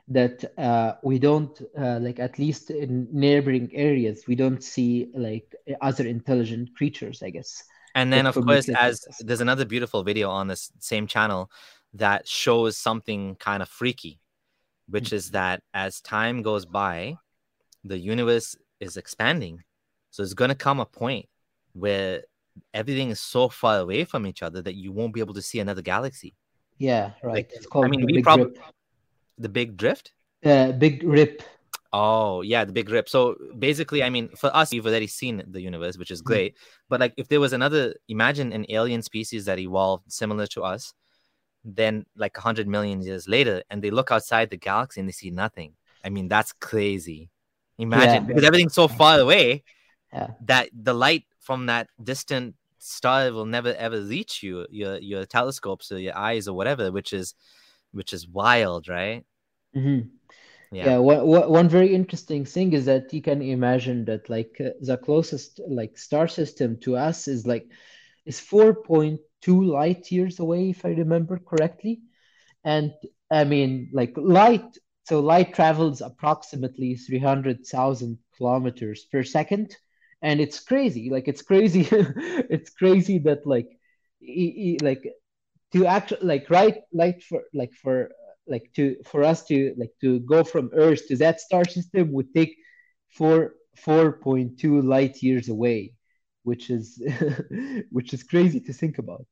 [0.10, 5.56] that uh, we don't uh, like at least in neighboring areas we don't see like
[5.82, 7.64] other intelligent creatures, I guess.
[7.96, 11.50] And then, of course, as there's another beautiful video on this same channel
[11.94, 14.20] that shows something kind of freaky,
[14.90, 17.18] which is that as time goes by,
[17.84, 19.64] the universe is expanding.
[20.12, 21.28] So it's going to come a point
[21.74, 22.24] where
[22.74, 25.60] everything is so far away from each other that you won't be able to see
[25.60, 26.36] another galaxy.
[26.78, 27.36] Yeah, right.
[27.36, 28.54] Like, It's called mean, the we Big prob-
[29.38, 30.14] The big drift?
[30.44, 31.44] Uh, Big Rip.
[31.92, 33.10] Oh, yeah, the big rip.
[33.10, 36.26] So basically, I mean, for us, we've already seen the universe, which is Mm.
[36.26, 36.58] great.
[36.88, 40.94] But like, if there was another, imagine an alien species that evolved similar to us,
[41.66, 45.32] then like hundred million years later, and they look outside the galaxy and they see
[45.32, 45.74] nothing.
[46.06, 47.32] I mean, that's crazy.
[47.80, 48.28] Imagine Yeah.
[48.28, 49.64] because everything's so far away
[50.14, 50.28] Yeah.
[50.46, 55.92] that the light from that distant star will never ever reach you, your your telescopes
[55.92, 57.34] or your eyes or whatever, which is
[57.92, 59.26] which is wild, right?
[59.74, 60.00] hmm
[60.72, 60.94] Yeah.
[60.94, 64.98] Yeah, one, one very interesting thing is that you can imagine that like uh, the
[64.98, 67.68] closest like star system to us is like
[68.26, 72.02] is 4.2 light years away, if I remember correctly.
[72.66, 72.94] And
[73.32, 79.78] I mean, like light, so light travels approximately 300,000 kilometers per second.
[80.22, 81.10] And it's crazy.
[81.10, 81.88] Like it's crazy.
[82.50, 83.70] It's crazy that like
[84.22, 85.04] e- e- like
[85.74, 88.12] to actually like right like for like for
[88.48, 92.34] like to for us to like to go from Earth to that star system would
[92.34, 92.56] take
[93.10, 95.94] four 4.2 light years away,
[96.44, 97.02] which is
[97.92, 99.26] which is crazy to think about.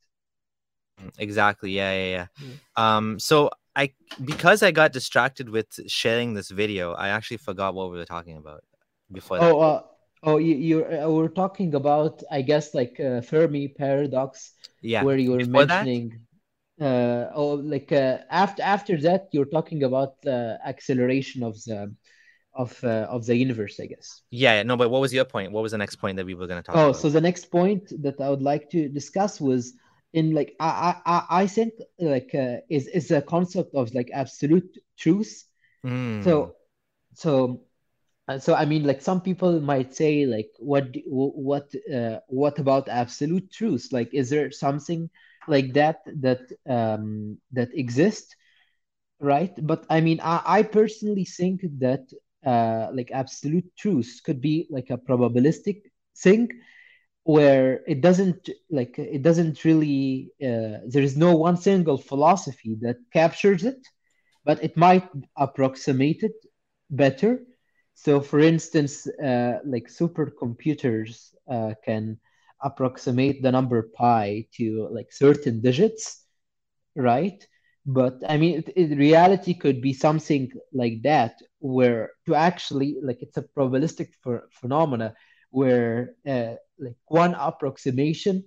[1.19, 1.71] Exactly.
[1.71, 2.57] Yeah, yeah, yeah.
[2.75, 3.91] Um, so I
[4.23, 8.37] because I got distracted with sharing this video, I actually forgot what we were talking
[8.37, 8.63] about
[9.11, 9.39] before.
[9.39, 9.81] Oh, uh,
[10.23, 15.05] oh, you you uh, were talking about, I guess, like uh, Fermi paradox, Yeah.
[15.05, 16.21] where you were Before that, mentioning,
[16.81, 21.93] uh, oh, like uh, after after that, you're talking about the acceleration of the
[22.53, 24.21] of uh, of the universe, I guess.
[24.29, 25.51] yeah, no, but what was your point?
[25.51, 27.07] What was the next point that we were going to talk Oh, about?
[27.07, 29.73] so the next point that I would like to discuss was
[30.13, 34.09] in like I I I I think like uh, is is a concept of like
[34.13, 35.43] absolute truth.
[35.83, 36.55] Mm, So
[37.13, 37.61] so
[38.27, 42.89] uh, so I mean like some people might say like what what uh, what about
[42.89, 43.89] absolute truth?
[43.91, 45.09] Like is there something
[45.47, 48.35] like that that um that exists?
[49.19, 49.53] right?
[49.65, 52.05] But I mean, I, I personally think that
[52.45, 55.81] uh, like absolute truth could be like a probabilistic
[56.17, 56.49] thing
[57.23, 62.97] where it doesn't like it doesn't really uh, there is no one single philosophy that
[63.13, 63.79] captures it,
[64.45, 66.33] but it might approximate it
[66.89, 67.39] better.
[67.97, 72.19] So, for instance, uh, like supercomputers uh, can
[72.63, 76.25] approximate the number pi to like certain digits
[76.95, 77.45] right?
[77.85, 83.19] But I mean, it, it, reality could be something like that, where to actually like
[83.21, 85.13] it's a probabilistic ph phenomena
[85.51, 88.43] where uh, like one approximation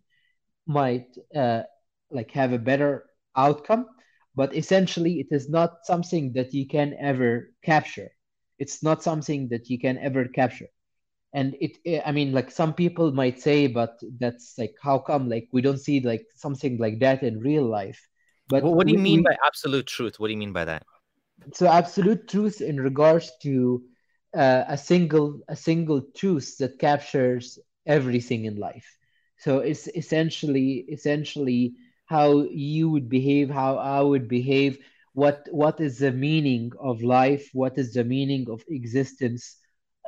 [0.66, 1.62] might uh,
[2.10, 3.04] like have a better
[3.36, 3.86] outcome,
[4.34, 8.10] but essentially it is not something that you can ever capture.
[8.60, 10.68] It's not something that you can ever capture.
[11.32, 15.28] And it, eh, I mean, like some people might say, but that's like, how come
[15.28, 18.00] like we don't see like something like that in real life?
[18.48, 20.20] But what do you we, mean by absolute truth?
[20.20, 20.84] What do you mean by that?
[21.54, 23.82] so absolute truth in regards to
[24.36, 28.96] uh, a single a single truth that captures everything in life.
[29.38, 31.74] So it's essentially essentially
[32.06, 34.78] how you would behave, how I would behave,
[35.12, 39.56] what what is the meaning of life, what is the meaning of existence.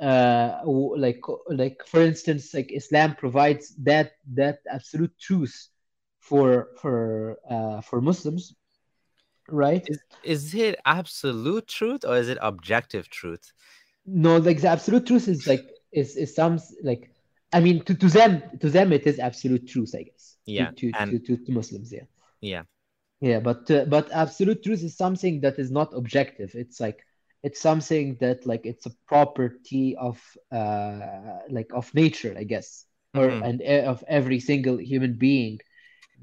[0.01, 5.69] Uh, like like for instance, like Islam provides that that absolute truth
[6.21, 8.55] for for uh, for Muslims,
[9.49, 9.87] right?
[9.87, 13.53] Is is it absolute truth or is it objective truth?
[14.07, 17.11] No, like the absolute truth is like is is some like
[17.53, 20.37] I mean to, to them to them it is absolute truth, I guess.
[20.47, 22.07] To Yeah, to and to to, to Muslims, yeah.
[22.41, 22.63] yeah.
[23.23, 26.53] Yeah, but uh, but absolute truth is something that is not objective.
[26.55, 27.07] It's like
[27.43, 30.21] it's something that like it's a property of
[30.53, 35.61] uh like of nature, I guess, or hmm and e- of every single human being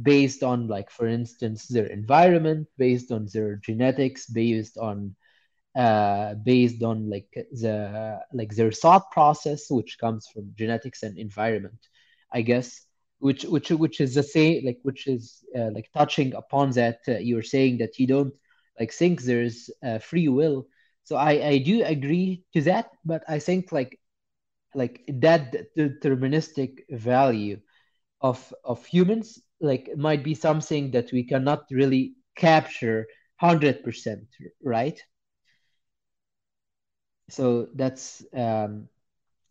[0.01, 5.15] based on like for instance their environment, based on their genetics, based on
[5.75, 11.79] uh, based on like the like their thought process, which comes from genetics and environment,
[12.33, 12.85] I guess,
[13.19, 17.17] which which which is the same like which is uh, like touching upon that uh,
[17.19, 18.33] you're saying that you don't
[18.79, 20.65] like think there's uh, free will.
[21.03, 23.99] So I I do agree to that, but I think like
[24.75, 27.59] like that deterministic value
[28.21, 33.07] of of humans like might be something that we cannot really capture
[33.39, 34.27] 100%,
[34.63, 34.99] right?
[37.29, 38.87] so that's um,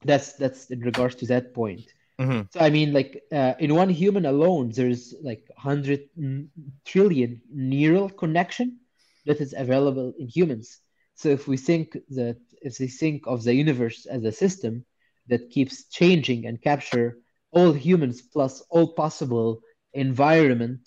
[0.04, 1.92] that's that's in regards to that point.
[2.18, 6.50] Hmm So I mean, like uh, in one human alone, there's like 100 n-
[6.84, 8.78] trillion neural connection
[9.26, 10.80] that is available in humans.
[11.14, 14.84] So if we think that if we think of the universe as a system
[15.28, 17.18] that keeps changing and capture
[17.52, 19.60] all humans plus all possible
[19.94, 20.80] environment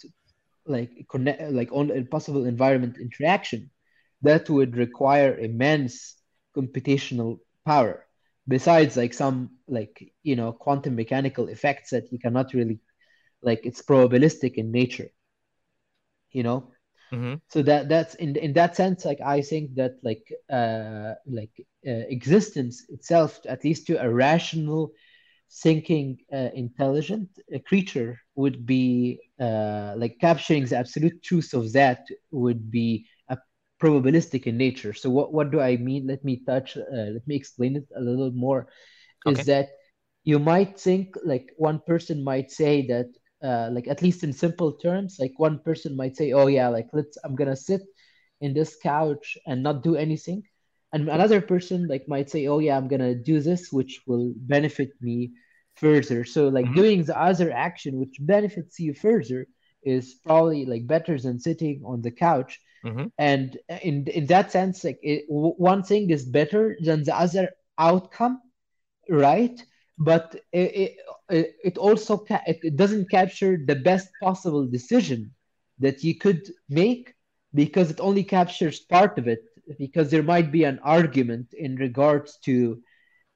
[0.66, 3.70] like connect like all possible environment interaction
[4.22, 6.16] that would require immense
[6.56, 8.06] computational power
[8.52, 12.80] besides like some like you know quantum mechanical effects that you cannot really
[13.44, 15.10] like it's probabilistic in nature
[16.32, 16.64] you know?
[17.12, 21.52] Hmm so that that's in in that sense like i think that like uh like
[21.88, 24.92] uh, existence itself at least to a rational
[25.64, 32.06] thinking uh, intelligent uh, creature would be uh like capturing the absolute truth of that
[32.32, 33.06] would be
[33.82, 34.94] probabilistic in nature.
[34.94, 36.08] So what what do I mean?
[36.08, 36.78] Let me touch.
[36.78, 38.68] Uh, let me explain it a little more.
[39.26, 39.52] Is Okay.
[39.52, 39.70] that
[40.24, 43.08] you might think like one person might say that
[43.44, 46.88] uh, like at least in simple terms, like one person might say, "Oh yeah, like
[46.94, 47.82] let's I'm gonna sit
[48.42, 50.44] in this couch and not do anything,"
[50.94, 54.90] and another person like might say, "Oh yeah, I'm gonna do this, which will benefit
[55.02, 55.32] me
[55.76, 56.76] further." So like Mhm.
[56.76, 59.48] doing the other action which benefits you further
[59.84, 62.60] is probably like better than sitting on the couch.
[62.84, 67.50] Hmm And in in that sense, like it, one thing is better than the other
[67.78, 68.42] outcome
[69.10, 69.60] right?
[69.98, 70.98] But it,
[71.30, 75.32] it, it also ca- it doesn't capture the best possible decision
[75.80, 77.14] that you could make
[77.54, 79.40] because it only captures part of it
[79.78, 82.82] because there might be an argument in regards to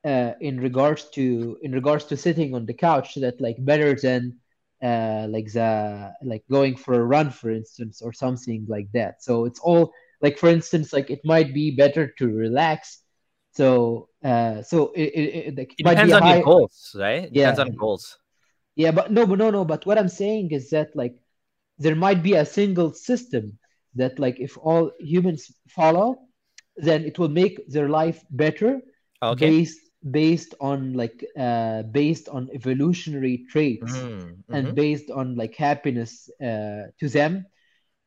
[0.05, 4.33] uh, in regards to in regards to sitting on the couch that like better than
[4.83, 9.45] uh, like the like going for a run for instance or something like that so
[9.45, 9.91] it's all
[10.21, 13.01] like for instance like it might be better to relax
[13.53, 16.95] so uh so it, it, it, like, it It might be depends on your goals,
[16.99, 17.23] right?
[17.23, 18.17] It depends yeah on goals.
[18.75, 21.15] yeah but no but no no but what i'm saying is that like
[21.77, 23.57] there might be a single system
[23.95, 26.17] that like if all humans follow
[26.77, 28.81] then it will make their life better
[29.21, 29.49] Okay.
[29.49, 29.79] based
[30.09, 34.05] based on like uh based on evolutionary traits
[34.47, 34.51] Mm-hmm.
[34.51, 37.45] and based on like happiness uh to them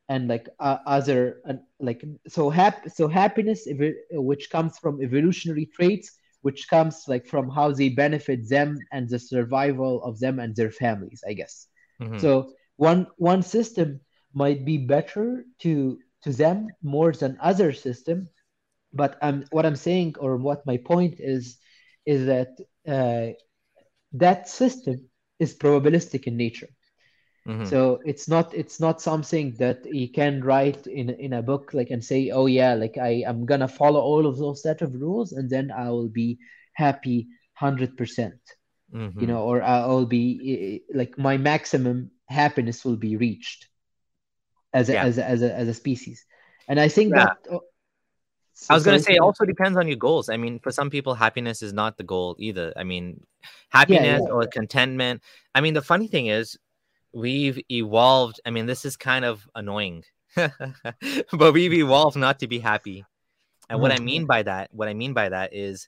[0.09, 5.65] and like uh, other and like so hap so happiness ev- which comes from evolutionary
[5.75, 6.11] traits
[6.41, 10.71] which comes like from how they benefit them and the survival of them and their
[10.71, 11.67] families i guess
[11.99, 13.99] hmm so one one system
[14.33, 18.27] might be better to to them more than other system
[18.93, 21.57] but um, what I'm saying, or what my point is,
[22.13, 22.51] is that
[22.87, 23.33] uh,
[24.13, 24.97] that system
[25.39, 26.69] is probabilistic in nature.
[27.45, 31.73] hmm So it's not it's not something that you can write in in a book
[31.73, 34.93] like and say, oh yeah, like I I'm gonna follow all of those set of
[34.93, 36.39] rules and then I will be
[36.73, 38.39] happy hundred percent,
[39.19, 43.67] you know, or I'll be like my maximum happiness will be reached
[44.73, 45.01] as a Yeah.
[45.01, 46.25] as a as a, as a species.
[46.67, 47.29] And I think Yeah.
[47.29, 47.33] that
[48.69, 50.29] I was gonna say it also depends on your goals.
[50.29, 52.73] I mean, for some people, happiness is not the goal either.
[52.75, 53.21] I mean,
[53.69, 55.21] happiness yeah or contentment.
[55.55, 56.57] I mean, the funny thing is,
[57.13, 58.41] we've evolved.
[58.45, 60.03] I mean, this is kind of annoying,
[60.35, 63.05] but we've evolved not to be happy.
[63.69, 64.03] And what I uh-huh.
[64.03, 65.87] mean by that, what I mean by that is,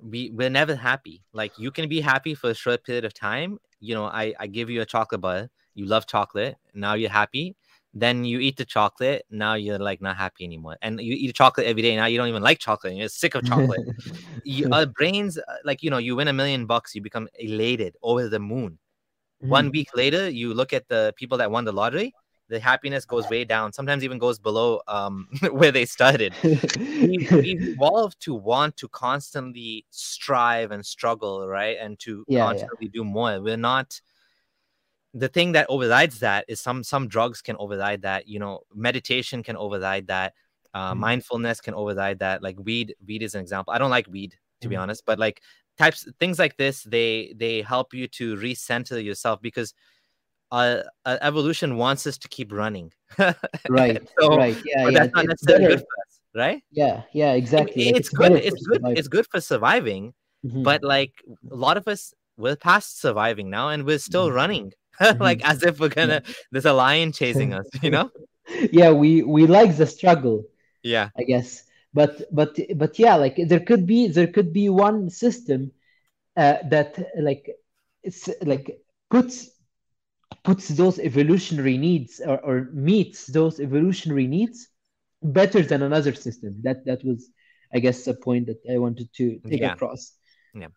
[0.00, 1.22] we we're never happy.
[1.32, 3.58] Like you can be happy for a short period of time.
[3.80, 5.50] You know, I I give you a chocolate bar.
[5.74, 6.56] You love chocolate.
[6.74, 7.56] Now you're happy.
[7.94, 9.24] Then you eat the chocolate.
[9.30, 10.76] Now you're like not happy anymore.
[10.82, 11.94] And you eat chocolate every day.
[11.96, 12.94] Now you don't even like chocolate.
[12.94, 13.80] You're sick of chocolate.
[14.44, 16.94] you, our brains, uh, like you know, you win a million bucks.
[16.94, 18.78] You become elated over the moon.
[19.48, 19.72] One Mhm.
[19.72, 22.14] week later, you look at the people that won the lottery.
[22.48, 23.72] The happiness goes way down.
[23.72, 26.34] Sometimes even goes below um, where they started
[27.00, 31.76] we've, we've evolved to want to constantly strive and struggle, right?
[31.80, 32.44] And to Yeah, yeah.
[32.46, 33.40] constantly do more.
[33.40, 34.00] We're not
[35.14, 38.26] the thing that overrides that is some some drugs can override that.
[38.28, 40.34] You know, meditation can override that.
[40.74, 40.98] Uh, Mhm.
[40.98, 42.42] mindfulness can override that.
[42.42, 43.74] Like weed, weed is an example.
[43.74, 44.80] I don't like weed to be Mhm.
[44.82, 45.42] honest, but like
[45.76, 49.74] types things like this, they they help you to recenter yourself because
[50.50, 52.92] uh, uh, evolution wants us to keep running.
[53.68, 54.56] Right, so, right.
[54.64, 54.98] Yeah, but yeah.
[55.00, 56.62] that's not necessarily good for us, right?
[56.70, 57.84] Yeah, yeah, I mean, exactly.
[57.86, 58.32] Like it's it's good.
[58.32, 58.76] It's good.
[58.76, 58.98] survival.
[58.98, 60.12] It's good for surviving,
[60.44, 60.62] Mhm.
[60.62, 61.14] but like
[61.50, 64.34] a lot of us, we're past surviving now, and we're still Mhm.
[64.34, 64.72] running,
[65.20, 66.22] Like as if we're gonna.
[66.50, 68.10] There's a lion chasing us, you know?
[68.72, 70.44] Yeah, we we like the struggle,
[70.82, 71.10] Yeah.
[71.18, 71.64] I guess.
[71.94, 75.72] But but but yeah, like there could be there could be one system
[76.36, 77.50] uh, that like
[78.02, 78.78] it's like
[79.10, 79.50] puts
[80.44, 84.68] puts those evolutionary needs or, or meets those evolutionary needs
[85.22, 86.56] better than another system.
[86.62, 87.28] That that was,
[87.72, 89.74] I guess, a point that I wanted to take Yeah.
[89.74, 90.12] across.
[90.54, 90.68] Yeah.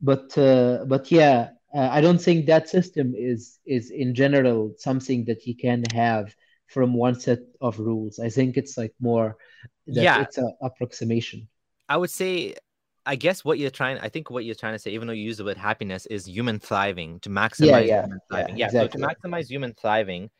[0.00, 5.24] But uh, but yeah, uh, I don't think that system is is in general something
[5.26, 6.34] that you can have
[6.68, 8.18] from one set of rules.
[8.18, 9.36] I think it's like more
[9.88, 10.22] that Yeah.
[10.22, 11.48] it's an approximation.
[11.88, 12.54] I would say,
[13.04, 15.24] I guess what you're trying, I think what you're trying to say, even though you
[15.24, 18.56] use the word happiness, is human thriving to maximize yeah, human yeah, thriving.
[18.56, 18.70] Yeah.
[18.70, 19.00] So exactly.
[19.02, 20.30] to maximize human thriving,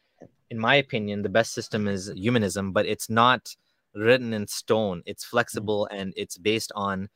[0.51, 3.55] in my opinion, the best system is humanism, but it's not
[3.95, 5.03] written in stone.
[5.05, 7.09] It's flexible and it's based on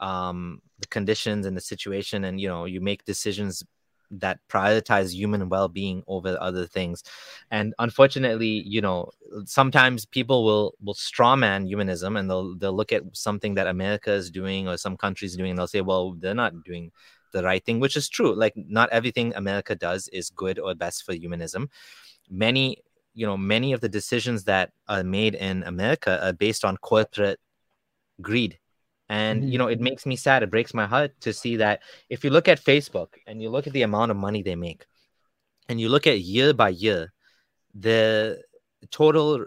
[0.00, 3.64] um, the conditions and the situation, and you know, you make decisions
[4.10, 7.02] that prioritize human well-being over other things.
[7.50, 9.10] And unfortunately, you know,
[9.44, 14.30] sometimes people will will strawman humanism and they'll they'll look at something that America is
[14.30, 16.90] doing or some countries doing, and they'll say, well, they're not doing
[17.32, 18.34] the right thing, which is true.
[18.34, 21.70] Like not everything America does is good or best for humanism.
[22.28, 22.82] Many
[23.14, 27.40] you know many of the decisions that are made in America are based on corporate
[28.20, 28.58] greed.
[29.10, 29.52] And Mhm.
[29.52, 30.44] you know, it makes me sad.
[30.44, 33.66] It breaks my heart to see that if you look at Facebook and you look
[33.66, 34.86] at the amount of money they make,
[35.68, 37.12] and you look at year by year,
[37.74, 38.40] the
[38.90, 39.44] total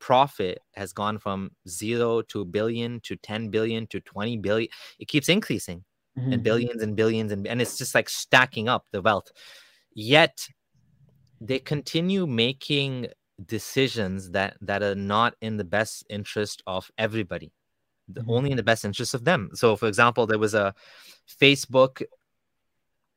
[0.00, 4.68] profit has gone from zero to billion to 10 billion to 20 billion.
[4.98, 5.84] It keeps increasing
[6.16, 6.42] and Mhm.
[6.42, 9.30] billions and billions and, and it's just like stacking up the wealth.
[9.94, 10.48] Yet
[11.40, 13.06] they continue making
[13.44, 17.52] decisions that that are not in the best interest of everybody
[18.08, 18.30] the, Mhm.
[18.36, 20.74] only in the best interest of them so for example there was a
[21.40, 22.02] facebook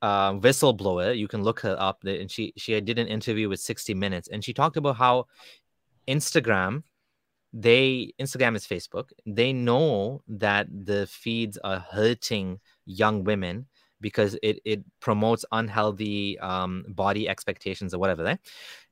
[0.01, 3.93] uh, whistleblower you can look her up and she she did an interview with 60
[3.93, 5.25] minutes and she talked about how
[6.07, 6.83] instagram
[7.51, 13.65] they instagram is facebook they know that the feeds are hurting young women
[13.99, 18.39] because it it promotes unhealthy um, body expectations or whatever right?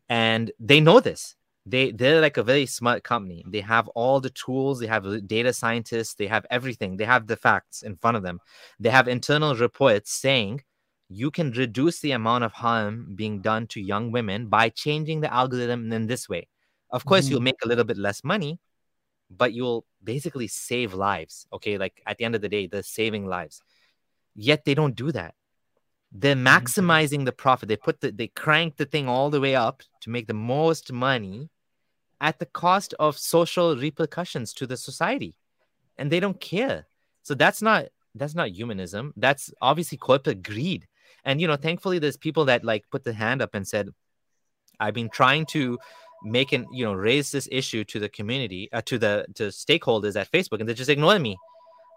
[0.09, 1.36] and they know this
[1.69, 3.43] they they're like a very smart company.
[3.47, 6.97] They have all the tools they have data scientists they have everything.
[6.97, 8.39] They have the facts in front of them.
[8.79, 10.63] They have internal reports saying
[11.09, 15.33] you can reduce the amount of harm being done to young women by changing the
[15.33, 16.47] algorithm in this way.
[16.89, 17.31] Of course Mhm.
[17.31, 18.59] you'll make a little bit less money
[19.29, 21.77] but you'll basically save lives okay?
[21.77, 23.61] Like at the end of the day they're saving lives.
[24.35, 25.35] Yet they don't do that.
[26.13, 27.67] They're maximizing the profit.
[27.67, 30.93] They put the they crank the thing all the way up to make the most
[30.93, 31.49] money
[32.21, 35.35] at the cost of social repercussions to the society.
[35.97, 36.87] And they don't care.
[37.23, 39.13] So that's not that's not humanism.
[39.15, 40.87] That's obviously corporate greed.
[41.23, 43.89] And you know thankfully there's people that like put the hand up and said
[44.79, 45.77] i've been trying to
[46.23, 50.15] make an you know raise this issue to the community uh, to the to stakeholders
[50.19, 51.37] at facebook and they're just ignoring me.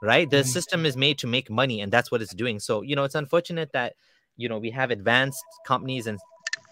[0.03, 0.31] Right?
[0.31, 0.47] The Mhm.
[0.47, 2.59] system is made to make money and that's what it's doing.
[2.61, 3.95] So you know it's unfortunate that
[4.37, 6.19] you know we have advanced companies and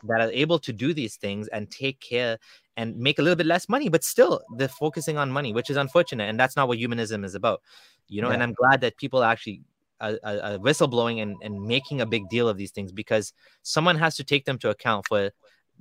[0.04, 2.38] that are able to do these things and take care
[2.78, 5.76] and make a little bit less money but still they're focusing on money which is
[5.76, 7.60] unfortunate and that's not what humanism is about
[8.08, 9.60] you know and i'm glad that people are actually
[10.00, 13.32] uh, uh, uh, whistleblowing and, and making a big deal of these things because
[13.62, 15.32] someone has to take them to account for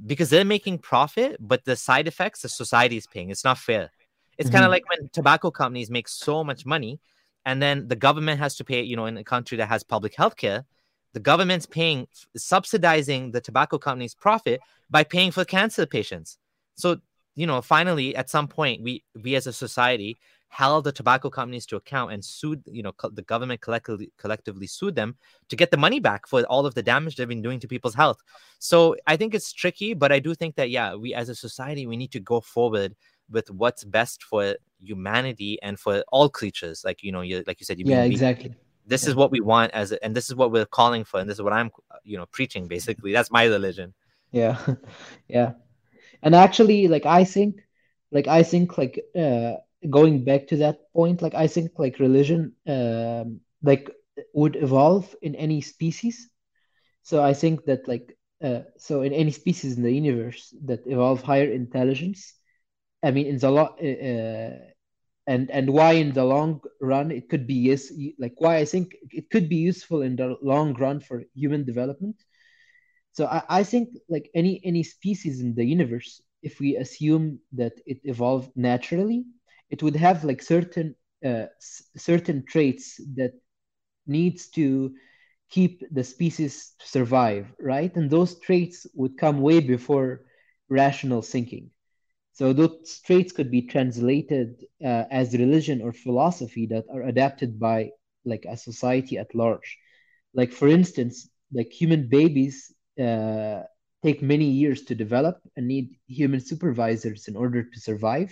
[0.07, 3.91] because they're making profit but the side effects the society is paying it's not fair.
[4.40, 6.99] It's kind of like when tobacco companies make so much money
[7.45, 10.15] and then the government has to pay you know in a country that has public
[10.15, 10.65] health care
[11.14, 14.60] the government's paying subsidizing the tobacco company's profit
[14.90, 16.38] by paying for cancer patients
[16.77, 16.97] so
[17.35, 20.17] you know finally at some point we we as a society
[20.49, 24.65] held the tobacco companies to account and sued you know co- the government collectively collectively
[24.65, 25.15] sued them
[25.49, 27.95] to get the money back for all of the damage they've been doing to people's
[27.95, 28.19] health
[28.59, 31.85] so i think it's tricky but i do think that yeah we as a society
[31.85, 32.95] we need to go forward
[33.29, 37.65] with what's best for humanity and for all creatures like you know you like you
[37.65, 38.55] said you've Yeah, exactly.
[38.85, 39.09] this Yeah.
[39.09, 41.35] is what we want as a, and this is what we're calling for and this
[41.37, 41.69] is what i'm
[42.03, 43.93] you know preaching basically that's my religion
[44.31, 44.57] Yeah.
[45.27, 45.53] Yeah.
[46.23, 47.61] And actually, like I think,
[48.11, 49.53] like I think, like uh,
[49.89, 53.89] going back to that point, like I think, like religion, um, like
[54.34, 56.30] would evolve in any species.
[57.03, 61.22] So I think that, like, uh, so in any species in the universe that evolve
[61.22, 62.34] higher intelligence,
[63.03, 64.57] I mean, in the lot, uh,
[65.27, 68.95] and and why in the long run it could be yes, like why I think
[69.11, 72.18] it could be useful in the long run for human development.
[73.18, 77.73] So I, I think like any any species in the universe, if we assume that
[77.85, 79.26] it evolved naturally,
[79.73, 80.95] it would have like certain
[81.30, 81.48] uh,
[81.98, 83.34] certain traits that
[84.07, 84.94] needs to
[85.49, 87.95] keep the species to survive, right?
[87.98, 90.22] And those traits would come way before
[90.69, 91.72] rational thinking.
[92.34, 97.91] So those traits could be translated uh, as religion or philosophy that are adapted by
[98.26, 99.77] like a society at large.
[100.34, 103.64] Like for instance, like human babies uh,
[104.03, 108.32] take many years to develop and need human supervisors in order to survive.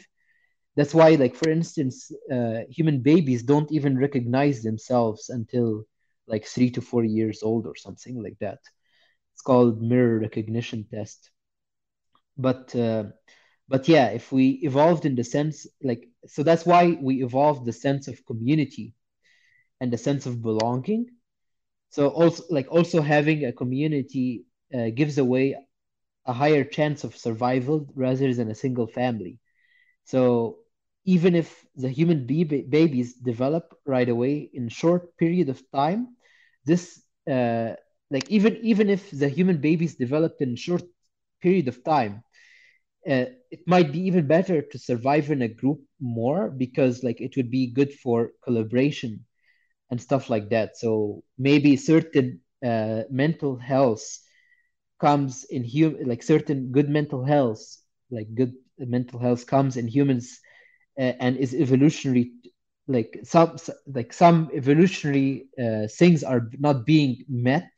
[0.76, 5.84] That's why, like for instance, uh, human babies don't even recognize themselves until
[6.28, 8.60] like three to four years old or something like that.
[9.34, 11.30] It's called mirror recognition test.
[12.38, 13.06] But uh,
[13.68, 17.74] but yeah, if we evolved in the sense like so that's why we evolved the
[17.74, 18.94] sense of community
[19.82, 21.08] and the sense of belonging.
[21.90, 25.56] So also like also having a community uh, gives away
[26.26, 29.40] a higher chance of survival rather than a single family.
[30.06, 30.58] So
[31.06, 36.08] even if the human baby babies develop right away in short period of time,
[36.66, 37.74] this uh,
[38.12, 40.84] like even even if the human babies developed in short
[41.42, 42.24] period of time,
[43.10, 47.34] uh, it might be even better to survive in a group more because like it
[47.38, 49.26] would be good for collaboration
[49.92, 50.78] and stuff like that.
[50.78, 54.04] So maybe certain uh, mental health
[55.00, 57.64] comes in human like certain good mental health
[58.12, 60.40] like good mental health comes in humans
[61.00, 62.32] uh, and is evolutionary
[62.88, 63.56] like some
[63.94, 67.70] like some evolutionary uh, things are not being met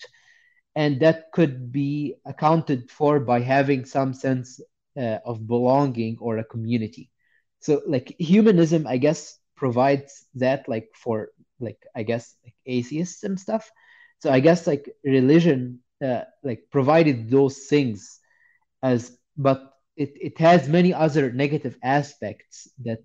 [0.75, 4.59] and that could be accounted for by having some sense
[4.97, 7.09] uh, of belonging or a community.
[7.59, 11.29] So like humanism i guess provides that like for
[11.59, 13.69] like i guess like atheists and stuff.
[14.19, 18.19] So i guess like religion uh, like provided those things
[18.83, 22.99] as but it, it has many other negative aspects that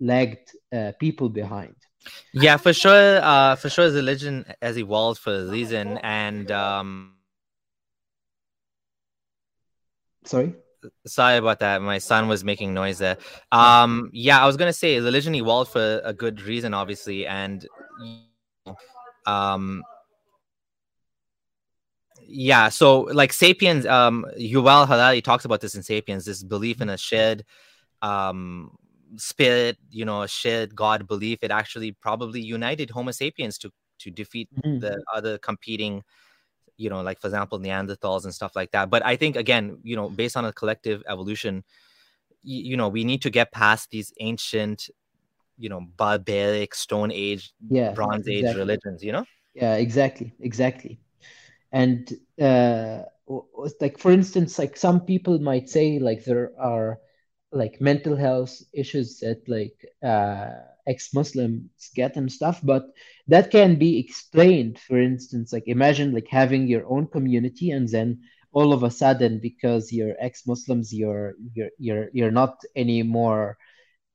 [0.00, 1.74] lagged uh, people behind.
[2.32, 7.16] Yeah for sure uh for sure the religion has evolved for a reason and um
[10.24, 10.54] sorry?
[11.06, 13.18] Sorry about that my son was making noise there.
[13.52, 17.66] Um yeah i was gonna say religion evolved for a good reason obviously and
[19.26, 19.82] um
[22.32, 26.88] yeah so like sapiens um yuval harari talks about this in sapiens this belief in
[26.88, 27.44] a shared
[28.02, 28.70] um
[29.16, 31.38] spirit you know a shared god belief.
[31.42, 34.78] It actually probably united homo sapiens to to defeat mm-hmm.
[34.78, 36.02] the other competing
[36.76, 38.90] you know like for example neanderthals and stuff like that.
[38.90, 41.64] But i think again you know based on a collective evolution
[42.42, 44.88] you, you know we need to get past these ancient
[45.58, 48.50] you know barbaric stone age yeah bronze exactly.
[48.50, 49.24] age religions you know?
[49.54, 51.00] Yeah exactly exactly
[51.72, 53.02] and uh,
[53.80, 56.98] like for instance like some people might say like there are
[57.52, 59.74] like mental health issues that like
[60.04, 60.50] uh,
[60.86, 62.84] ex-muslims get and stuff but
[63.28, 64.78] that can be explained.
[64.78, 68.20] For instance like imagine like having your own community and then
[68.52, 73.58] all of a sudden because you're ex-muslims you're you're you're, you're not anymore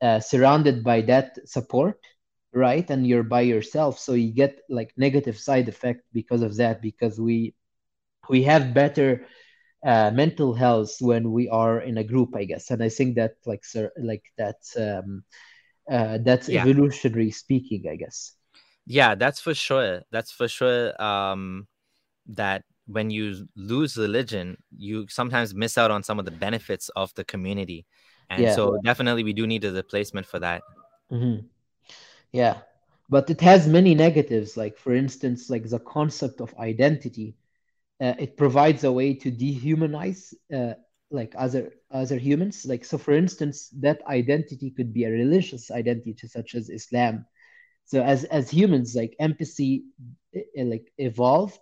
[0.01, 1.99] uh, surrounded by that support
[2.55, 2.89] right?
[2.89, 3.99] And you're by yourself.
[3.99, 7.53] So you get like negative side effect because of that because we
[8.29, 9.27] we have better
[9.85, 12.71] uh, mental health when we are in a group i guess.
[12.71, 15.23] And i think that like sir like that's um
[15.91, 16.61] uh, that's yeah.
[16.61, 18.33] evolutionary speaking i guess.
[18.87, 20.01] Yeah that's for sure.
[20.09, 21.67] That's for sure um
[22.27, 27.13] that when you lose religion you sometimes miss out on some of the benefits of
[27.15, 27.85] the community.
[28.29, 28.55] And yeah.
[28.55, 30.63] so definitely we do need a replacement for that.
[31.11, 31.45] Mm-hmm.
[32.35, 32.57] Yeah.
[33.09, 37.37] But it has many negatives like for instance like the concept of identity.
[38.01, 40.73] Uh, it provides a way to dehumanize uh,
[41.11, 42.65] like other other humans.
[42.65, 47.25] Like so for instance that identity could be a religious identity such as islam.
[47.85, 49.85] So as as humans like empathy
[50.35, 51.59] uh, like evolved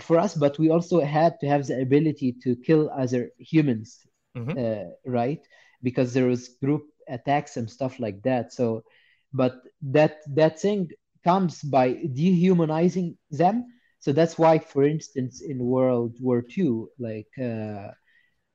[0.00, 4.06] for us but we also had to have the ability to kill other humans
[4.36, 4.58] mm-hmm.
[4.58, 5.40] uh, right?
[5.82, 8.52] Because there was group attacks and stuff like that.
[8.52, 8.84] So
[9.32, 10.88] but that that thing
[11.24, 13.66] comes by dehumanizing them.
[14.00, 17.90] So that's why for instance in world war ii like uh,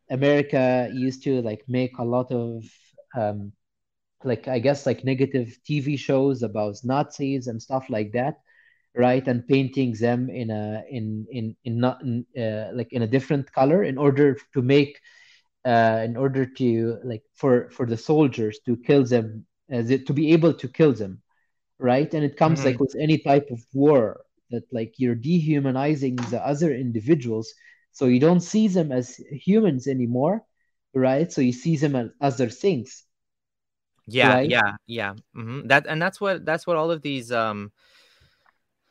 [0.09, 2.63] america used to like make a lot of
[3.17, 3.51] um,
[4.23, 8.35] like i guess like negative tv shows about nazis and stuff like that
[8.95, 9.27] right?
[9.27, 13.51] And painting them in a in in in not in, uh, like in a different
[13.53, 14.99] color in order to make
[15.65, 20.53] uh, in order to like for for the soldiers to kill them to be able
[20.53, 21.21] to kill them
[21.79, 22.69] right and it comes mm-hmm.
[22.69, 24.21] like with any type of war
[24.51, 27.53] that like you're dehumanizing the other individuals
[27.91, 30.43] so you don't see them as humans anymore
[30.93, 33.03] right so you see them as other things
[34.07, 34.49] yeah right?
[34.49, 35.67] yeah yeah mm-hmm.
[35.67, 37.71] that and that's what that's what all of these um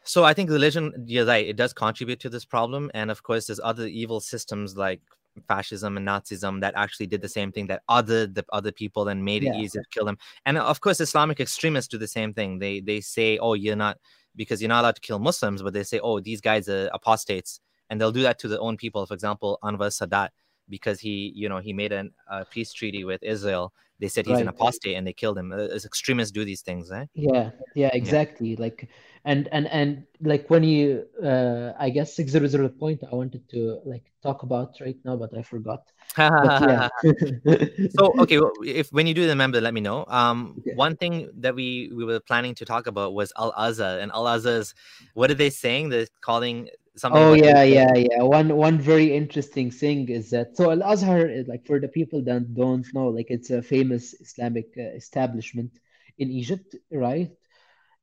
[0.03, 3.47] so i think religion you're right it does contribute to this problem and of course
[3.47, 5.01] there's other evil systems like
[5.49, 9.25] fascism and nazism that actually did the same thing that other the other people and
[9.25, 9.53] made yeah.
[9.53, 10.19] it easier to kill them.
[10.47, 12.59] And uh, of course islamic extremists do the same thing.
[12.59, 13.99] They they say oh you're not
[14.37, 17.61] because you're not allowed to kill muslims but they say oh these guys are apostates
[17.89, 19.07] and they'll do that to their own people.
[19.07, 20.31] For example anwar sadat
[20.71, 23.73] because he you know he made an, a peace treaty with israel.
[23.99, 24.43] They said he's right.
[24.43, 25.53] an apostate and they killed him.
[25.53, 28.51] As extremists do these things right yeah yeah exactly.
[28.51, 28.61] Yeah.
[28.61, 28.89] like
[29.25, 34.11] and and and like when you uh i guess 600 point i wanted to like
[34.23, 35.83] talk about right now but i forgot.
[36.17, 40.05] But, so okay well, if when you do remember let me know.
[40.09, 40.75] Um okay.
[40.75, 44.25] one thing that we we were planning to talk about was al azhar and al
[44.25, 44.75] azhar's
[45.15, 45.91] what are they saying?
[45.91, 46.69] They're calling
[47.01, 48.23] something oh yeah yeah yeah.
[48.23, 52.55] One one very interesting thing is that so al azhar like for the people that
[52.55, 55.73] don't know like it's a famous islamic uh, establishment
[56.19, 57.31] in egypt right?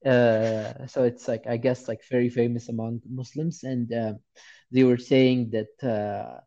[0.06, 4.14] Uh, so it's like I guess like very famous among Muslims, and uh,
[4.72, 6.40] they were saying that uh,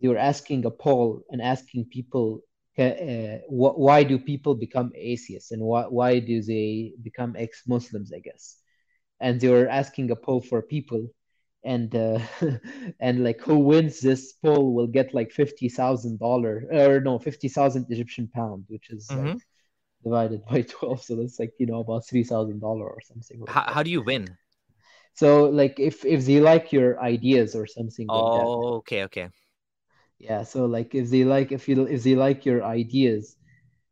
[0.00, 2.40] they were asking a poll and asking people
[2.78, 8.12] uh, wh- why do people become atheists and why why do they become ex-Muslims?
[8.12, 8.56] I guess,
[9.20, 11.02] and they were asking a poll for people,
[11.64, 12.18] and uh,
[13.00, 17.48] and like who wins this poll will get like fifty thousand dollar or no fifty
[17.48, 19.16] thousand Egyptian pound, which is Mhm.
[19.16, 19.38] like
[20.04, 23.56] divided by twelve, so that's like you know about three thousand dollar or something like
[23.56, 24.36] How, how do you win?
[25.14, 29.30] So like if if they like your ideas or something like that, Oh, okay, okay.
[30.18, 30.42] yeah.
[30.44, 33.36] So like if they like if you if they like your ideas,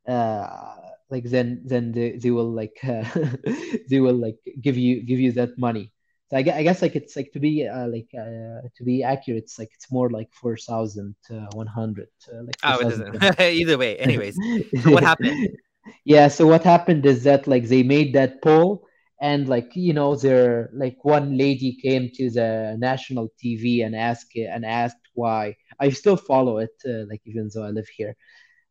[0.08, 0.76] uh,
[1.10, 3.04] like then then they, they will like uh,
[3.90, 5.92] they will like give you give you that money.
[6.30, 9.44] So I, I guess like it's like to be uh, like uh, to be accurate,
[9.44, 13.40] it's like it's more like four thousand uh, one hundred, uh, like Oh, it doesn't.
[13.40, 13.96] Either way.
[13.98, 14.36] Anyways,
[14.82, 15.36] so what happened?
[16.04, 18.86] Yeah, so what happened is that like they made that poll
[19.20, 24.36] and like you know there like one lady came to the national TV and asked
[24.36, 25.56] and asked why.
[25.80, 28.16] I still follow it uh, like even though I live here.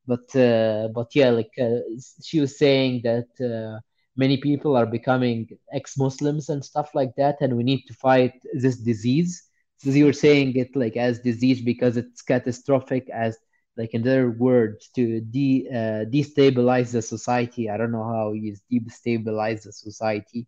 [0.07, 1.80] But uh, but yeah, like uh,
[2.23, 3.80] she was saying that uh,
[4.20, 8.78] many people are becoming ex-Muslims and stuff like that, and we need to fight this
[8.78, 9.32] disease.
[9.78, 13.38] So you were saying it like as disease because it's catastrophic, as
[13.78, 17.70] like in their words, to de uh, destabilize the society.
[17.70, 18.56] I don't know how you
[18.88, 20.48] destabilize the society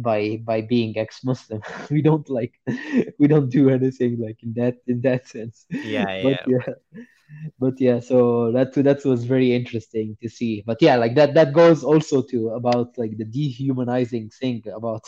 [0.00, 1.62] by by being ex-Muslim.
[1.90, 2.54] We don't like
[3.20, 5.66] we don't do anything like in that in that sense.
[5.70, 6.74] Yeah, But yeah.
[7.58, 10.62] But yeah so that that was very interesting to see.
[10.66, 15.04] But yeah like that that goes also to about like the dehumanizing thing about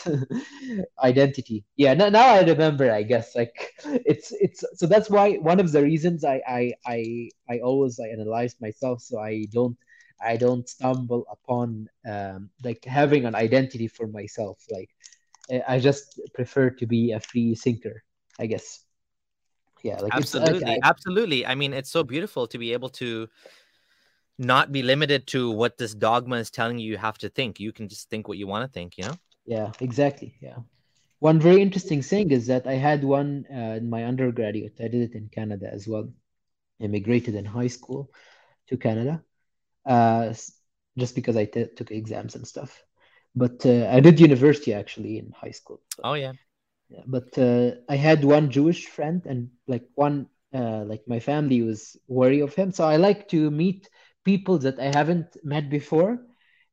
[1.03, 1.65] identity.
[1.77, 3.55] Yeah now, now i remember i guess like
[3.85, 8.09] it's it's so that's why one of the reasons i i i, I always i
[8.09, 9.77] analyze myself so i don't
[10.23, 14.59] i don't stumble upon um like having an identity for myself.
[14.70, 14.90] Like
[15.69, 18.03] I just prefer to be a free thinker
[18.39, 18.85] i guess
[19.82, 20.66] yeah like Absolutely.
[20.66, 21.46] I, Absolutely.
[21.46, 23.28] I mean, it's so beautiful to be able to
[24.38, 27.59] not be limited to what this dogma is telling you you have to think.
[27.59, 29.14] You can just think what you want to think, you know?
[29.46, 30.34] Yeah, exactly.
[30.40, 30.59] Yeah.
[31.18, 34.76] One very interesting thing is that I had one uh, in my undergraduate.
[34.78, 36.09] I did it in Canada as well.
[36.78, 38.09] Immigrated in high school
[38.68, 39.20] to Canada,
[39.84, 40.32] uh,
[40.96, 42.84] just because I t took exams and stuff.
[43.34, 45.80] But uh, I did university actually in high school.
[45.96, 46.34] So, Oh, yeah.
[47.06, 51.97] But uh, I had one Jewish friend, and like one, uh, like my family was
[52.09, 52.73] wary of him.
[52.73, 53.89] So I like to meet
[54.24, 56.19] people that I haven't met before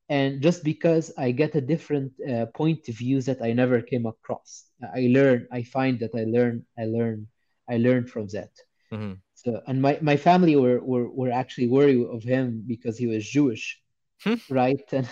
[0.10, 4.06] and just because I get a different uh, point of view that I never came
[4.06, 5.48] across, I learn.
[5.52, 6.64] I find that I learn.
[6.78, 7.28] I learn.
[7.70, 8.52] I learn from that.
[8.92, 13.08] hmm So, and my my family were were were actually worried of him because he
[13.08, 13.80] was Jewish,
[14.26, 14.36] Hmm.
[14.50, 14.82] right?
[14.94, 15.08] And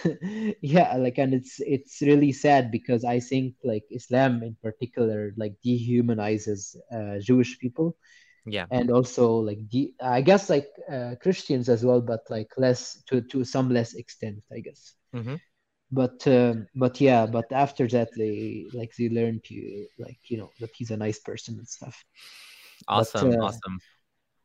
[0.62, 5.56] yeah, like, and it's it's really sad because I think like Islam in particular like
[5.66, 7.98] dehumanizes uh, Jewish people
[8.46, 8.68] Yeah.
[8.72, 13.22] and also like de I guess like uh, Christians as well, but like less to
[13.34, 15.36] to some less extent, I guess hmm
[15.92, 20.52] but um, but yeah but after that they like they learn to like you know
[20.60, 22.04] that he's a nice person and stuff
[22.92, 23.24] but Awesome.
[23.24, 23.82] uh, Awesome.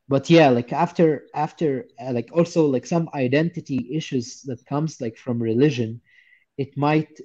[0.09, 5.17] But yeah like after after uh, like also like some identity issues that comes like
[5.17, 6.01] from religion
[6.59, 7.21] it might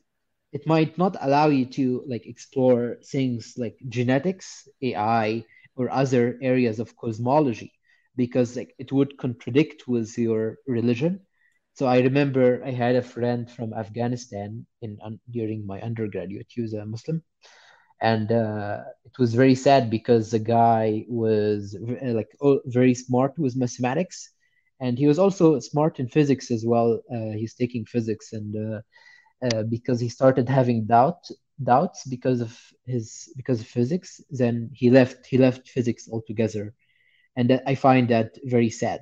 [0.53, 5.43] it might not allow you to like explore things like genetics AI
[5.75, 7.71] or other areas of cosmology
[8.15, 11.19] because like it would contradict with your religion
[11.73, 14.97] so I remember I had a friend from Afghanistan in
[15.29, 16.47] during my undergraduate.
[16.49, 17.23] He was a Muslim,
[18.03, 23.33] and uh, it was very sad because the guy was uh, like oh, very smart
[23.39, 24.29] with mathematics,
[24.81, 26.99] and he was also smart in physics as well.
[27.09, 28.81] Uh, he's taking physics, and uh,
[29.47, 31.23] uh, because he started having doubt
[31.63, 36.73] doubts because of his because of physics, then he left he left physics altogether,
[37.37, 38.99] and I find that very sad.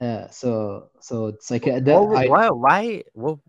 [0.00, 1.98] Uh, so so it's like uh, that?
[2.16, 2.48] I Why?
[2.48, 3.02] Why?
[3.12, 3.42] Well,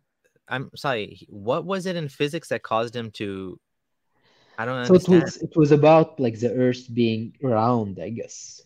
[0.49, 1.25] I'm sorry.
[1.29, 3.57] What was it in physics that caused him to?
[4.57, 8.61] I don't So it was it was about like the Earth being round, I guess.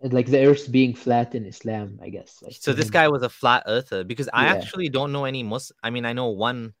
[0.00, 2.42] And, Like the Earth being flat in Islam, I guess.
[2.42, 4.46] Like So this guy was a flat earther because I Yeah.
[4.46, 5.70] actually don't know any Mus.
[5.82, 6.74] I mean, I know one.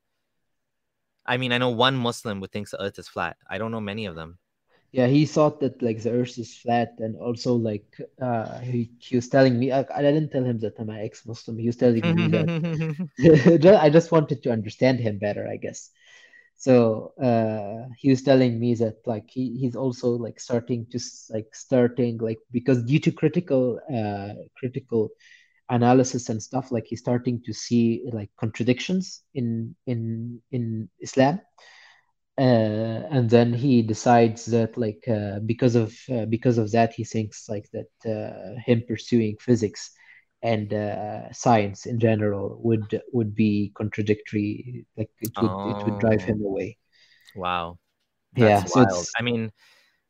[1.26, 3.36] I mean, I know one Muslim who thinks the Earth is flat.
[3.50, 4.38] I don't know many of them.
[4.92, 9.16] Yeah, he thought that like the Earth is flat, and also like uh he, he
[9.16, 11.58] was telling me I, I didn't tell him that I'm an ex-Muslim.
[11.58, 12.50] He was telling me that
[13.82, 15.90] I just wanted to understand him better, I guess.
[16.56, 20.98] So uh, he was telling me that like he, he's also like starting to
[21.30, 25.10] like starting like because due to critical uh, critical
[25.70, 31.40] analysis and stuff like he's starting to see like contradictions in in in Islam.
[32.38, 37.04] Uh, and then he decides that like uh, because of uh, because of that he
[37.04, 39.90] thinks like that uh, him pursuing physics
[40.42, 46.22] and uh, science in general would would be contradictory like it would it would drive
[46.22, 46.78] Oh, him away
[47.34, 47.78] wow.
[48.34, 48.82] That's Yeah, so wild.
[48.82, 49.52] it's I mean,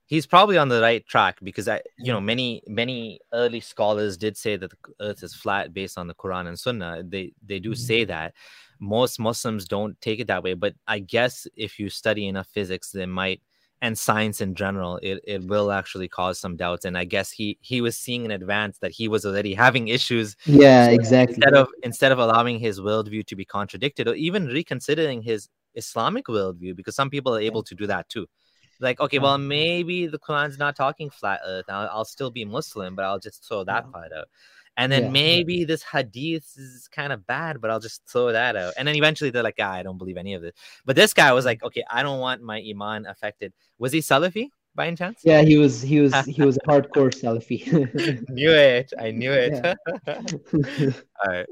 [0.07, 4.37] he's probably on the right track because I, you know, many many early scholars did
[4.37, 7.03] say that the Earth is flat based on the Quran and Sunnah.
[7.07, 7.77] They they do Mhm.
[7.77, 8.35] say that.
[8.81, 12.91] Most Muslims don't take it that way, but I guess if you study enough physics,
[12.93, 13.43] they might
[13.83, 16.85] and science in general, it, it will actually cause some doubts.
[16.85, 20.37] And I guess he he was seeing in advance that he was already having issues
[20.47, 21.35] yeah, so exactly.
[21.35, 26.27] instead of instead of allowing his worldview to be contradicted or even reconsidering his Islamic
[26.27, 28.27] worldview, because some people are able to do that too.
[28.81, 31.67] Like, okay, well, maybe the Quran's not talking flat earth.
[31.69, 34.27] I'll, I'll still be Muslim, but I'll just throw that part out.
[34.77, 35.11] And then Yeah.
[35.11, 38.75] maybe this hadith is kind of bad, but I'll just throw that out.
[38.79, 40.55] And then eventually they're like, ah, I don't believe any of this.
[40.87, 43.53] But this guy was like, okay, I don't want my iman affected.
[43.79, 45.21] Was he Salafi by any chance?
[45.25, 47.61] Yeah, he was he was he was a hardcore Salafi.
[48.31, 48.93] Knew it.
[48.99, 49.55] I knew it.
[51.25, 51.47] All right.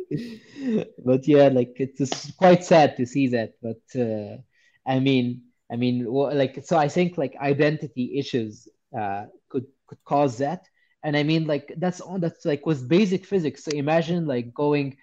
[1.05, 3.53] but yeah, like it's quite sad to see that.
[3.63, 4.39] But uh,
[4.87, 8.67] I mean, I mean, like so, I think like identity issues
[8.99, 10.65] uh, could could cause that,
[11.03, 13.65] and I mean, like that's all that's like was basic physics.
[13.65, 14.97] So imagine like going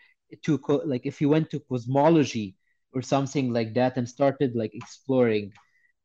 [0.43, 2.55] to co- like if you went to cosmology
[2.93, 5.51] or something like that and started like exploring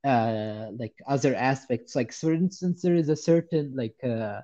[0.05, 4.41] uh like other aspects like for instance there is a certain like uh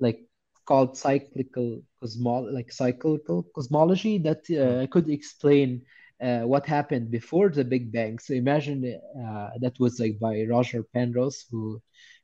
[0.00, 0.20] like
[0.66, 5.80] called cyclical cosmo like cyclical cosmology that uh, could explain
[6.22, 8.18] uh, what happened before the Big Bang.
[8.18, 8.82] So imagine
[9.18, 11.80] uh, that was like by Roger Penrose, who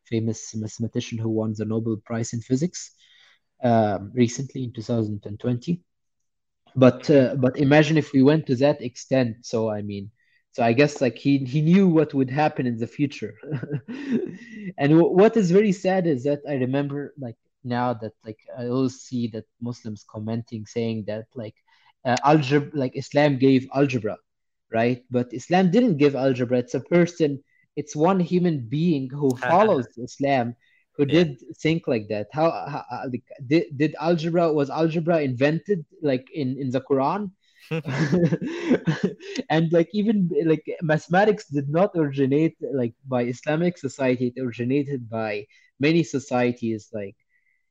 [0.08, 2.90] famous mathematician who won the Nobel Prize in physics
[3.62, 5.82] um, recently in 2020.
[6.76, 9.36] But uh, but imagine if we went to that extent.
[9.42, 10.10] So I mean,
[10.52, 13.34] so I guess like he he knew what would happen in the future.
[14.78, 18.66] And w- what is very sad is that I remember like now that like I
[18.68, 21.54] always see that Muslims commenting saying that like
[22.04, 24.16] uh, algebra like Islam gave algebra,
[24.72, 25.02] right?
[25.10, 26.58] But Islam didn't give algebra.
[26.58, 27.42] It's a person,
[27.76, 30.54] it's one human being who follows Islam
[30.96, 31.16] who Yeah.
[31.16, 32.28] did think like that.
[32.32, 37.30] How, how uh, like, did did algebra was algebra invented like in in the Quran?
[39.50, 44.32] and like even like mathematics did not originate like by Islamic society.
[44.34, 45.46] It originated by
[45.80, 47.16] many societies like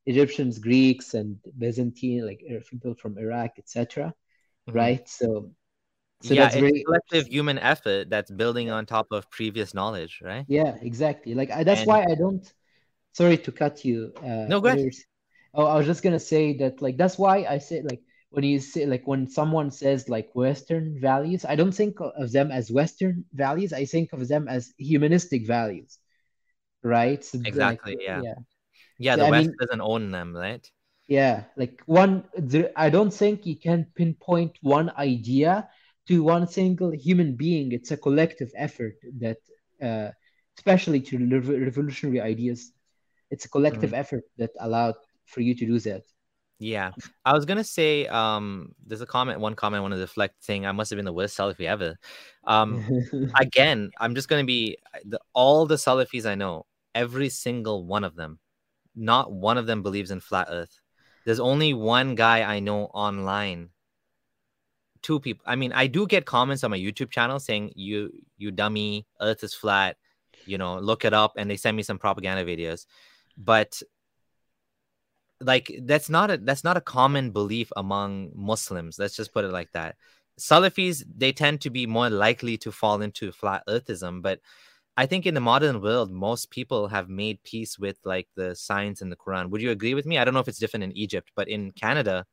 [0.05, 4.13] Egyptians, Greeks, and Byzantine, like uh, people from Iraq, etc.
[4.67, 4.97] Mhm.
[4.97, 5.07] Right?
[5.07, 5.51] So,
[6.23, 10.21] so yeah, that's it's very collective human effort that's building on top of previous knowledge,
[10.23, 10.47] right?
[10.47, 11.33] yeah, exactly.
[11.35, 12.51] Like I, that's And why I don't.
[13.13, 14.13] Sorry to cut you.
[14.23, 14.79] Uh, no, go ahead.
[15.53, 18.01] Oh, I was just gonna say that like that's why I say like
[18.31, 22.51] when you say like when someone says like Western values, I don't think of them
[22.51, 23.73] as Western values.
[23.73, 25.99] I think of them as humanistic values,
[26.83, 27.23] right?
[27.25, 27.97] So like Exactly.
[28.01, 28.23] Yeah.
[28.23, 28.35] yeah.
[28.99, 29.15] Yeah.
[29.15, 30.69] So The I West mean, doesn't own them, right?
[31.07, 32.23] yeah, like one,
[32.75, 35.69] I don't think you can pinpoint one idea
[36.07, 37.71] to one single human being.
[37.71, 39.37] It's a collective effort that,
[39.81, 40.09] uh,
[40.57, 42.71] especially to rev- revolutionary ideas,
[43.31, 43.97] it's a collective Mm.
[43.97, 46.03] effort that allowed for you to do that.
[46.59, 46.91] Yeah.
[47.25, 50.65] I was gonna say, um, there's a comment, one comment I want to deflect saying
[50.65, 51.97] I must have been the worst Salafi ever.
[52.45, 52.85] Um,
[53.39, 56.65] again, I'm just gonna be the, all the Salafis I know,
[56.95, 58.39] every single one of them,
[58.95, 60.79] not one of them believes in flat Earth.
[61.25, 63.69] There's only one guy I know online.
[65.03, 65.43] Two people.
[65.45, 69.43] I mean, I do get comments on my YouTube channel saying you you dummy, Earth
[69.43, 69.97] is flat.
[70.45, 72.85] You know, look it up, and they send me some propaganda videos.
[73.37, 73.81] But
[75.41, 78.97] like that's not a that's not a common belief among Muslims.
[78.97, 79.95] Let's just put it like that.
[80.39, 84.39] Salafis they tend to be more likely to fall into flat earthism, but
[84.95, 89.01] I think in the modern world, most people have made peace with like the science
[89.01, 89.49] in the Quran.
[89.49, 90.19] Would you agree with me?
[90.19, 92.25] I don't know if it's different in Egypt, but in Canada,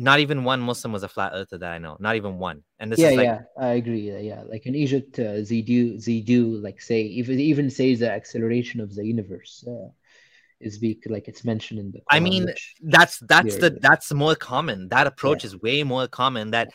[0.00, 1.96] not even one Muslim was a flat earther that I know.
[2.00, 2.62] Not even one.
[2.78, 4.00] And this Yeah, is like yeah, I agree.
[4.10, 4.42] Yeah, yeah.
[4.42, 8.80] Like in Egypt, uh, they do they do like say even even say the acceleration
[8.80, 9.88] of the universe uh,
[10.60, 12.52] is be like it's mentioned in the I mean,
[12.82, 13.78] that's that's the yeah.
[13.80, 14.88] that's more common.
[14.88, 16.50] That approach is way more common.
[16.52, 16.72] That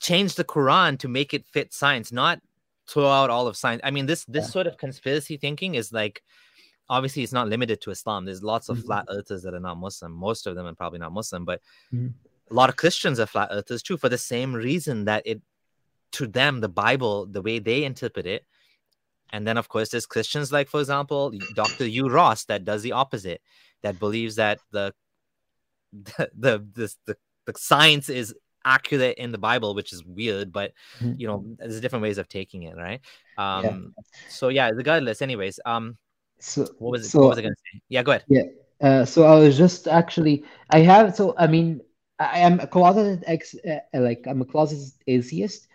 [0.00, 2.40] change the Quran to make it fit science, not
[2.86, 3.80] throw out all of science.
[3.82, 4.50] I mean, this this Yeah.
[4.50, 6.22] sort of conspiracy thinking is like
[6.88, 8.24] obviously it's not limited to Islam.
[8.24, 8.84] There's lots of Mhm.
[8.84, 10.12] flat earthers that are not Muslim.
[10.12, 11.60] Most of them are probably not Muslim, but
[11.92, 12.12] Mhm.
[12.50, 15.40] a lot of Christians are flat earthers too, for the same reason that it
[16.12, 18.46] to them the Bible, the way they interpret it.
[19.30, 21.86] And then of course there's Christians like, for example, Dr.
[21.86, 23.42] Hugh Ross that does the opposite,
[23.82, 24.94] that believes that the
[25.92, 27.16] the the this, the,
[27.46, 28.34] the science is
[28.64, 31.18] accurate in the Bible, which is weird, but Mhm.
[31.18, 33.00] you know, there's different ways of taking it, right?
[33.38, 33.60] Yeah.
[33.68, 33.94] Um
[34.28, 35.58] so yeah, regardless, anyways.
[35.64, 35.98] Um
[36.40, 37.80] So what was it so what was I gonna say?
[37.88, 38.24] Yeah, go ahead.
[38.80, 41.80] Uh, so I was just actually, I have, so I mean,
[42.18, 45.66] I am a closeted ex, uh, like I'm a closeted atheist,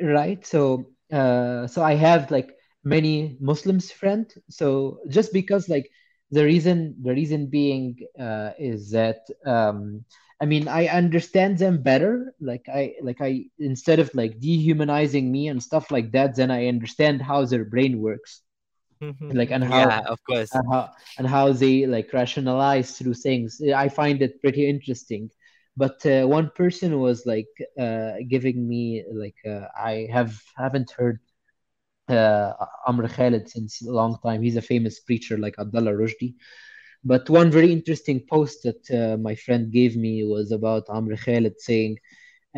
[0.00, 0.44] right?
[0.46, 2.50] So, uh, so I have like
[2.84, 4.32] many Muslims friend.
[4.48, 5.90] So just because like
[6.30, 10.04] the reason the reason being uh, is that um,
[10.40, 12.34] I mean I understand them better.
[12.40, 16.68] Like I like I instead of like dehumanizing me and stuff like that, then I
[16.68, 18.42] understand how their brain works.
[19.30, 20.50] Like and how yeah, of course.
[20.54, 23.60] and how and how they like rationalize through things.
[23.74, 25.30] I find it pretty interesting.
[25.76, 27.48] But uh, one person was like
[27.78, 31.20] uh, giving me like uh, I have haven't heard
[32.08, 32.52] uh,
[32.86, 34.42] Amr Khalid since a long time.
[34.42, 36.34] He's a famous preacher like Abdullah Rushdie.
[37.04, 41.60] But one very interesting post that uh, my friend gave me was about Amr Khalid
[41.60, 41.98] saying,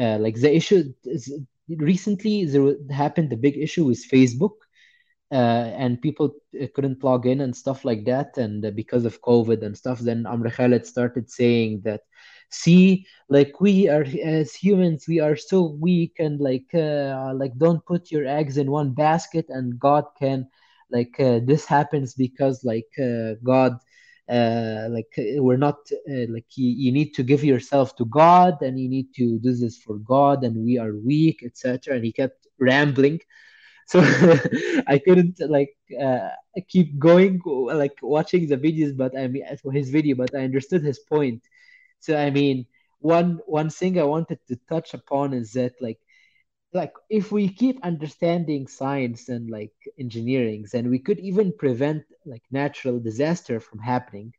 [0.00, 1.32] uh, like the issue is,
[1.68, 4.56] recently there happened a big issue with Facebook.
[5.32, 8.36] Uh, and people uh, couldn't log in and stuff like that.
[8.36, 12.02] And uh, because of COVID and stuff, then Amr Khalid started saying that
[12.52, 18.10] see like we are as humans we are so weak and like like don't put
[18.10, 20.44] your eggs in one basket and god can
[20.90, 22.90] like this happens because like
[23.44, 23.78] god
[24.30, 25.78] uh, like we're not
[26.08, 29.52] uh, like you, you need to give yourself to god and you need to do
[29.52, 33.18] this for god and we are weak etc and he kept rambling
[33.90, 34.00] so
[34.94, 35.72] i couldn't like
[36.68, 37.40] keep going
[37.82, 41.42] like watching the videos but i mean his video but i understood his point
[42.00, 42.66] so I mean,
[43.00, 45.98] one one thing I wanted to touch upon is that like
[46.72, 52.42] like if we keep understanding science and like engineering, then we could even prevent like
[52.50, 54.32] natural disaster from happening,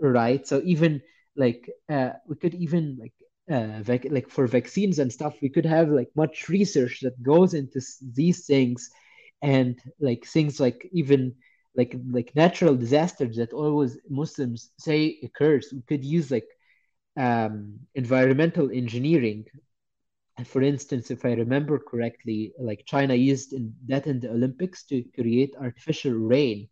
[0.00, 0.46] right?
[0.46, 1.02] So even
[1.36, 3.14] like uh, we could even like
[3.50, 7.54] uh, vac- like for vaccines and stuff, we could have like much research that goes
[7.54, 7.80] into
[8.14, 8.90] these things,
[9.42, 11.34] and like things like even
[11.76, 15.68] like like natural disasters that always Muslims say occurs.
[15.72, 16.48] We could use like
[17.16, 19.46] um, environmental engineering.
[20.44, 25.02] For instance, if I remember correctly, like China used in, that in the Olympics to
[25.14, 26.68] create artificial rain.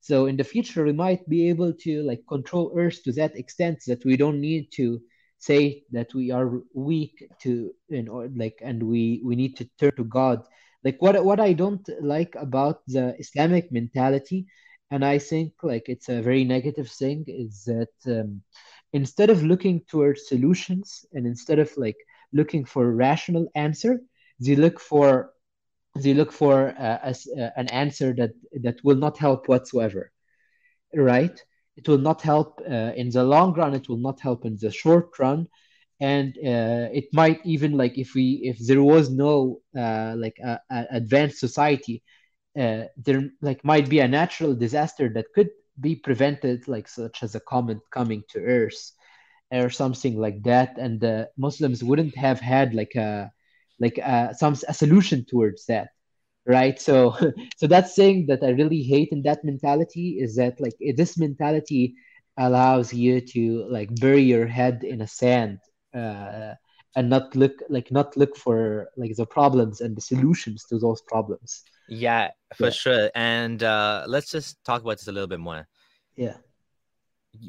[0.00, 3.82] So in the future, we might be able to like control Earth to that extent
[3.86, 5.00] that we don't need to
[5.38, 9.92] say that we are weak to you know like and we we need to turn
[9.96, 10.44] to God.
[10.84, 14.46] Like what what I don't like about the Islamic mentality,
[14.90, 18.42] and I think like it's a very negative thing, is that um,
[18.92, 21.96] instead of looking towards solutions and instead of like
[22.32, 24.00] looking for a rational answer
[24.40, 25.32] they look for
[25.96, 28.30] they look for uh, a, uh, an answer that
[28.62, 30.12] that will not help whatsoever
[30.94, 31.44] right
[31.76, 34.70] it will not help uh, in the long run it will not help in the
[34.70, 35.48] short run.
[36.00, 40.60] And uh, it might even like if we if there was no uh, like a,
[40.70, 42.02] a advanced society
[42.58, 47.34] uh, there like might be a natural disaster that could be prevented, like such as
[47.34, 48.92] a comet coming to Earth
[49.52, 53.30] or something like that, and the Muslims wouldn't have had like a
[53.78, 55.88] like a, some a solution towards that,
[56.46, 56.80] right?
[56.80, 57.16] So
[57.56, 61.94] so that thing that I really hate in that mentality is that like this mentality
[62.38, 65.58] allows you to like bury your head in a sand.
[65.94, 66.54] Uh,
[66.94, 71.02] and not look like not look for like the problems and the solutions to those
[71.02, 72.70] problems yeah, for yeah.
[72.70, 73.10] sure.
[73.14, 75.66] And uh, let's just talk about this a little bit more.
[76.16, 76.36] Yeah.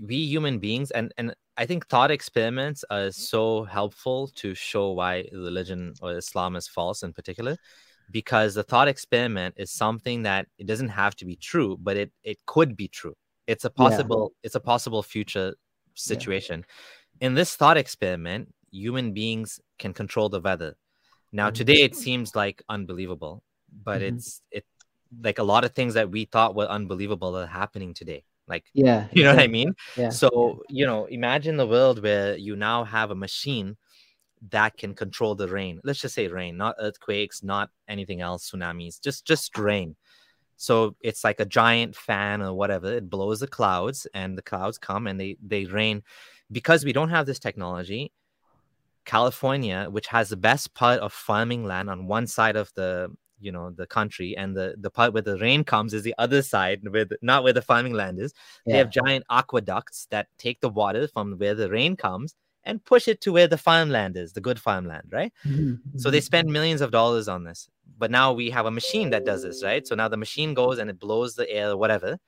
[0.04, 5.26] We human beings, and and I think thought experiments are so helpful to show why
[5.32, 7.56] religion or Islam is false in particular,
[8.12, 12.12] because the thought experiment is something that it doesn't have to be true, but it
[12.24, 13.16] it could be true.
[13.48, 14.46] It's a possible yeah.
[14.46, 15.56] it's a possible future
[15.96, 16.66] situation.
[17.20, 17.28] Yeah.
[17.28, 20.76] In this thought experiment, human beings can control the weather.
[21.32, 21.56] Now, mm-hmm.
[21.56, 24.16] today it seems like unbelievable but mm-hmm.
[24.18, 24.66] it's it
[25.22, 29.08] like a lot of things that we thought were unbelievable are happening today like yeah
[29.12, 32.84] you know what i mean yeah so you know imagine the world where you now
[32.84, 33.78] have a machine
[34.50, 35.80] that can control the rain.
[35.84, 39.96] Let's just say rain not earthquakes not anything else tsunamis just just rain.
[40.58, 44.78] So it's like a giant fan or whatever it blows the clouds and the clouds
[44.78, 46.04] come and they they rain.
[46.52, 48.12] Because we don't have this technology
[49.06, 53.10] california which has the best part of farming land on one side of the
[53.40, 56.42] you know the country and the the part where the rain comes is the other
[56.42, 58.34] side with not where the farming land is.
[58.66, 58.74] Yeah.
[58.74, 62.36] they have giant aqueducts that take the water from where the rain comes
[62.68, 65.76] and push it to where the farmland is the good farmland right mm-hmm.
[65.98, 66.26] so they mm-hmm.
[66.26, 67.68] spend millions of dollars on this
[67.98, 70.78] but now we have a machine that does this right so now the machine goes
[70.78, 72.20] and it blows the air or whatever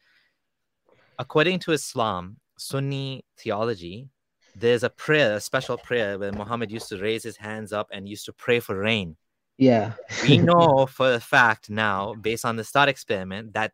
[1.20, 4.08] according to islam sunni theology
[4.56, 8.10] there's a prayer a special prayer where muhammad used to raise his hands up and
[8.10, 9.16] used to pray for rain
[9.60, 9.94] yeah.
[10.24, 13.74] we know for a fact now, based on the thought experiment, that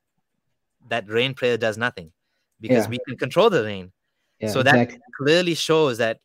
[0.89, 2.11] that rain prayer does nothing
[2.59, 2.89] because yeah.
[2.89, 3.91] we can control the rain.
[4.39, 4.99] Yeah, so that exactly.
[5.17, 6.19] clearly shows that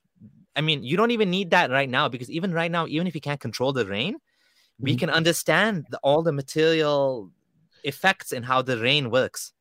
[0.57, 3.15] I mean, you don't even need that right now because even right now, even if
[3.15, 4.85] you can't control the rain, mm-hmm.
[4.85, 7.31] we can understand the, all the material
[7.85, 9.53] effects and how the rain works,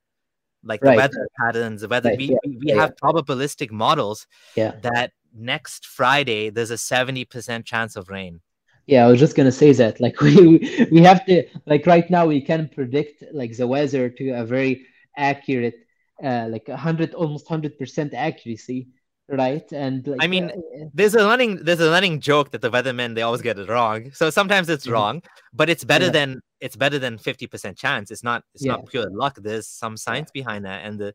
[0.64, 0.91] like Right.
[0.91, 2.10] the weather patterns, the weather.
[2.10, 4.76] Right, We, yeah, we, we yeah, have probabilistic models Yeah.
[4.82, 8.41] that next Friday there's a 70% chance of rain.
[8.88, 9.99] Yeah, I was just gonna say that.
[9.99, 14.30] Like we we have to like right now we can predict like the weather to
[14.32, 15.76] a very accurate,
[16.24, 18.88] uh, like a hundred almost hundred percent accuracy,
[19.31, 19.72] right?
[19.72, 20.51] And like I mean,
[20.93, 24.11] There's a running there's a running joke that the weathermen they always get it wrong.
[24.14, 24.91] So sometimes it's Mhm.
[24.93, 25.22] wrong,
[25.53, 26.11] but it's better Yeah.
[26.11, 28.11] than it's better than 50% chance.
[28.11, 28.73] It's not it's Yeah.
[28.73, 29.35] not pure luck.
[29.41, 31.14] There's some science behind that and the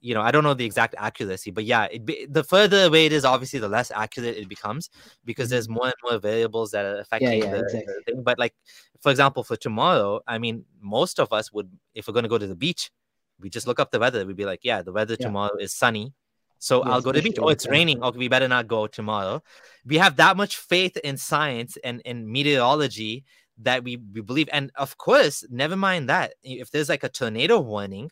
[0.00, 3.12] you know, I don't know the exact accuracy, but yeah, be, the further away it
[3.12, 4.90] is, obviously, the less accurate it becomes
[5.24, 5.50] because Mhm.
[5.50, 7.82] there's more and more variables that are affecting the, exactly.
[7.84, 8.22] the thing.
[8.22, 8.54] But like,
[9.00, 12.38] for example, for tomorrow, I mean, most of us would, if we're going to go
[12.38, 12.92] to the beach,
[13.40, 14.24] we just look up the weather.
[14.24, 16.12] We'd be like, yeah, the weather tomorrow is sunny.
[16.58, 17.38] So Yeah, I'll go to the beach.
[17.40, 18.02] Oh, it's raining.
[18.02, 19.42] Okay, we better not go tomorrow.
[19.86, 23.24] We have that much faith in science and in meteorology
[23.58, 24.48] that we, we believe.
[24.52, 26.34] And of course, never mind that.
[26.42, 28.10] If there's like a tornado warning,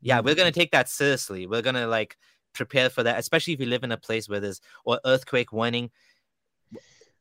[0.00, 0.60] yeah, we're gonna mm-hmm.
[0.60, 1.46] take that seriously.
[1.46, 2.16] We're gonna like
[2.54, 5.90] prepare for that, especially if you live in a place where there's or earthquake warning.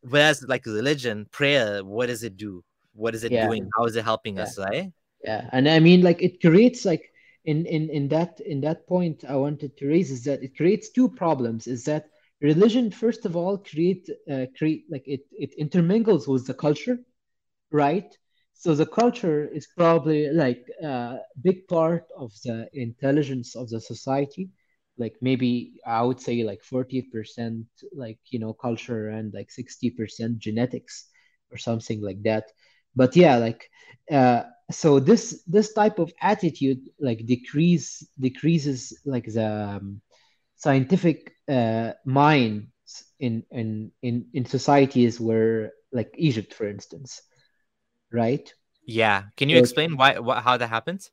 [0.02, 2.64] Whereas like religion, prayer, what does it do?
[2.94, 3.46] What is it Yeah.
[3.46, 3.70] doing?
[3.78, 4.44] How is it helping Yeah.
[4.44, 4.92] us, right?
[5.24, 7.11] Yeah, and I mean, like it creates like
[7.46, 10.90] in in in that in that point I wanted to raise is that it creates
[10.90, 11.68] two problems.
[11.68, 12.06] Is that
[12.42, 17.00] religion, first of all, create uh, create like it it intermingles with the culture,
[17.72, 18.10] right?
[18.54, 24.50] So the culture is probably like a big part of the intelligence of the society.
[24.98, 31.08] Like maybe I would say like 40% like you know culture and like 60% genetics
[31.52, 32.46] or something like that.
[32.96, 33.70] But yeah, like
[34.12, 40.02] uh so this this type of attitude like decrease decreases like the um,
[40.56, 42.68] scientific uh, minds
[43.20, 47.22] in in in in societies where like Egypt, for instance,
[48.12, 48.54] right?
[48.86, 49.24] Yeah.
[49.38, 51.12] Can you explain why what how that happens?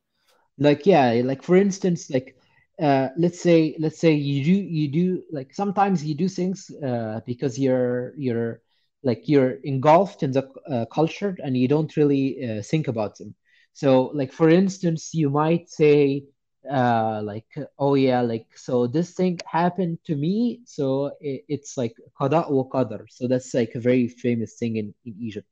[0.59, 2.37] like yeah, like for instance, like
[2.81, 7.21] uh, let's say let's say you do you do like sometimes you do things uh,
[7.27, 8.61] because you're you're
[9.03, 13.35] like you're engulfed in the uh, culture and you don't really uh, think about them.
[13.73, 16.25] So like for instance, you might say
[16.71, 17.47] uh, like
[17.79, 22.65] oh yeah, like so this thing happened to me, so it, it's like qada wa
[22.65, 23.05] qadar.
[23.09, 25.49] So that's like a very famous thing in, in Egypt.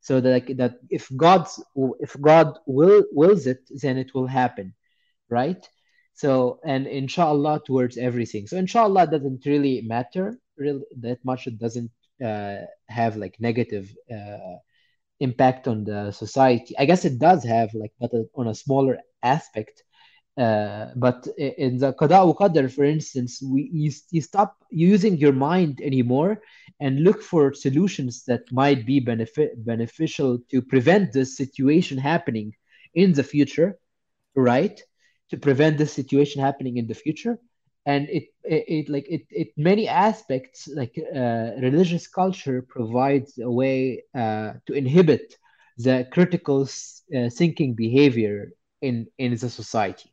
[0.00, 1.62] So that like that if God's
[2.00, 4.74] if God will wills it, then it will happen,
[5.28, 5.62] right?
[6.14, 8.46] So and inshallah towards everything.
[8.46, 11.46] So inshallah doesn't really matter really that much.
[11.46, 11.90] It doesn't
[12.24, 14.56] uh, have like negative uh,
[15.20, 16.74] impact on the society.
[16.78, 19.82] I guess it does have like, but on a smaller aspect.
[20.38, 25.80] Uh, but in the qada qadar, for instance, we you, you stop using your mind
[25.82, 26.42] anymore
[26.80, 32.52] and look for solutions that might be benefit beneficial to prevent this situation happening
[32.94, 33.78] in the future,
[34.34, 34.78] right?
[35.30, 37.38] To prevent this situation happening in the future.
[37.86, 43.50] And it, it, it like it, it many aspects like uh, religious culture provides a
[43.50, 45.34] way uh, to inhibit
[45.78, 46.62] the critical
[47.16, 48.50] uh, thinking behavior
[48.82, 50.12] in in the society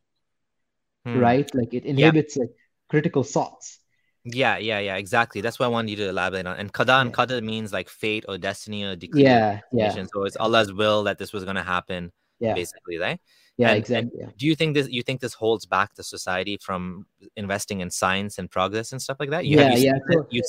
[1.04, 1.34] Hmm.
[1.34, 1.52] right?
[1.54, 2.12] Like it Yeah.
[2.12, 2.50] inhibits like
[2.90, 3.78] critical thoughts.
[4.24, 5.40] Yeah, yeah, yeah, exactly.
[5.42, 6.56] That's what I wanted you to elaborate on.
[6.56, 7.12] And qada and Yeah.
[7.12, 9.42] qadar means like fate or destiny or decree.
[9.42, 10.00] Yeah, yeah.
[10.12, 13.20] So it's Allah's will that this was gonna happen, yeah, basically, right?
[13.56, 14.10] Yeah, and, exactly.
[14.20, 14.30] Yeah.
[14.36, 17.06] do you think this you think this holds back the society from
[17.36, 20.26] investing in science and progress and stuff like that you Yeah, have you yeah, so-
[20.30, 20.42] you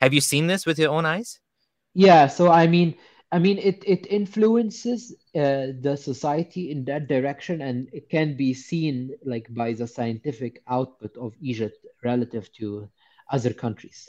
[0.00, 1.40] have you seen this with your own eyes
[1.94, 2.94] Yeah, so I mean,
[3.30, 8.54] I mean, it it influences uh, the society in that direction, and it can be
[8.54, 12.88] seen like by the scientific output of Egypt relative to
[13.30, 14.08] other countries,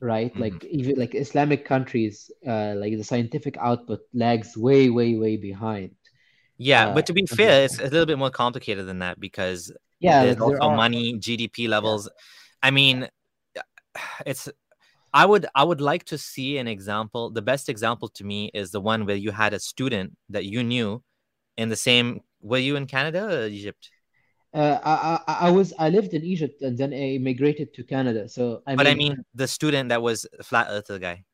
[0.00, 0.32] right?
[0.34, 0.40] Mhm.
[0.40, 5.96] Like even like Islamic countries, uh, like the scientific output lags way, way, way behind.
[6.58, 9.72] Yeah Uh, but to be fair it's a little bit more complicated than that because
[10.00, 10.84] Yeah, there's there also are.
[10.84, 12.08] money gdp levels.
[12.62, 13.08] I mean
[14.26, 14.48] it's
[15.14, 18.70] i would i would like to see an example the best example to me is
[18.72, 21.02] the one where you had a student that you knew
[21.56, 23.92] in the same were you in canada or egypt?
[24.54, 28.28] Uh, I, I I was I lived in Egypt and then I immigrated to Canada.
[28.28, 31.24] So I but mean, i mean the student that was flat earther guy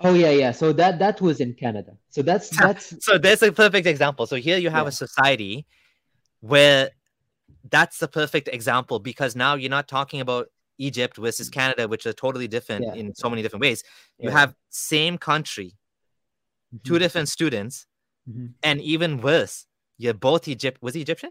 [0.00, 0.52] oh yeah, yeah.
[0.52, 1.92] So that that was in Canada.
[2.08, 4.88] So that's that's so there's a perfect example so here you have Yeah.
[4.88, 5.66] a society
[6.40, 6.90] where
[7.70, 10.48] that's the perfect example because now you're not talking about
[10.78, 13.84] egypt versus canada which are totally different Yeah, in so many different ways
[14.18, 14.38] you yeah.
[14.38, 15.76] have same country
[16.84, 17.86] two Mhm, different students
[18.28, 18.54] mhm.
[18.62, 19.66] and even worse
[19.98, 21.30] you're both egypt was he egyptian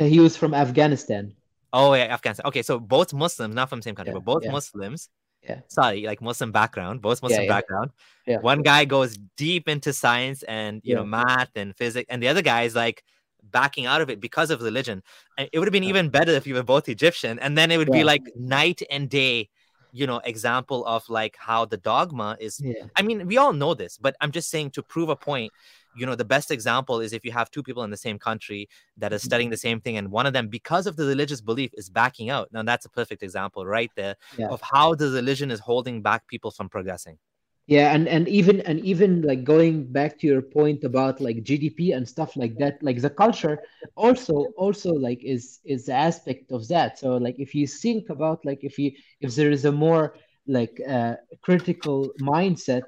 [0.00, 1.34] Uh, he was from Afghanistan.
[1.72, 5.10] oh yeah afghanistan okay so both muslims not from the same country but both muslims
[5.48, 5.60] Yeah.
[5.66, 7.48] sorry like muslim background both muslim yeah.
[7.48, 7.90] background
[8.26, 8.38] Yeah.
[8.38, 12.42] one guy goes deep into science and you know math and physics and the other
[12.42, 13.02] guy is like
[13.50, 15.02] backing out of it because of religion.
[15.38, 17.76] And it would have been even better if you were both Egyptian, and then it
[17.76, 18.00] would yeah.
[18.00, 19.48] be like night and day,
[19.92, 22.60] you know, example of like how the dogma is.
[22.60, 22.86] Yeah.
[22.96, 25.52] I mean, we all know this, but I'm just saying to prove a point.
[25.96, 28.68] You know, the best example is if you have two people in the same country
[28.96, 31.70] that are studying the same thing, and one of them, because of the religious belief,
[31.74, 32.48] is backing out.
[32.52, 34.48] Now, that's a perfect example right there yeah.
[34.48, 37.18] of how the religion is holding back people from progressing
[37.66, 41.94] yeah and and even and even like going back to your point about like gdp
[41.96, 43.62] and stuff like that like the culture
[43.94, 48.44] also also like is is the aspect of that so like if you think about
[48.44, 48.90] like if you
[49.20, 50.14] if there is a more
[50.46, 52.82] like uh, critical mindset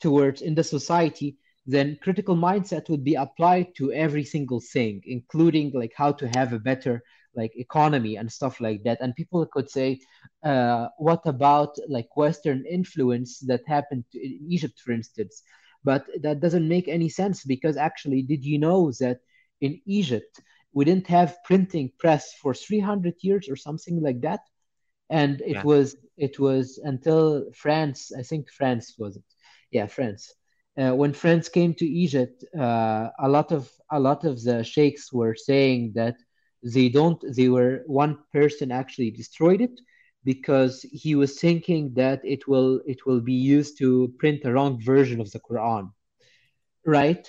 [0.00, 5.70] towards in the society then critical mindset would be applied to every single thing including
[5.74, 7.02] like how to have a better
[7.34, 8.98] like economy and stuff like that.
[9.00, 10.00] And people could say
[10.44, 15.42] uh, what about like western influence that happened in egypt for instance?
[15.84, 19.20] But that doesn't make any sense because actually did you know that
[19.60, 20.40] in egypt
[20.72, 24.40] we didn't have printing press for 300 years or something like that?
[25.10, 25.64] And it yeah.
[25.64, 29.24] was it was until france i think france was it.
[29.70, 30.32] Yeah france
[30.78, 35.12] uh, when France came to Egypt, uh, a lot of a lot of the sheikhs
[35.12, 36.16] were saying that
[36.62, 39.78] they don't they were one person actually destroyed it
[40.24, 44.80] because he was thinking that it will it will be used to print a wrong
[44.80, 45.90] version of the quran
[46.84, 47.28] right?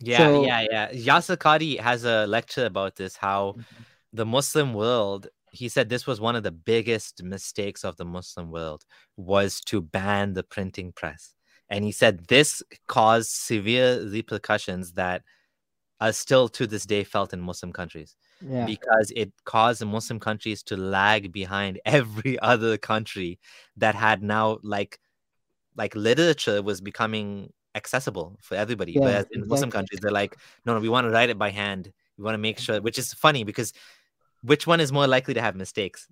[0.00, 0.90] Yeah so, yeah yeah.
[0.92, 3.82] Yasir qadhi has a lecture about this how mm-hmm.
[4.12, 8.50] the muslim world he said this was one of the biggest mistakes of the muslim
[8.50, 8.84] world
[9.16, 11.33] was to ban the printing press
[11.70, 15.22] and he said this caused severe repercussions that
[16.00, 18.16] are still to this day felt in muslim countries
[18.46, 18.64] yeah.
[18.66, 23.38] because it caused the Muslim countries to lag behind every other country
[23.76, 24.98] that had now like
[25.76, 28.92] like literature was becoming accessible for everybody.
[28.92, 29.48] Yeah, Whereas in exactly.
[29.48, 31.92] Muslim countries, they're like, no, no, we want to write it by hand.
[32.16, 33.72] We want to make sure, which is funny because
[34.42, 36.06] which one is more likely to have mistakes?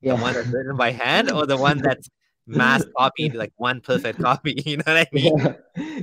[0.00, 0.16] Yeah.
[0.16, 2.08] The one that's written by hand or the one that's
[2.46, 5.32] mass copied like one perfect copy you know what i mean?
[5.36, 5.54] Yeah.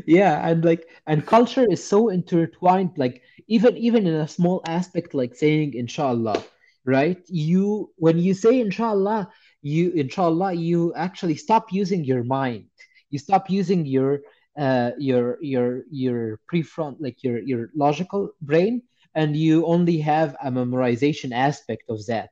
[0.05, 5.13] yeah and like and culture is so intertwined like even even in a small aspect
[5.13, 6.43] like saying inshallah
[6.85, 7.21] right?
[7.27, 9.29] You when you say inshallah
[9.61, 12.65] you inshallah you actually stop using your mind.
[13.09, 14.21] You stop using your
[14.57, 18.81] uh your your your prefront like your your logical brain
[19.15, 22.29] and you only have a memorization aspect of that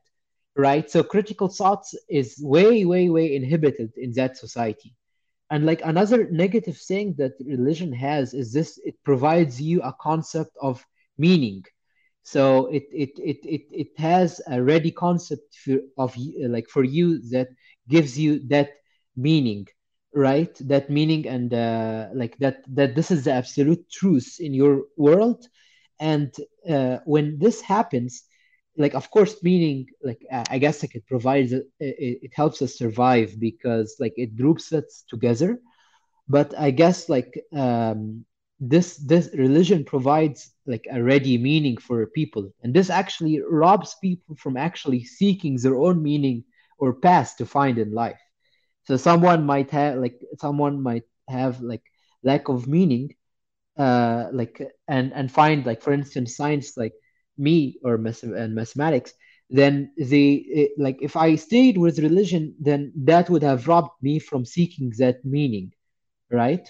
[0.56, 0.90] right?
[0.90, 4.94] So critical thoughts is way, way, way inhibited in that society.
[5.50, 10.52] And like another negative thing that religion has is this: it provides you a concept
[10.62, 10.84] of
[11.18, 11.64] meaning.
[12.22, 16.16] So it it it it, it has a ready concept for, of
[16.48, 17.48] like for you that
[17.88, 18.70] gives you that
[19.16, 19.66] meaning,
[20.14, 20.54] right?
[20.68, 25.46] That meaning and uh, like that that this is the absolute truth in your world.
[25.98, 26.32] And
[26.68, 28.22] uh, when this happens,
[28.80, 33.38] like of course meaning like i guess like it provides it, it, helps us survive
[33.40, 35.60] because like it groups us together.
[36.28, 38.24] But i guess like um
[38.60, 42.50] this this religion provides like a ready meaning for people.
[42.62, 46.44] And this actually robs people from actually seeking their own meaning
[46.78, 48.20] or path to find in life.
[48.86, 51.82] So someone might have like someone might have like
[52.22, 53.14] lack of meaning
[53.78, 56.94] uh like and and find like for instance science like
[57.40, 59.14] me or math- and mathematics
[59.50, 60.24] then the
[60.60, 64.92] eh, like if i stayed with religion then that would have robbed me from seeking
[64.98, 65.72] that meaning
[66.30, 66.68] right?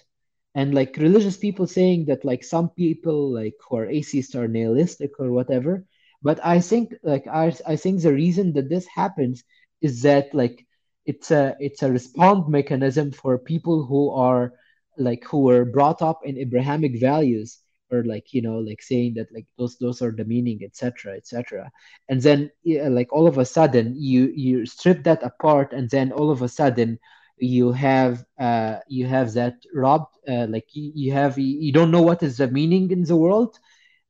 [0.55, 5.13] And like religious people saying that like some people like who are atheist are nihilistic
[5.21, 5.85] or whatever
[6.23, 9.45] but i think like i, I think the reason that this happens
[9.83, 10.67] is that like
[11.07, 14.53] it's a it's a response mechanism for people who are
[14.99, 17.59] like who were brought up in abrahamic values
[17.93, 21.71] or like you know like saying that like those those are the meaning etc etc
[22.09, 22.51] and then
[22.89, 26.49] like all of a sudden you you strip that apart and then all of a
[26.49, 26.99] sudden
[27.39, 32.03] you have uh you have that robbed uh, like you, you have you don't know
[32.03, 33.59] what is the meaning in the world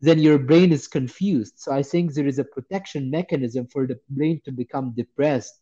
[0.02, 1.54] then your brain is confused.
[1.58, 5.59] So i think there is a protection mechanism for the brain to become depressed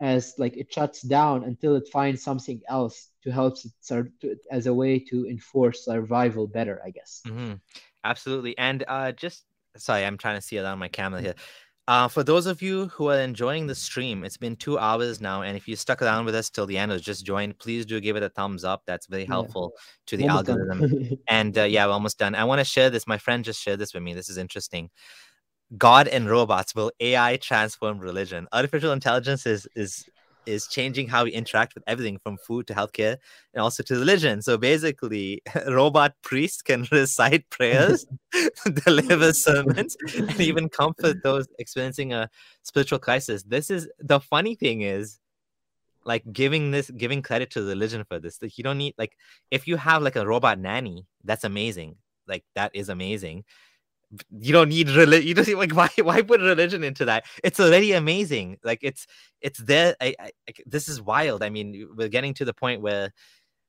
[0.00, 4.36] as like it shuts down until it finds something else to help it start to,
[4.50, 7.54] as a way to enforce survival better i guess mm-hmm.
[8.04, 9.44] absolutely and uh just
[9.76, 11.34] sorry i'm trying to see it on my camera here
[11.90, 15.42] uh, for those of you who are enjoying the stream, it's been two hours now,
[15.42, 18.00] and if you stuck around with us till the end or just joined, please do
[18.00, 18.82] give it a thumbs up.
[18.86, 19.80] That's very helpful yeah.
[20.06, 21.18] to the almost algorithm.
[21.28, 22.36] and uh, yeah, we're almost done.
[22.36, 23.08] I want to share this.
[23.08, 24.14] My friend just shared this with me.
[24.14, 24.90] This is interesting.
[25.76, 28.48] God and robots will AI transform religion.
[28.52, 30.08] Artificial intelligence is is
[30.46, 33.16] is changing how we interact with everything from food to healthcare
[33.54, 34.42] and also to religion.
[34.42, 38.06] So basically, robot priests can recite prayers,
[38.84, 42.28] deliver sermons, and even comfort those experiencing a
[42.62, 43.42] spiritual crisis.
[43.44, 45.20] This is the funny thing is
[46.04, 48.40] like giving this giving credit to religion for this.
[48.42, 49.16] Like you don't need like
[49.50, 51.96] if you have like a robot nanny, that's amazing.
[52.26, 53.44] Like that is amazing
[54.40, 55.26] you don't need religion.
[55.26, 57.24] You don't like why why put religion into that?
[57.44, 58.58] It's already amazing.
[58.64, 59.06] Like it's
[59.40, 59.96] it's there.
[60.00, 60.30] I, I,
[60.66, 61.42] this is wild.
[61.42, 63.12] I mean, we're getting to the point where,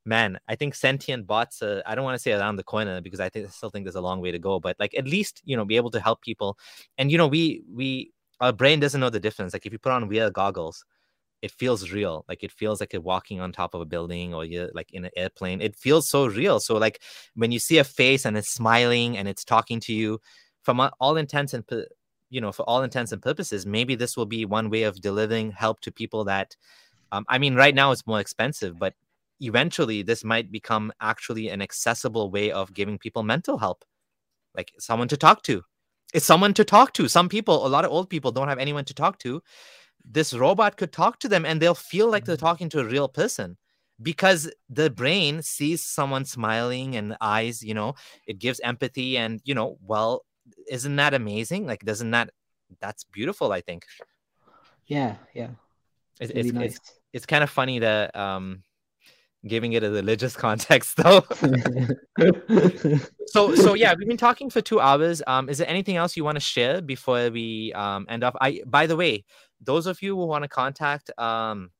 [0.06, 1.62] man, I think sentient bots.
[1.62, 3.86] Uh, I don't want to say around the corner because I think I still think
[3.86, 4.60] there's a long way to go.
[4.60, 6.58] But like at least you know be able to help people.
[6.98, 9.54] And you know we we our brain doesn't know the difference.
[9.54, 10.84] Like if you put on VR goggles,
[11.42, 12.24] it feels real.
[12.30, 15.06] Like it feels like you're walking on top of a building or you're like in
[15.06, 15.62] an airplane.
[15.62, 16.60] It feels so real.
[16.60, 17.02] So like
[17.36, 20.20] when you see a face and it's smiling and it's talking to you,
[20.64, 21.64] from all intents and
[22.30, 25.52] you know for all intents and purposes, maybe this will be one way of delivering
[25.52, 26.56] help to people that.
[27.12, 28.94] Um, I mean, right now it's more expensive, but
[29.42, 33.84] eventually this might become actually an accessible way of giving people mental help,
[34.56, 35.64] like someone to talk to.
[36.14, 37.08] It's someone to talk to.
[37.10, 39.42] Some people, a lot of old people, don't have anyone to talk to
[40.06, 42.46] this robot could talk to them and they'll feel like they're mm-hmm.
[42.46, 43.58] talking to a real person
[44.02, 47.94] because the brain sees someone smiling and eyes you know
[48.28, 50.26] it gives empathy and you know well
[50.70, 52.30] isn't that amazing like doesn't that
[52.80, 53.86] that's beautiful i think
[54.88, 55.50] yeah yeah
[56.20, 56.76] it's, it's, nice.
[56.76, 58.64] it's, it's kind of funny that um
[59.48, 61.24] giving it a religious context though
[63.28, 66.24] so so yeah we've been talking for two hours um is there anything else you
[66.24, 69.24] want to share before we um end off i by the way
[69.60, 71.72] those of you who want to contact um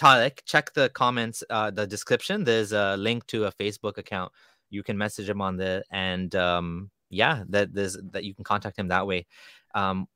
[0.00, 2.44] Tariq, check the comments, uh, the description.
[2.44, 4.32] There's a link to a Facebook account.
[4.70, 8.78] You can message him on there, and um, yeah, that there's that you can contact
[8.78, 9.26] him that way.
[9.74, 10.08] Um,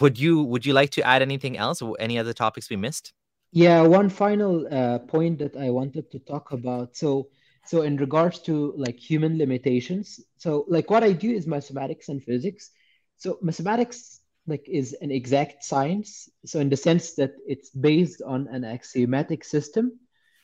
[0.00, 1.80] would you would you like to add anything else?
[1.98, 3.14] Any other topics we missed?
[3.52, 6.96] Yeah, one final uh, point that I wanted to talk about.
[6.96, 7.28] So,
[7.66, 12.22] so in regards to like human limitations, so like what I do is mathematics and
[12.22, 12.70] physics.
[13.18, 16.28] So mathematics like is an exact science.
[16.46, 20.00] So in the sense that it's based on an axiomatic system.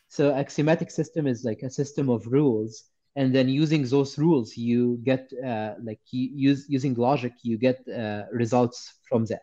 [0.09, 2.85] So axiomatic system is like a system of rules,
[3.17, 7.87] and then using those rules, you get uh, like you use using logic, you get
[7.89, 9.43] uh, results from that.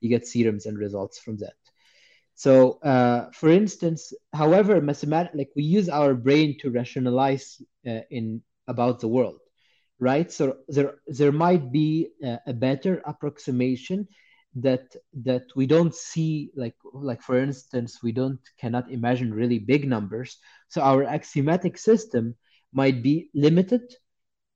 [0.00, 1.59] You get theorems and results from that.
[2.44, 7.46] So, uh, for instance, however, mathematic like we use our brain to rationalize
[7.86, 9.40] uh, in about the world
[10.00, 10.32] right?
[10.32, 14.08] So there there might be a, a better approximation
[14.56, 14.86] that
[15.24, 20.38] that we don't see like like for instance we don't cannot imagine really big numbers
[20.68, 22.34] so our axiomatic system
[22.72, 23.82] might be limited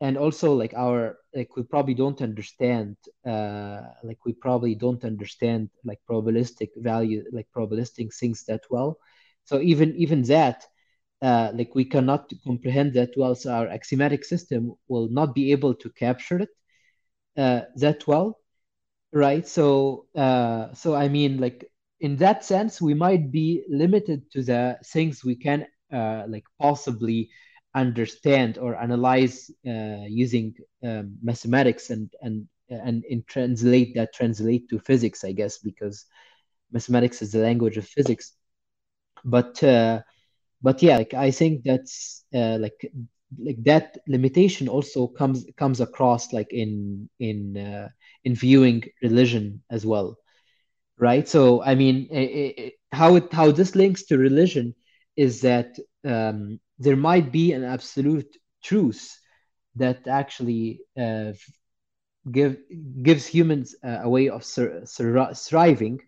[0.04, 5.70] and also like our like we probably don't understand uh like we probably don't understand
[5.84, 8.98] like probabilistic value like probabilistic things that well
[9.44, 10.64] so even even that
[11.22, 15.74] uh, like we cannot comprehend that well, so our axiomatic system will not be able
[15.74, 16.50] to capture it
[17.36, 18.38] uh, that well,
[19.12, 19.46] right?
[19.46, 21.70] So, uh, so I mean, like
[22.00, 27.30] in that sense, we might be limited to the things we can uh, like possibly
[27.74, 34.78] understand or analyze uh, using um, mathematics and and and in translate that translate to
[34.80, 36.04] physics, I guess, because
[36.72, 38.32] mathematics is the language of physics.
[39.24, 40.00] But uh,
[40.62, 42.90] but yeah like i think that's uh, like
[43.38, 47.88] like that limitation also comes comes across like in in uh,
[48.24, 50.16] in viewing religion as well
[50.98, 54.74] right so i mean it, it, how it how this links to religion
[55.16, 59.18] is that um, there might be an absolute truth
[59.76, 61.32] that actually uh,
[62.30, 62.56] give
[63.02, 66.00] gives humans a way of sur- sur- thriving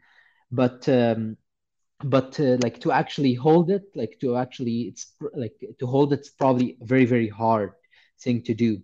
[0.50, 1.36] but um,
[2.04, 6.30] but uh, like to actually hold it like to actually it's like to hold it's
[6.30, 7.72] probably a very very hard
[8.22, 8.78] thing to do.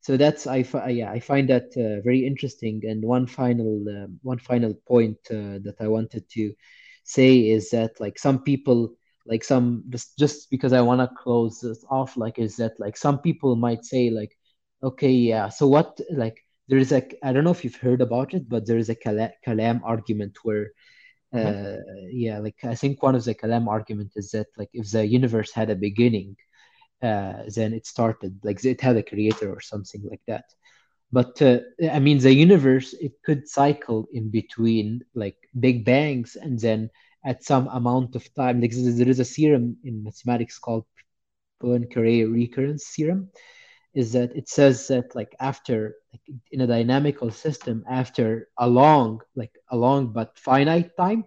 [0.00, 2.82] So that's i yeah i find that uh, very interesting.
[2.84, 6.52] And one final uh, one final point uh, that i wanted to
[7.04, 8.94] say is that like some people
[9.26, 12.96] like some just just because i want to close this off like is that like
[12.96, 14.36] some people might say like
[14.82, 16.38] okay yeah so what like
[16.68, 18.96] there is a i don't know if you've heard about it but there is a
[18.96, 20.68] kalam argument where
[21.34, 21.76] uh,
[22.10, 25.52] yeah like i think one of the kalam argument is that like if the universe
[25.52, 26.36] had a beginning
[27.02, 30.44] uh, then it started like it had a creator or something like that.
[31.12, 31.60] But uh,
[31.92, 36.90] i mean the universe it could cycle in between like big bangs and then
[37.24, 40.84] at some amount of time like there is a theorem in mathematics called
[41.62, 43.28] poincare recurrence theorem
[43.94, 49.20] is that it says that like after like in a dynamical system after a long
[49.36, 51.24] like a long but finite time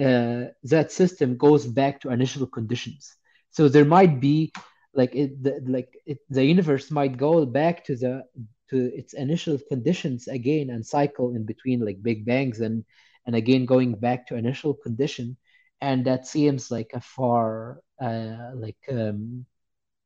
[0.00, 3.16] uh, that system goes back to initial conditions.
[3.50, 4.52] So there might be
[4.94, 8.24] like it, the, like it, the universe might go back to the
[8.70, 12.84] to its initial conditions again and cycle in between like big bangs and
[13.28, 15.36] and again going back to initial condition
[15.80, 19.44] and that seems like a far uh, like um,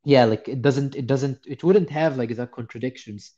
[0.04, 3.32] yeah like it doesn't it doesn't it wouldn't have like the contradictions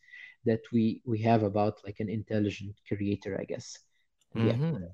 [0.47, 3.79] that we we have about like an intelligent creator i guess
[4.35, 4.85] yeah mm-hmm.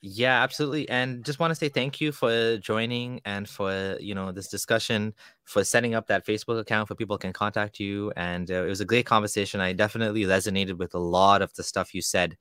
[0.00, 0.88] Yeah, absolutely.
[0.88, 5.12] And just want to say thank you for joining and for, you know, this discussion,
[5.42, 8.12] for setting up that Facebook account for people can contact you.
[8.16, 9.60] And uh, it was a great conversation.
[9.60, 12.36] I definitely resonated with a lot of the stuff you said.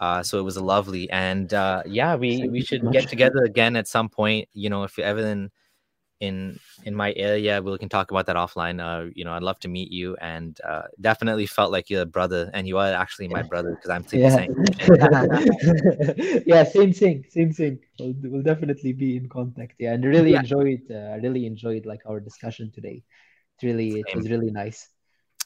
[0.00, 1.10] Uh, so it was lovely.
[1.10, 4.96] And uh, yeah, we, we should get together again at some point, you know, if
[4.96, 5.50] you're ever in
[6.20, 9.60] in in my area we can talk about that offline uh you know i'd love
[9.60, 13.28] to meet you and uh definitely felt like you're a brother and you are actually
[13.28, 14.34] my brother because i'm yeah.
[14.34, 14.52] saying
[16.46, 20.40] yeah same thing same thing we'll, we'll definitely be in contact yeah and really yeah.
[20.40, 23.00] enjoyed uh, i really enjoyed like our discussion today
[23.54, 24.04] it's really same.
[24.08, 24.88] it was really nice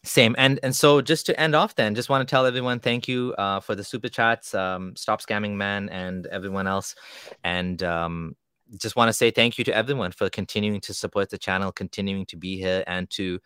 [0.05, 3.07] same and and so just to end off then just want to tell everyone thank
[3.07, 6.97] you uh for the super chats um stop scamming man and everyone else
[7.45, 8.35] and um
[8.77, 12.27] just want to say thank you to everyone for continuing to support the channel, continuing
[12.27, 13.41] to be here, and to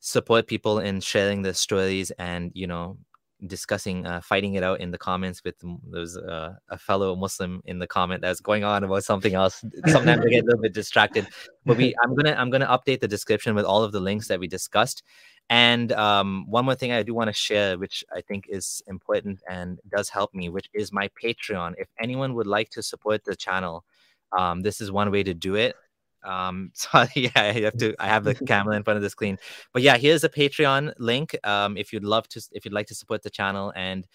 [0.00, 2.98] support people in sharing their stories and you know
[3.46, 5.56] discussing uh, fighting it out in the comments with
[5.90, 9.62] there's uh, a fellow muslim in the comment that's going on about something else.
[9.88, 11.26] Sometimes i get a little bit distracted
[11.66, 14.40] but we i'm gonna i'm gonna update the description with all of the links that
[14.40, 15.02] we discussed
[15.48, 19.40] and um, one more thing i do want to share which i think is important
[19.48, 23.36] and does help me which is my patreon if anyone would like to support the
[23.36, 23.84] channel
[24.36, 25.74] um, this is one way to do it.
[26.24, 27.94] Um, so yeah, I have to.
[27.98, 29.38] I have the camera in front of the screen,
[29.72, 31.36] but yeah, here's a Patreon link.
[31.44, 34.06] Um, if you'd love to, if you'd like to support the channel and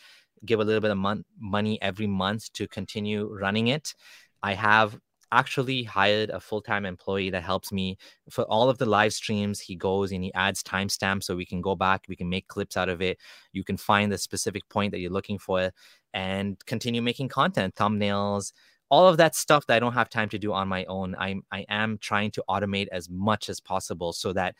[0.45, 3.93] give a little bit of mon- money every month to continue running it,
[4.41, 4.99] I have
[5.31, 7.97] actually hired a full-time employee that helps me
[8.29, 11.61] for all of the live streams he goes and he adds timestamps so we can
[11.61, 13.17] go back we can make clips out of it
[13.53, 15.71] you can find the specific point that you're looking for
[16.13, 18.51] and continue making content thumbnails
[18.91, 21.43] all of that stuff that I don't have time to do on my own, I'm
[21.49, 24.55] I am trying to automate as much as possible so that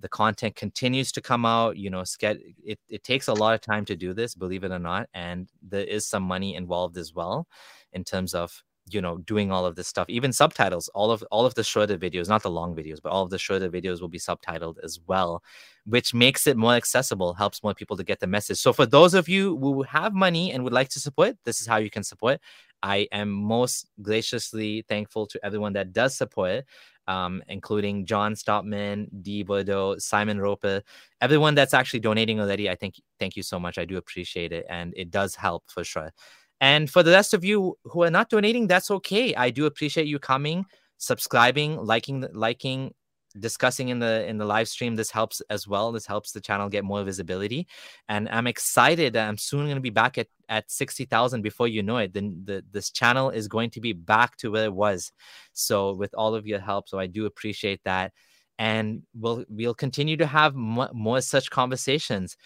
[0.00, 1.76] the content continues to come out.
[1.76, 4.78] You know, it, it takes a lot of time to do this, believe it or
[4.78, 7.46] not, and there is some money involved as well
[7.92, 11.46] in terms of you know doing all of this stuff even subtitles all of all
[11.46, 14.08] of the shorter videos not the long videos but all of the shorter videos will
[14.08, 15.42] be subtitled as well
[15.86, 19.14] which makes it more accessible helps more people to get the message so for those
[19.14, 22.02] of you who have money and would like to support this is how you can
[22.02, 22.40] support
[22.82, 26.64] i am most graciously thankful to everyone that does support
[27.06, 30.82] um, including John Stopman, Dee Bordeaux, Simon Roper,
[31.20, 32.70] everyone that's actually donating already.
[32.70, 33.78] I think thank you so much.
[33.78, 36.12] I do appreciate it, and it does help for sure.
[36.60, 39.34] And for the rest of you who are not donating, that's okay.
[39.34, 40.64] I do appreciate you coming,
[40.98, 42.94] subscribing, liking, liking,
[43.38, 44.94] discussing in the in the live stream.
[44.94, 45.92] This helps as well.
[45.92, 47.66] This helps the channel get more visibility.
[48.08, 51.82] And I'm excited I'm soon going to be back at at sixty thousand before you
[51.82, 52.12] know it.
[52.12, 55.12] Then the this channel is going to be back to where it was.
[55.52, 58.12] So with all of your help, so I do appreciate that.
[58.56, 62.36] And we'll we'll continue to have more such conversations,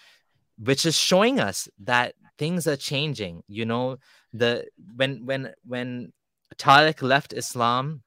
[0.63, 3.97] which is showing us that things are changing you know?
[4.33, 6.13] The when when when
[6.57, 8.03] Tariq left Islam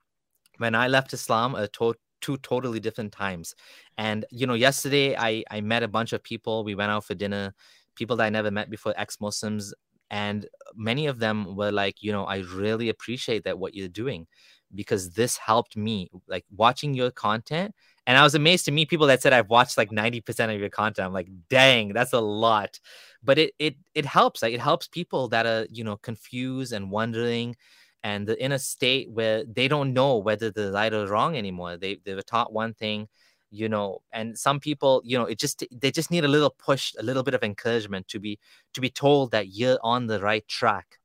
[0.58, 3.54] when I left Islam a to- two totally different times.
[3.98, 6.64] And you know yesterday I I met a bunch of people.
[6.64, 7.54] We went out for dinner
[7.96, 9.74] people that I never met before ex-Muslims.
[10.10, 10.46] And
[10.76, 14.26] many of them were like you know I really appreciate that what you're doing
[14.74, 17.74] because this helped me like watching your content
[18.06, 20.68] and I was amazed to meet people that said I've watched like 90% of your
[20.70, 21.06] content.
[21.06, 22.80] I'm like, dang, that's a lot.
[23.22, 24.42] But it it it helps.
[24.42, 27.56] Like it helps people that are, you know, confused and wondering
[28.02, 31.76] and in a state where they don't know whether they're right or wrong anymore.
[31.76, 33.08] They they were taught one thing,
[33.50, 36.94] you know, and some people, you know, it just they just need a little push,
[36.98, 38.38] a little bit of encouragement to be
[38.74, 40.98] to be told that you're on the right track.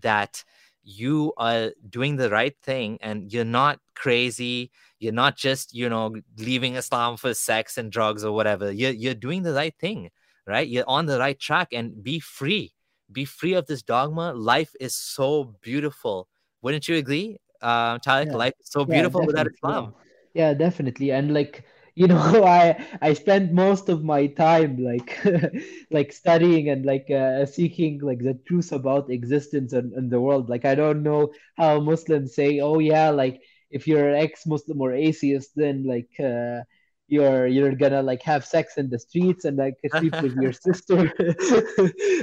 [0.00, 0.44] That
[0.86, 6.14] you are doing the right thing and you're not crazy you're not just you know
[6.38, 8.70] leaving islam for sex and drugs or whatever.
[8.70, 10.10] You're, you're doing the right thing
[10.46, 10.68] right?
[10.68, 12.72] You're on the right track and be free.
[13.10, 14.32] Be free of this dogma.
[14.32, 16.28] Life is so beautiful.
[16.62, 18.26] Wouldn't you agree uh Tariq?
[18.26, 18.36] Yeah.
[18.36, 19.94] life is so beautiful yeah, without islam.
[20.34, 20.48] Yeah.
[20.48, 21.10] yeah definitely.
[21.10, 21.64] And like
[22.00, 25.18] you know i i spend most of my time like
[25.90, 30.48] like studying and like uh, seeking like the truth about existence and, and the world.
[30.50, 33.40] Like i don't know how muslims say oh yeah like
[33.70, 36.60] if you're ex-muslim or atheist then like uh,
[37.08, 41.12] you're you're gonna like have sex in the streets and like sleep with your sister.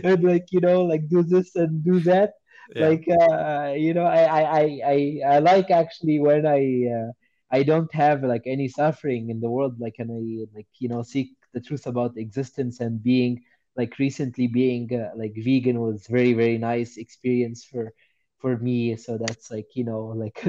[0.03, 2.33] And like you know like do this and do that.
[2.75, 2.89] Yeah.
[2.89, 6.61] like uh, you know I, I i i like actually when i
[6.95, 7.11] uh,
[7.53, 10.21] i don't have like any suffering in the world like and i
[10.57, 13.41] like you know seek the truth about existence and being
[13.77, 17.93] like recently being uh, like vegan was very very nice experience for
[18.39, 18.95] for me.
[18.97, 20.39] So that's like you know like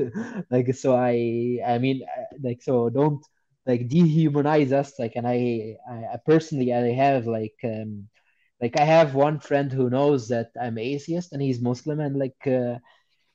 [0.51, 3.25] like so i i mean uh, like so don't
[3.67, 8.09] like dehumanize us like and i i, personally i have like um
[8.61, 12.41] like i have one friend who knows that i'm atheist and he's muslim and like
[12.47, 12.79] uh,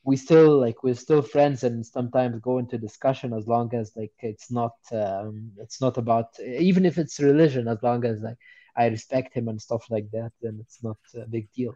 [0.03, 4.13] we still like we're still friends and sometimes go into discussion as long as like
[4.19, 8.37] it's not um it's not about even if it's religion as long as like
[8.77, 11.73] i respect him and stuff like that then it's not a big deal.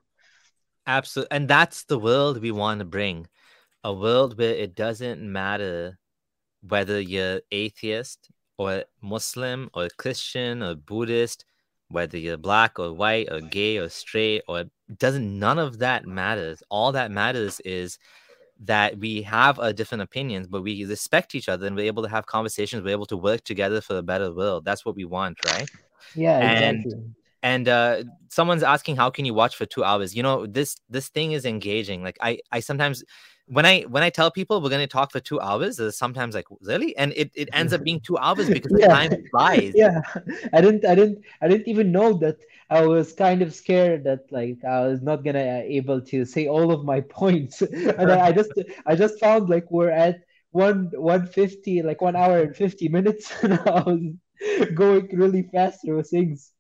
[0.88, 3.28] Absolutely and that's the world we want to bring.
[3.86, 5.98] A world where it doesn't matter
[6.62, 11.46] whether you're atheist or Muslim or Christian or Buddhist,
[11.94, 14.66] whether you're black or white or gay or straight or
[14.98, 16.62] doesn't none of that matters.
[16.70, 17.98] All that matters is
[18.60, 22.10] that we have a different opinions, but we respect each other and we're able to
[22.10, 22.84] have conversations.
[22.84, 24.66] We're able to work together for a better world.
[24.66, 25.70] That's what we want, right?
[26.16, 27.04] Yeah, and, exactly.
[27.44, 30.16] And uh, someone's asking, how can you watch for two hours?
[30.16, 32.02] You know, this this thing is engaging.
[32.02, 33.04] Like I, I sometimes
[33.48, 36.48] when I when I tell people we're going to talk for two hours, sometimes like
[36.62, 38.88] really, and it, it ends up being two hours because yeah.
[38.88, 39.74] the time flies.
[39.76, 40.02] Yeah,
[40.54, 42.38] I didn't I didn't I didn't even know that
[42.70, 46.48] I was kind of scared that like I was not gonna uh, able to say
[46.48, 48.52] all of my points, and I, I just
[48.86, 50.22] I just found like we're at
[50.52, 54.00] one one fifty like one hour and fifty minutes, and I was
[54.74, 56.52] going really fast through things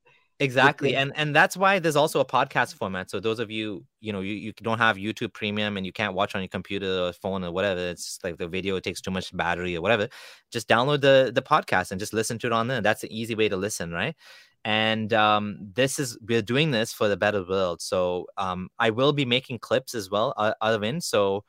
[0.43, 4.11] exactly and and that's why there's also a podcast format so those of you you
[4.11, 7.13] know you, you don't have youtube premium and you can't watch on your computer or
[7.13, 10.07] phone or whatever it's like the video takes too much battery or whatever
[10.51, 13.35] just download the the podcast and just listen to it on there that's an easy
[13.35, 14.15] way to listen right?
[14.65, 19.11] And um, this is we're doing this for the better world so um, i will
[19.11, 21.43] be making clips as well uh, out of in so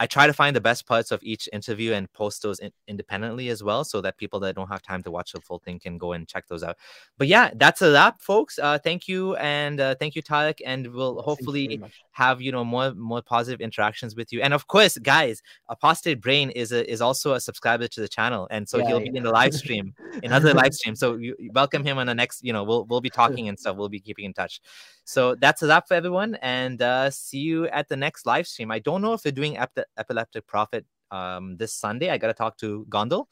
[0.00, 3.48] I try to find the best parts of each interview and post those in- independently
[3.48, 5.98] as well, so that people that don't have time to watch the full thing can
[5.98, 6.76] go and check those out.
[7.16, 8.58] But yeah, that's a wrap, folks.
[8.58, 11.80] Uh, thank you and uh, thank you, Tariq, and we'll hopefully
[12.18, 14.42] have you know more more positive interactions with you.
[14.42, 18.48] And of course, guys, Apostate Brain is a, is also a subscriber to the channel,
[18.50, 19.10] and so yeah, he'll yeah.
[19.12, 22.14] be in the live stream, in other live stream So you, welcome him on the
[22.14, 22.44] next.
[22.44, 23.76] You know, we'll we'll be talking and stuff.
[23.76, 24.60] We'll be keeping in touch.
[25.04, 28.72] So that's a wrap for everyone, and uh, see you at the next live stream.
[28.72, 32.10] I don't know if we're doing ep- epileptic prophet um, this Sunday.
[32.10, 33.26] I got to talk to Gondal,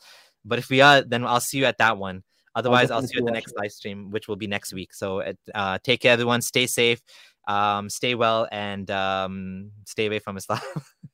[0.44, 2.22] but if we are, then I'll see you at that one.
[2.54, 3.58] Otherwise, I'll, I'll see you at the next it.
[3.58, 4.94] live stream, which will be next week.
[4.94, 5.22] So
[5.54, 6.40] uh, take care, everyone.
[6.40, 7.02] Stay safe,
[7.46, 10.60] um, stay well, and um, stay away from Islam.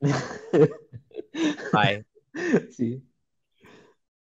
[1.73, 2.05] Bye.
[2.71, 3.01] See.